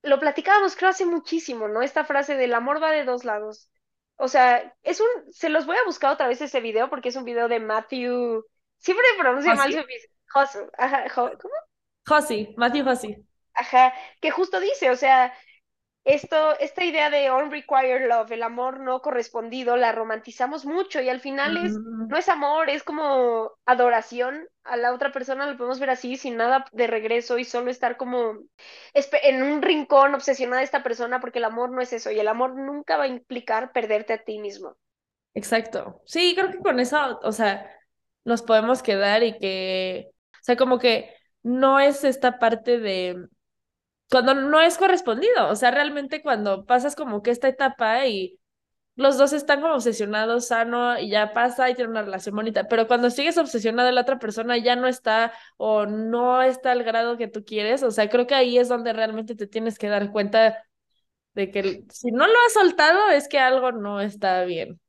lo 0.01 0.19
platicábamos, 0.19 0.75
creo, 0.75 0.89
hace 0.89 1.05
muchísimo, 1.05 1.67
¿no? 1.67 1.83
Esta 1.83 2.03
frase 2.03 2.35
del 2.37 2.55
amor 2.55 2.81
va 2.81 2.89
de 2.89 3.05
dos 3.05 3.23
lados. 3.23 3.69
O 4.15 4.29
sea, 4.29 4.75
es 4.81 4.99
un, 4.99 5.31
se 5.31 5.49
los 5.49 5.67
voy 5.67 5.77
a 5.77 5.85
buscar 5.85 6.11
otra 6.11 6.27
vez 6.27 6.41
ese 6.41 6.59
video 6.59 6.89
porque 6.89 7.09
es 7.09 7.15
un 7.15 7.25
video 7.25 7.47
de 7.47 7.59
Matthew, 7.59 8.47
siempre 8.79 9.05
pronuncia 9.19 9.53
mal 9.53 9.71
su 9.71 9.83
¿cómo? 11.13 11.53
Josie, 12.07 12.53
Matthew 12.57 12.85
Josie. 12.85 13.23
Ajá, 13.53 13.93
que 14.21 14.31
justo 14.31 14.59
dice, 14.59 14.89
o 14.89 14.95
sea, 14.95 15.33
esto, 16.03 16.57
esta 16.59 16.83
idea 16.83 17.09
de 17.11 17.29
unrequired 17.29 18.07
love, 18.07 18.31
el 18.31 18.41
amor 18.41 18.79
no 18.79 19.01
correspondido, 19.01 19.75
la 19.77 19.91
romantizamos 19.91 20.65
mucho 20.65 20.99
y 20.99 21.09
al 21.09 21.19
final 21.19 21.57
es, 21.57 21.77
no 21.77 22.17
es 22.17 22.27
amor, 22.27 22.69
es 22.71 22.81
como 22.81 23.51
adoración 23.65 24.47
a 24.63 24.77
la 24.77 24.93
otra 24.93 25.11
persona, 25.11 25.45
lo 25.45 25.57
podemos 25.57 25.79
ver 25.79 25.91
así, 25.91 26.17
sin 26.17 26.37
nada 26.37 26.65
de 26.71 26.87
regreso 26.87 27.37
y 27.37 27.45
solo 27.45 27.69
estar 27.69 27.97
como 27.97 28.39
en 28.93 29.43
un 29.43 29.61
rincón 29.61 30.15
obsesionada 30.15 30.59
de 30.59 30.65
esta 30.65 30.81
persona, 30.81 31.19
porque 31.19 31.37
el 31.37 31.45
amor 31.45 31.71
no 31.71 31.81
es 31.81 31.93
eso 31.93 32.09
y 32.09 32.19
el 32.19 32.27
amor 32.27 32.55
nunca 32.55 32.97
va 32.97 33.03
a 33.03 33.07
implicar 33.07 33.71
perderte 33.71 34.13
a 34.13 34.23
ti 34.23 34.39
mismo. 34.39 34.75
Exacto. 35.35 36.01
Sí, 36.05 36.33
creo 36.35 36.51
que 36.51 36.57
con 36.57 36.79
eso, 36.79 37.19
o 37.21 37.31
sea, 37.31 37.69
nos 38.25 38.41
podemos 38.41 38.81
quedar 38.81 39.23
y 39.23 39.37
que, 39.37 40.09
o 40.09 40.43
sea, 40.43 40.55
como 40.55 40.79
que 40.79 41.13
no 41.43 41.79
es 41.79 42.03
esta 42.03 42.39
parte 42.39 42.79
de 42.79 43.27
cuando 44.09 44.33
no 44.35 44.61
es 44.61 44.77
correspondido, 44.77 45.49
o 45.49 45.55
sea, 45.55 45.71
realmente 45.71 46.21
cuando 46.21 46.65
pasas 46.65 46.95
como 46.95 47.21
que 47.23 47.31
esta 47.31 47.47
etapa 47.47 48.07
y 48.07 48.39
los 48.95 49.17
dos 49.17 49.33
están 49.33 49.61
como 49.61 49.75
obsesionados, 49.75 50.47
sano, 50.47 50.99
y 50.99 51.09
ya 51.09 51.33
pasa 51.33 51.69
y 51.69 51.75
tiene 51.75 51.91
una 51.91 52.03
relación 52.03 52.35
bonita, 52.35 52.67
pero 52.67 52.87
cuando 52.87 53.09
sigues 53.09 53.37
obsesionado 53.37 53.91
la 53.91 54.01
otra 54.01 54.19
persona 54.19 54.57
ya 54.57 54.75
no 54.75 54.87
está 54.87 55.33
o 55.57 55.85
no 55.85 56.41
está 56.43 56.71
al 56.73 56.83
grado 56.83 57.17
que 57.17 57.27
tú 57.27 57.45
quieres, 57.45 57.83
o 57.83 57.91
sea, 57.91 58.09
creo 58.09 58.27
que 58.27 58.35
ahí 58.35 58.57
es 58.57 58.69
donde 58.69 58.93
realmente 58.93 59.35
te 59.35 59.47
tienes 59.47 59.79
que 59.79 59.87
dar 59.89 60.11
cuenta 60.11 60.63
de 61.33 61.51
que 61.51 61.85
si 61.91 62.11
no 62.11 62.27
lo 62.27 62.33
has 62.47 62.53
soltado 62.53 63.09
es 63.11 63.27
que 63.27 63.39
algo 63.39 63.71
no 63.71 64.01
está 64.01 64.43
bien. 64.45 64.79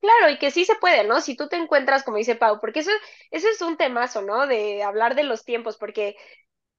Claro, 0.00 0.30
y 0.30 0.38
que 0.38 0.50
sí 0.52 0.64
se 0.64 0.76
puede, 0.76 1.04
¿no? 1.04 1.20
Si 1.20 1.36
tú 1.36 1.48
te 1.48 1.56
encuentras, 1.56 2.04
como 2.04 2.18
dice 2.18 2.36
Pau, 2.36 2.60
porque 2.60 2.80
eso, 2.80 2.90
eso 3.32 3.48
es 3.48 3.60
un 3.62 3.76
temazo, 3.76 4.22
¿no? 4.22 4.46
De 4.46 4.82
hablar 4.84 5.16
de 5.16 5.24
los 5.24 5.44
tiempos, 5.44 5.76
porque 5.76 6.16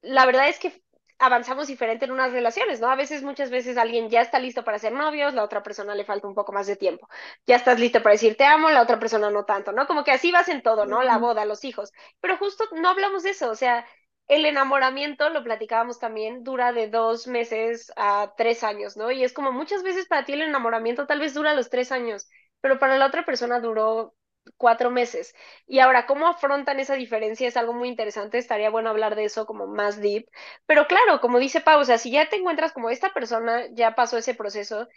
la 0.02 0.26
verdad 0.26 0.50
es 0.50 0.60
que 0.60 0.82
avanzamos 1.20 1.68
diferente 1.68 2.06
en 2.06 2.12
unas 2.12 2.32
relaciones, 2.34 2.82
¿no? 2.82 2.90
A 2.90 2.96
veces, 2.96 3.24
muchas 3.24 3.52
veces 3.52 3.78
alguien 3.78 4.10
ya 4.10 4.22
está 4.22 4.40
listo 4.40 4.64
para 4.66 4.80
ser 4.80 4.94
novios, 4.94 5.34
la 5.34 5.44
otra 5.44 5.64
persona 5.64 5.96
le 5.96 6.06
falta 6.06 6.28
un 6.28 6.36
poco 6.36 6.54
más 6.54 6.68
de 6.68 6.78
tiempo. 6.78 7.10
Ya 7.48 7.58
estás 7.58 7.80
listo 7.80 8.02
para 8.04 8.14
decir 8.14 8.38
te 8.38 8.46
amo, 8.46 8.70
la 8.72 8.82
otra 8.84 9.00
persona 9.00 9.30
no 9.32 9.46
tanto, 9.46 9.72
¿no? 9.74 9.88
Como 9.88 10.04
que 10.06 10.12
así 10.12 10.32
vas 10.32 10.50
en 10.50 10.64
todo, 10.64 10.86
¿no? 10.86 11.04
La 11.04 11.18
boda, 11.18 11.46
los 11.46 11.64
hijos. 11.66 11.92
Pero 12.22 12.38
justo 12.38 12.66
no 12.74 12.90
hablamos 12.90 13.24
de 13.24 13.32
eso, 13.32 13.50
o 13.52 13.56
sea, 13.56 13.86
el 14.28 14.46
enamoramiento, 14.46 15.30
lo 15.30 15.44
platicábamos 15.44 16.00
también, 16.00 16.44
dura 16.44 16.72
de 16.74 16.90
dos 16.90 17.28
meses 17.28 17.92
a 17.98 18.34
tres 18.38 18.64
años, 18.64 18.98
¿no? 18.98 19.12
Y 19.12 19.24
es 19.24 19.34
como 19.34 19.52
muchas 19.52 19.84
veces 19.84 20.08
para 20.08 20.26
ti 20.26 20.34
el 20.34 20.42
enamoramiento 20.44 21.08
tal 21.08 21.20
vez 21.20 21.34
dura 21.34 21.54
los 21.56 21.70
tres 21.70 21.92
años 21.92 22.28
pero 22.62 22.80
para 22.80 22.98
la 22.98 23.06
otra 23.08 23.26
persona 23.26 23.60
duró 23.60 24.16
cuatro 24.58 24.90
meses. 24.92 25.36
Y 25.68 25.80
ahora, 25.80 26.06
¿cómo 26.08 26.28
afrontan 26.28 26.80
esa 26.80 26.96
diferencia? 26.96 27.48
Es 27.48 27.58
algo 27.58 27.74
muy 27.74 27.88
interesante, 27.90 28.38
estaría 28.38 28.70
bueno 28.70 28.90
hablar 28.90 29.16
de 29.16 29.26
eso 29.26 29.46
como 29.46 29.68
más 29.68 30.02
deep. 30.02 30.28
Pero 30.66 30.88
claro, 30.88 31.22
como 31.22 31.40
dice 31.40 31.62
Pau, 31.62 31.80
o 31.82 31.86
sea, 31.86 31.98
si 31.98 32.12
ya 32.12 32.30
te 32.30 32.38
encuentras 32.38 32.72
como 32.74 32.90
esta 32.90 33.14
persona 33.14 33.66
ya 33.74 33.96
pasó 33.96 34.18
ese 34.18 34.34
proceso, 34.36 34.88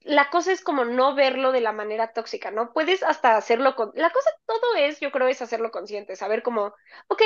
la 0.00 0.30
cosa 0.30 0.52
es 0.52 0.62
como 0.62 0.84
no 0.84 1.14
verlo 1.14 1.52
de 1.52 1.60
la 1.60 1.72
manera 1.72 2.12
tóxica, 2.12 2.50
¿no? 2.50 2.72
Puedes 2.72 3.02
hasta 3.02 3.36
hacerlo 3.36 3.74
con... 3.76 3.90
La 3.94 4.10
cosa, 4.10 4.30
todo 4.46 4.76
es, 4.76 5.00
yo 5.00 5.10
creo, 5.12 5.28
es 5.28 5.42
hacerlo 5.42 5.70
consciente, 5.70 6.16
saber 6.16 6.42
como, 6.42 6.74
ok, 7.08 7.22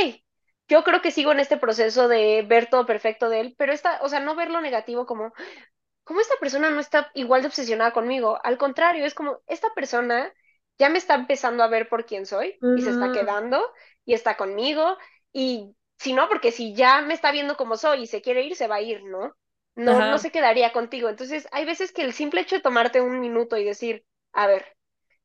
yo 0.68 0.84
creo 0.84 1.02
que 1.02 1.10
sigo 1.10 1.32
en 1.32 1.40
este 1.40 1.56
proceso 1.58 2.08
de 2.08 2.42
ver 2.48 2.68
todo 2.70 2.86
perfecto 2.86 3.28
de 3.28 3.40
él, 3.40 3.54
pero 3.58 3.72
esta, 3.72 3.98
o 4.02 4.08
sea, 4.08 4.20
no 4.20 4.34
verlo 4.36 4.60
negativo 4.60 5.04
como, 5.06 5.32
¿cómo 6.04 6.20
esta 6.20 6.36
persona 6.40 6.70
no 6.70 6.80
está 6.80 7.10
igual 7.14 7.42
de 7.42 7.48
obsesionada 7.48 7.92
conmigo? 7.92 8.38
Al 8.44 8.58
contrario, 8.58 9.04
es 9.04 9.14
como, 9.14 9.40
esta 9.46 9.72
persona 9.74 10.32
ya 10.78 10.88
me 10.88 10.98
está 10.98 11.14
empezando 11.14 11.62
a 11.62 11.68
ver 11.68 11.88
por 11.88 12.06
quién 12.06 12.26
soy 12.26 12.62
y 12.72 12.82
se 12.82 12.90
está 12.90 13.10
quedando 13.12 13.62
y 14.04 14.14
está 14.14 14.36
conmigo 14.36 14.96
y 15.32 15.76
si 15.98 16.12
no, 16.14 16.28
porque 16.28 16.50
si 16.52 16.74
ya 16.74 17.02
me 17.02 17.14
está 17.14 17.30
viendo 17.30 17.56
como 17.56 17.76
soy 17.76 18.02
y 18.02 18.06
se 18.06 18.22
quiere 18.22 18.42
ir, 18.44 18.56
se 18.56 18.66
va 18.66 18.76
a 18.76 18.80
ir, 18.80 19.04
¿no? 19.04 19.36
No, 19.74 20.02
no 20.02 20.18
se 20.18 20.30
quedaría 20.30 20.72
contigo. 20.72 21.08
Entonces, 21.10 21.46
hay 21.52 21.64
veces 21.66 21.92
que 21.92 22.02
el 22.02 22.14
simple 22.14 22.40
hecho 22.40 22.56
de 22.56 22.62
tomarte 22.62 23.00
un 23.02 23.20
minuto 23.20 23.56
y 23.58 23.64
decir, 23.64 24.04
a 24.32 24.46
ver, 24.46 24.76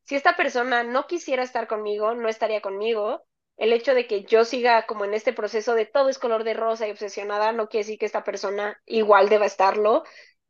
si 0.04 0.16
esta 0.16 0.36
persona 0.36 0.84
no 0.84 1.08
quisiera 1.08 1.44
estar 1.44 1.68
conmigo, 1.68 2.14
no 2.14 2.30
estaría 2.30 2.62
conmigo. 2.62 3.26
El 3.58 3.72
hecho 3.74 3.94
de 3.94 4.06
que 4.08 4.24
yo 4.26 4.44
siga 4.44 4.86
como 4.86 5.06
en 5.06 5.14
este 5.14 5.32
proceso 5.34 5.74
de 5.76 5.86
todo 5.86 6.10
es 6.10 6.20
color 6.20 6.44
de 6.44 6.54
rosa 6.54 6.88
y 6.88 6.92
obsesionada, 6.92 7.54
no 7.54 7.70
quiere 7.70 7.86
decir 7.86 8.00
que 8.00 8.06
esta 8.06 8.24
persona 8.24 8.82
igual 8.86 9.30
deba 9.30 9.46
estarlo 9.46 10.04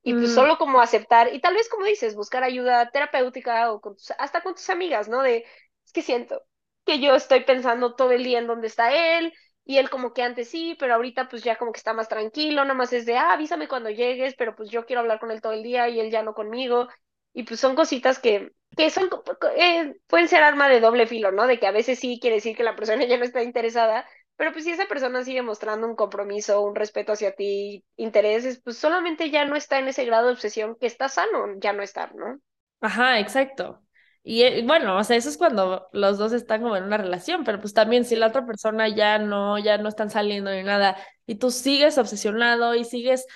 Y 0.06 0.16
pues 0.16 0.32
Mm. 0.32 0.34
solo 0.34 0.58
como 0.60 0.82
aceptar, 0.82 1.34
y 1.34 1.42
tal 1.42 1.56
vez 1.56 1.70
como 1.70 1.86
dices, 1.86 2.16
buscar 2.16 2.44
ayuda 2.46 2.92
terapéutica 2.92 3.72
o 3.74 3.82
con 3.82 3.96
tus- 3.98 4.12
hasta 4.20 4.42
con 4.44 4.56
tus 4.56 4.70
amigas, 4.70 5.10
¿no? 5.10 5.24
De, 5.24 5.46
es 5.86 5.94
que 5.94 6.02
siento 6.04 6.44
que 6.86 7.00
yo 7.02 7.16
estoy 7.16 7.42
pensando 7.44 7.96
todo 7.96 8.12
el 8.12 8.24
día 8.24 8.40
en 8.40 8.48
dónde 8.48 8.68
está 8.68 8.94
él, 9.20 9.34
y 9.66 9.78
él 9.80 9.90
como 9.90 10.14
que 10.14 10.22
antes 10.24 10.50
sí, 10.50 10.76
pero 10.80 10.94
ahorita 10.96 11.28
pues 11.28 11.44
ya 11.44 11.58
como 11.58 11.72
que 11.72 11.80
está 11.80 11.94
más 11.94 12.08
tranquilo, 12.10 12.62
nada 12.64 12.76
más 12.76 12.94
es 12.94 13.06
de, 13.08 13.18
ah, 13.18 13.34
avísame 13.34 13.68
cuando 13.68 13.90
llegues, 13.90 14.36
pero 14.38 14.56
pues 14.56 14.70
yo 14.70 14.86
quiero 14.86 15.00
hablar 15.02 15.20
con 15.20 15.32
él 15.32 15.42
todo 15.42 15.54
el 15.54 15.64
día 15.64 15.90
y 15.90 16.00
él 16.00 16.12
ya 16.12 16.22
no 16.24 16.34
conmigo. 16.36 16.88
Y 17.34 17.44
pues 17.44 17.60
son 17.60 17.76
cositas 17.76 18.20
que, 18.20 18.52
que 18.78 18.90
son, 18.92 19.10
eh, 19.58 19.96
pueden 20.08 20.28
ser 20.28 20.44
arma 20.44 20.70
de 20.70 20.80
doble 20.80 21.08
filo, 21.08 21.32
¿no? 21.32 21.48
De 21.48 21.60
que 21.60 21.68
a 21.68 21.72
veces 21.72 22.00
sí 22.00 22.20
quiere 22.22 22.36
decir 22.38 22.56
que 22.56 22.64
la 22.64 22.76
persona 22.76 23.06
ya 23.06 23.18
no 23.18 23.24
está 23.26 23.42
interesada, 23.44 24.08
pero 24.36 24.52
pues 24.52 24.66
si 24.66 24.72
esa 24.72 24.86
persona 24.88 25.24
sigue 25.24 25.42
mostrando 25.42 25.88
un 25.88 25.96
compromiso, 25.96 26.62
un 26.62 26.76
respeto 26.76 27.14
hacia 27.14 27.36
ti, 27.36 27.86
intereses, 27.96 28.62
pues 28.64 28.78
solamente 28.78 29.30
ya 29.32 29.46
no 29.46 29.56
está 29.56 29.80
en 29.80 29.88
ese 29.88 30.06
grado 30.06 30.28
de 30.28 30.34
obsesión 30.34 30.76
que 30.80 30.88
está 30.88 31.10
sano 31.10 31.48
ya 31.58 31.74
no 31.74 31.84
estar, 31.84 32.14
¿no? 32.16 32.40
Ajá, 32.82 33.20
exacto. 33.20 33.82
Y 34.24 34.42
eh, 34.42 34.64
bueno, 34.66 34.98
o 34.98 35.04
sea, 35.04 35.16
eso 35.18 35.30
es 35.30 35.38
cuando 35.38 35.88
los 35.94 36.18
dos 36.18 36.34
están 36.34 36.62
como 36.62 36.76
en 36.76 36.84
una 36.84 36.98
relación, 36.98 37.44
pero 37.44 37.62
pues 37.62 37.74
también 37.74 38.06
si 38.06 38.16
la 38.16 38.28
otra 38.28 38.46
persona 38.46 38.88
ya 38.90 39.20
no, 39.20 39.60
ya 39.60 39.78
no 39.78 39.88
están 39.88 40.10
saliendo 40.10 40.52
ni 40.52 40.64
nada, 40.64 40.98
y 41.28 41.36
tú 41.36 41.52
sigues 41.52 41.98
obsesionado 41.98 42.74
y 42.76 42.84
sigues 42.86 43.28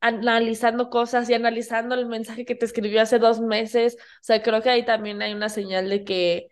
analizando 0.00 0.90
cosas 0.90 1.28
y 1.28 1.34
analizando 1.34 1.94
el 1.94 2.06
mensaje 2.06 2.44
que 2.44 2.54
te 2.54 2.64
escribió 2.66 3.02
hace 3.02 3.18
dos 3.18 3.40
meses, 3.40 3.96
o 3.98 4.22
sea, 4.22 4.42
creo 4.42 4.62
que 4.62 4.70
ahí 4.70 4.84
también 4.84 5.20
hay 5.22 5.34
una 5.34 5.48
señal 5.48 5.88
de 5.88 6.04
que, 6.04 6.48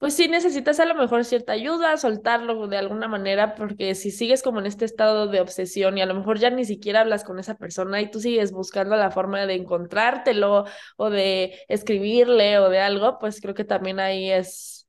pues 0.00 0.14
sí 0.14 0.28
necesitas 0.28 0.80
a 0.80 0.86
lo 0.86 0.94
mejor 0.94 1.26
cierta 1.26 1.52
ayuda, 1.52 1.98
soltarlo 1.98 2.66
de 2.68 2.78
alguna 2.78 3.06
manera, 3.06 3.54
porque 3.54 3.94
si 3.94 4.10
sigues 4.10 4.42
como 4.42 4.58
en 4.58 4.64
este 4.64 4.86
estado 4.86 5.26
de 5.26 5.42
obsesión 5.42 5.98
y 5.98 6.00
a 6.00 6.06
lo 6.06 6.14
mejor 6.14 6.38
ya 6.38 6.48
ni 6.48 6.64
siquiera 6.64 7.02
hablas 7.02 7.22
con 7.22 7.38
esa 7.38 7.56
persona 7.56 8.00
y 8.00 8.10
tú 8.10 8.18
sigues 8.18 8.50
buscando 8.50 8.96
la 8.96 9.10
forma 9.10 9.44
de 9.44 9.56
encontrártelo 9.56 10.64
o 10.96 11.10
de 11.10 11.60
escribirle 11.68 12.58
o 12.58 12.70
de 12.70 12.78
algo, 12.78 13.18
pues 13.18 13.42
creo 13.42 13.54
que 13.54 13.64
también 13.64 14.00
ahí 14.00 14.30
es, 14.30 14.88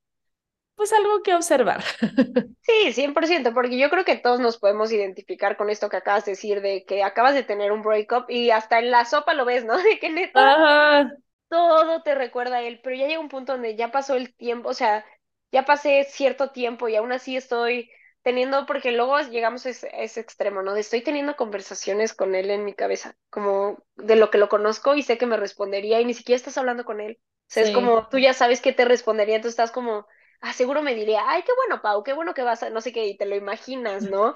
pues 0.75 0.93
algo 0.93 1.21
que 1.23 1.35
observar. 1.35 1.83
Sí, 2.63 2.93
100%, 2.93 3.53
porque 3.53 3.77
yo 3.77 3.89
creo 3.89 4.05
que 4.05 4.15
todos 4.17 4.39
nos 4.39 4.59
podemos 4.59 4.91
identificar 4.91 5.57
con 5.57 5.69
esto 5.69 5.89
que 5.89 5.97
acabas 5.97 6.25
de 6.25 6.33
decir, 6.33 6.61
de 6.61 6.85
que 6.85 7.03
acabas 7.03 7.33
de 7.33 7.43
tener 7.43 7.71
un 7.71 7.81
breakup 7.81 8.29
y 8.29 8.51
hasta 8.51 8.79
en 8.79 8.91
la 8.91 9.03
sopa 9.03 9.33
lo 9.33 9.45
ves, 9.45 9.65
¿no? 9.65 9.77
De 9.83 9.99
que 9.99 10.09
neta 10.11 10.39
Ajá, 10.41 11.11
todo 11.51 12.01
te 12.03 12.15
recuerda 12.15 12.57
a 12.57 12.61
él, 12.63 12.79
pero 12.83 12.95
ya 12.95 13.07
llega 13.07 13.19
un 13.19 13.29
punto 13.29 13.51
donde 13.53 13.75
ya 13.75 13.91
pasó 13.91 14.15
el 14.15 14.33
tiempo, 14.35 14.69
o 14.69 14.73
sea, 14.73 15.05
ya 15.51 15.65
pasé 15.65 16.05
cierto 16.05 16.51
tiempo 16.51 16.87
y 16.87 16.95
aún 16.95 17.11
así 17.11 17.35
estoy 17.37 17.91
teniendo, 18.23 18.65
porque 18.65 18.91
luego 18.93 19.19
llegamos 19.19 19.65
a 19.65 19.69
ese, 19.71 19.87
a 19.89 20.01
ese 20.01 20.21
extremo, 20.21 20.63
¿no? 20.63 20.73
De 20.73 20.81
estoy 20.81 21.01
teniendo 21.03 21.35
conversaciones 21.35 22.13
con 22.13 22.35
él 22.35 22.49
en 22.51 22.63
mi 22.65 22.73
cabeza, 22.73 23.17
como 23.29 23.83
de 23.97 24.15
lo 24.15 24.31
que 24.31 24.37
lo 24.37 24.47
conozco 24.49 24.95
y 24.95 25.03
sé 25.03 25.17
que 25.17 25.25
me 25.25 25.37
respondería 25.37 25.99
y 26.01 26.05
ni 26.05 26.13
siquiera 26.13 26.37
estás 26.37 26.57
hablando 26.57 26.85
con 26.85 27.01
él. 27.01 27.19
O 27.21 27.53
sea, 27.53 27.63
es 27.63 27.71
como 27.71 28.07
tú 28.09 28.17
ya 28.19 28.33
sabes 28.33 28.61
que 28.61 28.73
te 28.73 28.85
respondería, 28.85 29.35
entonces 29.35 29.53
estás 29.59 29.71
como, 29.71 30.07
ah, 30.39 30.53
seguro 30.53 30.81
me 30.81 30.95
diría, 30.95 31.23
ay, 31.29 31.43
qué 31.43 31.51
bueno, 31.55 31.81
Pau, 31.81 32.03
qué 32.03 32.13
bueno 32.13 32.33
que 32.33 32.43
vas 32.43 32.63
a, 32.63 32.69
no 32.69 32.79
sé 32.81 32.93
qué, 32.93 33.07
y 33.07 33.17
te 33.17 33.25
lo 33.25 33.35
imaginas, 33.35 34.07
¿no? 34.07 34.35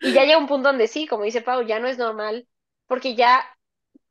Y 0.00 0.12
ya 0.12 0.24
llega 0.24 0.38
un 0.38 0.48
punto 0.48 0.68
donde 0.70 0.88
sí, 0.88 1.06
como 1.06 1.24
dice 1.24 1.42
Pau, 1.42 1.62
ya 1.62 1.78
no 1.78 1.86
es 1.88 1.98
normal, 1.98 2.48
porque 2.88 3.14
ya 3.14 3.44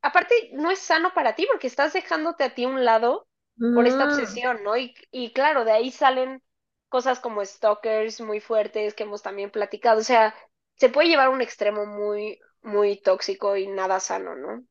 aparte 0.06 0.36
no 0.54 0.72
es 0.72 0.80
sano 0.80 1.14
para 1.14 1.36
ti 1.36 1.46
porque 1.50 1.68
estás 1.68 1.94
dejándote 1.94 2.44
a 2.44 2.54
ti 2.56 2.66
un 2.66 2.86
lado 2.86 3.28
por 3.74 3.88
esta 3.88 4.06
Mm, 4.06 4.06
obsesión, 4.06 4.64
¿no? 4.64 4.78
Y, 4.78 4.96
y 5.12 5.34
claro, 5.34 5.66
de 5.66 5.72
ahí 5.74 5.92
salen 5.92 6.42
cosas 6.90 7.20
como 7.20 7.44
stalkers 7.46 8.22
muy 8.22 8.40
fuertes 8.40 8.94
que 8.94 9.04
hemos 9.04 9.22
también 9.24 9.52
platicado, 9.52 10.00
o 10.02 10.04
sea, 10.04 10.34
se 10.78 10.90
puede 10.90 11.10
llevar 11.10 11.28
a 11.28 11.30
un 11.32 11.42
extremo 11.42 11.86
muy, 11.86 12.40
muy 12.62 12.98
tóxico 13.02 13.58
y 13.58 13.68
nada 13.68 14.00
sano, 14.00 14.36
¿no? 14.36 14.66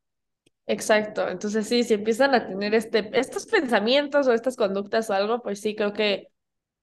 exacto. 0.65 1.27
Entonces 1.29 1.67
sí, 1.67 1.83
si 1.83 1.93
empiezan 1.95 2.33
a 2.35 2.47
tener 2.47 2.73
este, 2.75 3.09
estos 3.19 3.45
pensamientos 3.47 4.27
o 4.27 4.33
estas 4.33 4.55
conductas 4.55 5.09
o 5.09 5.13
algo, 5.13 5.41
pues 5.41 5.61
sí, 5.61 5.75
creo 5.75 5.93
que 5.93 6.27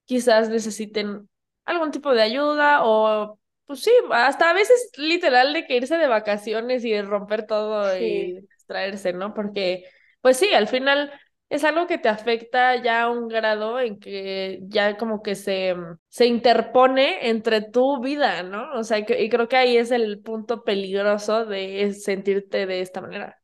quizás 0.07 0.51
necesiten 0.51 1.29
algún 1.67 1.93
tipo 1.93 2.13
de 2.15 2.23
ayuda 2.23 2.85
o, 2.85 3.41
pues 3.67 3.81
sí, 3.83 3.91
hasta 4.13 4.51
a 4.51 4.53
veces 4.55 4.91
literal 4.97 5.53
de 5.53 5.67
que 5.67 5.77
irse 5.77 5.97
de 5.97 6.07
vacaciones 6.09 6.85
y 6.85 6.91
de 6.93 7.03
romper 7.03 7.47
todo 7.47 7.97
Sí. 7.97 7.99
y 7.99 8.41
distraerse, 8.57 9.13
¿no? 9.13 9.33
Porque, 9.35 9.85
pues 10.21 10.37
sí, 10.37 10.53
al 10.55 10.69
final 10.69 11.11
es 11.49 11.65
algo 11.65 11.87
que 11.87 11.99
te 11.99 12.09
afecta 12.09 12.77
ya 12.83 13.03
a 13.05 13.11
un 13.11 13.29
grado 13.29 13.79
en 13.81 13.99
que 13.99 14.59
ya 14.65 14.97
como 14.97 15.23
que 15.23 15.35
se, 15.35 15.75
se 16.09 16.27
interpone 16.27 17.29
entre 17.29 17.63
tu 17.63 18.01
vida, 18.03 18.43
¿no? 18.43 18.73
O 18.75 18.85
sea, 18.85 18.99
y, 18.99 19.05
que- 19.07 19.23
y 19.23 19.29
creo 19.31 19.49
que 19.49 19.57
ahí 19.57 19.77
es 19.77 19.91
el 19.91 20.21
punto 20.23 20.65
peligroso 20.65 21.45
de 21.47 21.93
sentirte 21.95 22.67
de 22.67 22.81
esta 22.81 23.01
manera. 23.01 23.39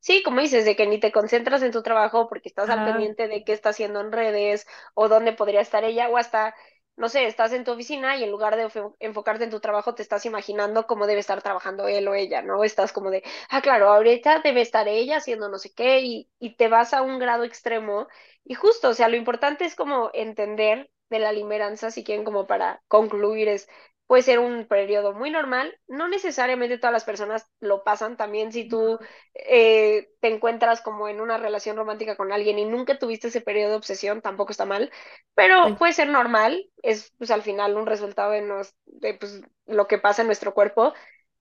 Sí, 0.00 0.22
como 0.22 0.40
dices, 0.40 0.64
de 0.64 0.76
que 0.76 0.86
ni 0.86 0.98
te 1.00 1.12
concentras 1.12 1.62
en 1.62 1.72
tu 1.72 1.82
trabajo 1.82 2.28
porque 2.28 2.48
estás 2.48 2.68
al 2.70 2.82
Ajá, 2.82 2.82
pendiente 2.82 3.28
de 3.28 3.42
qué 3.44 3.52
está 3.52 3.70
haciendo 3.70 4.00
en 4.00 4.12
redes 4.12 4.66
o 4.94 5.08
dónde 5.08 5.32
podría 5.32 5.60
estar 5.60 5.84
ella 5.84 6.08
o 6.08 6.16
hasta, 6.18 6.54
no 6.96 7.08
sé, 7.08 7.26
estás 7.26 7.52
en 7.52 7.64
tu 7.64 7.72
oficina 7.72 8.16
y 8.16 8.24
en 8.24 8.30
lugar 8.30 8.56
de 8.56 8.66
enfo- 8.68 8.96
enfocarte 9.00 9.44
en 9.44 9.50
tu 9.50 9.60
trabajo 9.60 9.94
te 9.94 10.02
estás 10.02 10.26
imaginando 10.26 10.86
cómo 10.86 11.06
debe 11.06 11.20
estar 11.20 11.42
trabajando 11.42 11.88
él 11.88 12.06
o 12.08 12.14
ella, 12.14 12.42
¿no? 12.42 12.64
Estás 12.64 12.92
como 12.92 13.10
de, 13.10 13.22
ah, 13.50 13.62
claro, 13.62 13.88
ahorita 13.90 14.40
debe 14.40 14.60
estar 14.62 14.88
ella 14.88 15.16
haciendo 15.18 15.48
no 15.48 15.58
sé 15.58 15.72
qué 15.74 16.00
y, 16.00 16.30
y 16.38 16.56
te 16.56 16.68
vas 16.68 16.92
a 16.94 17.02
un 17.02 17.18
grado 17.18 17.44
extremo 17.44 18.08
y 18.44 18.54
justo, 18.54 18.88
o 18.90 18.94
sea, 18.94 19.08
lo 19.08 19.16
importante 19.16 19.64
es 19.64 19.74
como 19.74 20.10
entender 20.14 20.90
de 21.12 21.20
la 21.20 21.32
limeranza, 21.32 21.90
si 21.92 22.04
quieren 22.04 22.24
como 22.24 22.46
para 22.46 22.82
concluir 22.88 23.48
es... 23.48 23.68
Puede 24.08 24.24
ser 24.24 24.40
un 24.40 24.66
periodo 24.66 25.14
muy 25.14 25.30
normal, 25.30 25.78
no 25.86 26.06
necesariamente 26.06 26.76
todas 26.76 26.92
las 26.92 27.04
personas 27.04 27.48
lo 27.60 27.82
pasan, 27.82 28.18
también 28.18 28.52
si 28.52 28.68
tú 28.68 28.98
eh, 29.32 30.10
te 30.20 30.28
encuentras 30.28 30.82
como 30.82 31.08
en 31.08 31.18
una 31.20 31.38
relación 31.38 31.76
romántica 31.76 32.16
con 32.16 32.30
alguien 32.30 32.58
y 32.58 32.66
nunca 32.66 32.98
tuviste 32.98 33.28
ese 33.28 33.40
periodo 33.40 33.70
de 33.70 33.76
obsesión, 33.76 34.20
tampoco 34.20 34.50
está 34.52 34.66
mal, 34.66 34.90
pero 35.34 35.76
puede 35.78 35.94
ser 35.94 36.08
normal, 36.08 36.68
es 36.82 37.12
pues 37.16 37.30
al 37.30 37.40
final 37.40 37.76
un 37.76 37.86
resultado 37.86 38.32
de, 38.32 38.42
nos, 38.42 38.74
de 38.84 39.14
pues, 39.14 39.40
lo 39.66 39.86
que 39.86 39.96
pasa 39.96 40.20
en 40.22 40.28
nuestro 40.28 40.52
cuerpo, 40.52 40.92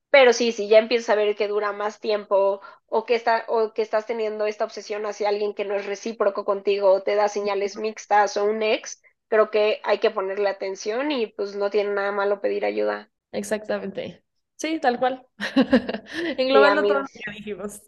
pero 0.09 0.33
sí, 0.33 0.51
si 0.51 0.67
ya 0.67 0.79
empiezas 0.79 1.09
a 1.09 1.15
ver 1.15 1.35
que 1.35 1.47
dura 1.47 1.71
más 1.71 1.99
tiempo 1.99 2.61
o 2.87 3.05
que, 3.05 3.15
está, 3.15 3.45
o 3.47 3.73
que 3.73 3.81
estás 3.81 4.05
teniendo 4.05 4.45
esta 4.45 4.65
obsesión 4.65 5.05
hacia 5.05 5.29
alguien 5.29 5.53
que 5.53 5.65
no 5.65 5.75
es 5.75 5.85
recíproco 5.85 6.45
contigo 6.45 6.91
o 6.91 7.01
te 7.01 7.15
da 7.15 7.29
señales 7.29 7.77
mixtas 7.77 8.37
o 8.37 8.45
un 8.45 8.61
ex, 8.63 9.01
creo 9.31 9.51
que 9.51 9.81
hay 9.85 9.99
que 9.99 10.11
ponerle 10.11 10.49
atención 10.49 11.11
y 11.11 11.27
pues 11.29 11.55
no 11.57 11.71
tiene 11.71 11.93
nada 11.95 12.13
malo 12.13 12.41
pedir 12.41 12.65
ayuda. 12.65 13.11
exactamente. 13.31 14.23
Sí, 14.55 14.79
tal 14.79 14.99
cual. 14.99 15.25
Sí, 16.35 16.35
Englobando 16.37 16.85
todo 16.85 16.99
lo 16.99 17.05
que 17.25 17.31
dijimos. 17.31 17.81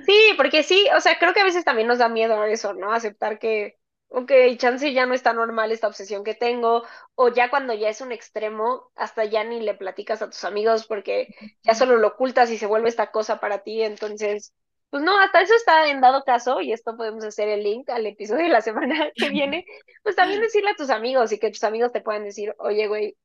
Sí, 0.00 0.14
porque 0.36 0.62
sí, 0.62 0.86
o 0.96 1.00
sea, 1.00 1.18
creo 1.18 1.34
que 1.34 1.40
a 1.40 1.44
veces 1.44 1.64
también 1.64 1.88
nos 1.88 1.98
da 1.98 2.08
miedo 2.08 2.44
eso, 2.44 2.74
¿no? 2.74 2.92
Aceptar 2.92 3.38
que, 3.40 3.76
ok, 4.08 4.30
chance 4.56 4.92
ya 4.92 5.04
no 5.06 5.14
está 5.14 5.32
normal 5.32 5.72
esta 5.72 5.88
obsesión 5.88 6.22
que 6.22 6.34
tengo, 6.34 6.84
o 7.16 7.28
ya 7.32 7.50
cuando 7.50 7.74
ya 7.74 7.88
es 7.88 8.00
un 8.00 8.12
extremo, 8.12 8.92
hasta 8.94 9.24
ya 9.24 9.42
ni 9.44 9.60
le 9.60 9.74
platicas 9.74 10.22
a 10.22 10.30
tus 10.30 10.44
amigos 10.44 10.86
porque 10.86 11.30
ya 11.64 11.74
solo 11.74 11.96
lo 11.96 12.08
ocultas 12.08 12.50
y 12.50 12.58
se 12.58 12.66
vuelve 12.66 12.88
esta 12.88 13.10
cosa 13.10 13.40
para 13.40 13.64
ti, 13.64 13.82
entonces, 13.82 14.52
pues 14.90 15.02
no, 15.02 15.18
hasta 15.20 15.40
eso 15.42 15.54
está 15.54 15.88
en 15.88 16.00
dado 16.00 16.24
caso, 16.24 16.60
y 16.60 16.72
esto 16.72 16.96
podemos 16.96 17.24
hacer 17.24 17.48
el 17.48 17.62
link 17.62 17.88
al 17.90 18.06
episodio 18.06 18.44
de 18.44 18.50
la 18.50 18.60
semana 18.62 19.10
que 19.14 19.30
viene, 19.30 19.66
pues 20.02 20.16
también 20.16 20.40
decirle 20.42 20.70
a 20.70 20.76
tus 20.76 20.90
amigos 20.90 21.32
y 21.32 21.38
que 21.38 21.50
tus 21.50 21.64
amigos 21.64 21.92
te 21.92 22.00
puedan 22.00 22.24
decir, 22.24 22.54
oye, 22.58 22.86
güey, 22.88 23.16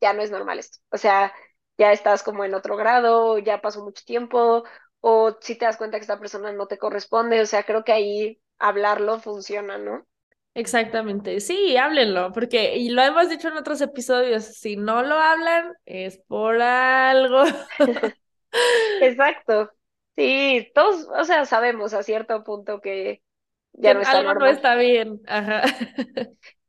ya 0.00 0.12
no 0.12 0.22
es 0.22 0.30
normal 0.30 0.58
esto. 0.58 0.78
O 0.90 0.98
sea, 0.98 1.32
ya 1.78 1.92
estás 1.92 2.22
como 2.22 2.44
en 2.44 2.54
otro 2.54 2.76
grado, 2.76 3.38
ya 3.38 3.60
pasó 3.60 3.82
mucho 3.82 4.04
tiempo, 4.04 4.64
o 5.00 5.36
si 5.40 5.56
te 5.56 5.64
das 5.64 5.76
cuenta 5.76 5.98
que 5.98 6.02
esta 6.02 6.20
persona 6.20 6.52
no 6.52 6.66
te 6.66 6.78
corresponde, 6.78 7.40
o 7.40 7.46
sea, 7.46 7.64
creo 7.64 7.84
que 7.84 7.92
ahí 7.92 8.40
hablarlo 8.58 9.18
funciona, 9.18 9.78
¿no? 9.78 10.06
Exactamente. 10.54 11.40
Sí, 11.40 11.76
háblenlo, 11.76 12.30
porque, 12.32 12.76
y 12.76 12.90
lo 12.90 13.02
hemos 13.02 13.30
dicho 13.30 13.48
en 13.48 13.56
otros 13.56 13.80
episodios, 13.80 14.44
si 14.44 14.76
no 14.76 15.02
lo 15.02 15.14
hablan 15.14 15.72
es 15.86 16.18
por 16.28 16.60
algo. 16.60 17.44
Exacto. 19.00 19.70
Sí, 20.16 20.70
todos, 20.74 21.06
o 21.08 21.24
sea, 21.24 21.44
sabemos 21.46 21.94
a 21.94 22.02
cierto 22.02 22.44
punto 22.44 22.80
que 22.80 23.22
Que 23.80 23.88
ya 23.88 23.94
no 23.94 24.00
está 24.00 24.18
algo 24.18 24.34
no 24.34 24.34
normal. 24.34 24.50
está 24.50 24.74
bien. 24.76 25.20
Ajá. 25.26 25.62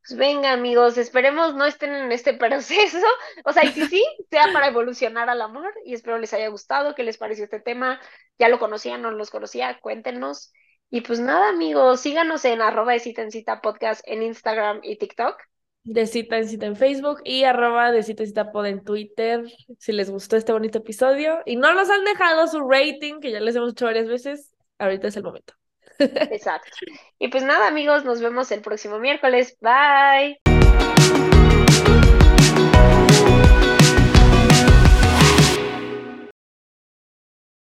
Pues 0.05 0.17
venga, 0.17 0.51
amigos, 0.51 0.97
esperemos 0.97 1.55
no 1.55 1.65
estén 1.65 1.93
en 1.95 2.11
este 2.11 2.33
proceso. 2.33 2.97
O 3.45 3.53
sea, 3.53 3.63
y 3.65 3.71
si 3.71 3.85
sí, 3.85 4.03
sea 4.29 4.49
para 4.51 4.67
evolucionar 4.67 5.29
al 5.29 5.41
amor. 5.41 5.73
Y 5.85 5.93
espero 5.93 6.17
les 6.19 6.33
haya 6.33 6.49
gustado, 6.49 6.93
qué 6.95 7.03
les 7.03 7.17
pareció 7.17 7.45
este 7.45 7.61
tema. 7.61 8.01
Ya 8.37 8.49
lo 8.49 8.59
conocían, 8.59 9.01
no 9.01 9.11
los 9.11 9.29
conocía, 9.31 9.79
cuéntenos. 9.79 10.51
Y 10.89 11.01
pues 11.01 11.19
nada, 11.19 11.49
amigos, 11.49 12.01
síganos 12.01 12.43
en 12.45 12.61
arroba 12.61 12.93
de 12.93 12.99
cita 12.99 13.21
en 13.21 13.31
cita 13.31 13.61
podcast 13.61 14.01
en 14.05 14.23
Instagram 14.23 14.79
y 14.83 14.97
TikTok. 14.97 15.37
De 15.83 16.07
cita 16.07 16.37
en 16.37 16.47
cita 16.47 16.65
en 16.65 16.75
Facebook 16.75 17.21
y 17.25 17.43
arroba 17.43 17.91
de 17.91 18.03
cita 18.03 18.23
en 18.23 18.27
cita 18.29 18.51
en 18.65 18.83
Twitter, 18.83 19.43
si 19.79 19.91
les 19.91 20.09
gustó 20.09 20.37
este 20.37 20.53
bonito 20.53 20.77
episodio. 20.77 21.39
Y 21.45 21.57
no 21.57 21.73
nos 21.73 21.89
han 21.89 22.05
dejado 22.05 22.47
su 22.47 22.61
rating, 22.61 23.19
que 23.19 23.31
ya 23.31 23.39
les 23.41 23.55
hemos 23.55 23.71
hecho 23.71 23.85
varias 23.85 24.07
veces, 24.07 24.53
ahorita 24.79 25.07
es 25.07 25.17
el 25.17 25.23
momento. 25.23 25.53
Exacto. 25.99 26.69
Y 27.19 27.27
pues 27.27 27.43
nada, 27.43 27.67
amigos, 27.67 28.05
nos 28.05 28.21
vemos 28.21 28.51
el 28.51 28.61
próximo 28.61 28.99
miércoles. 28.99 29.57
Bye. 29.61 30.42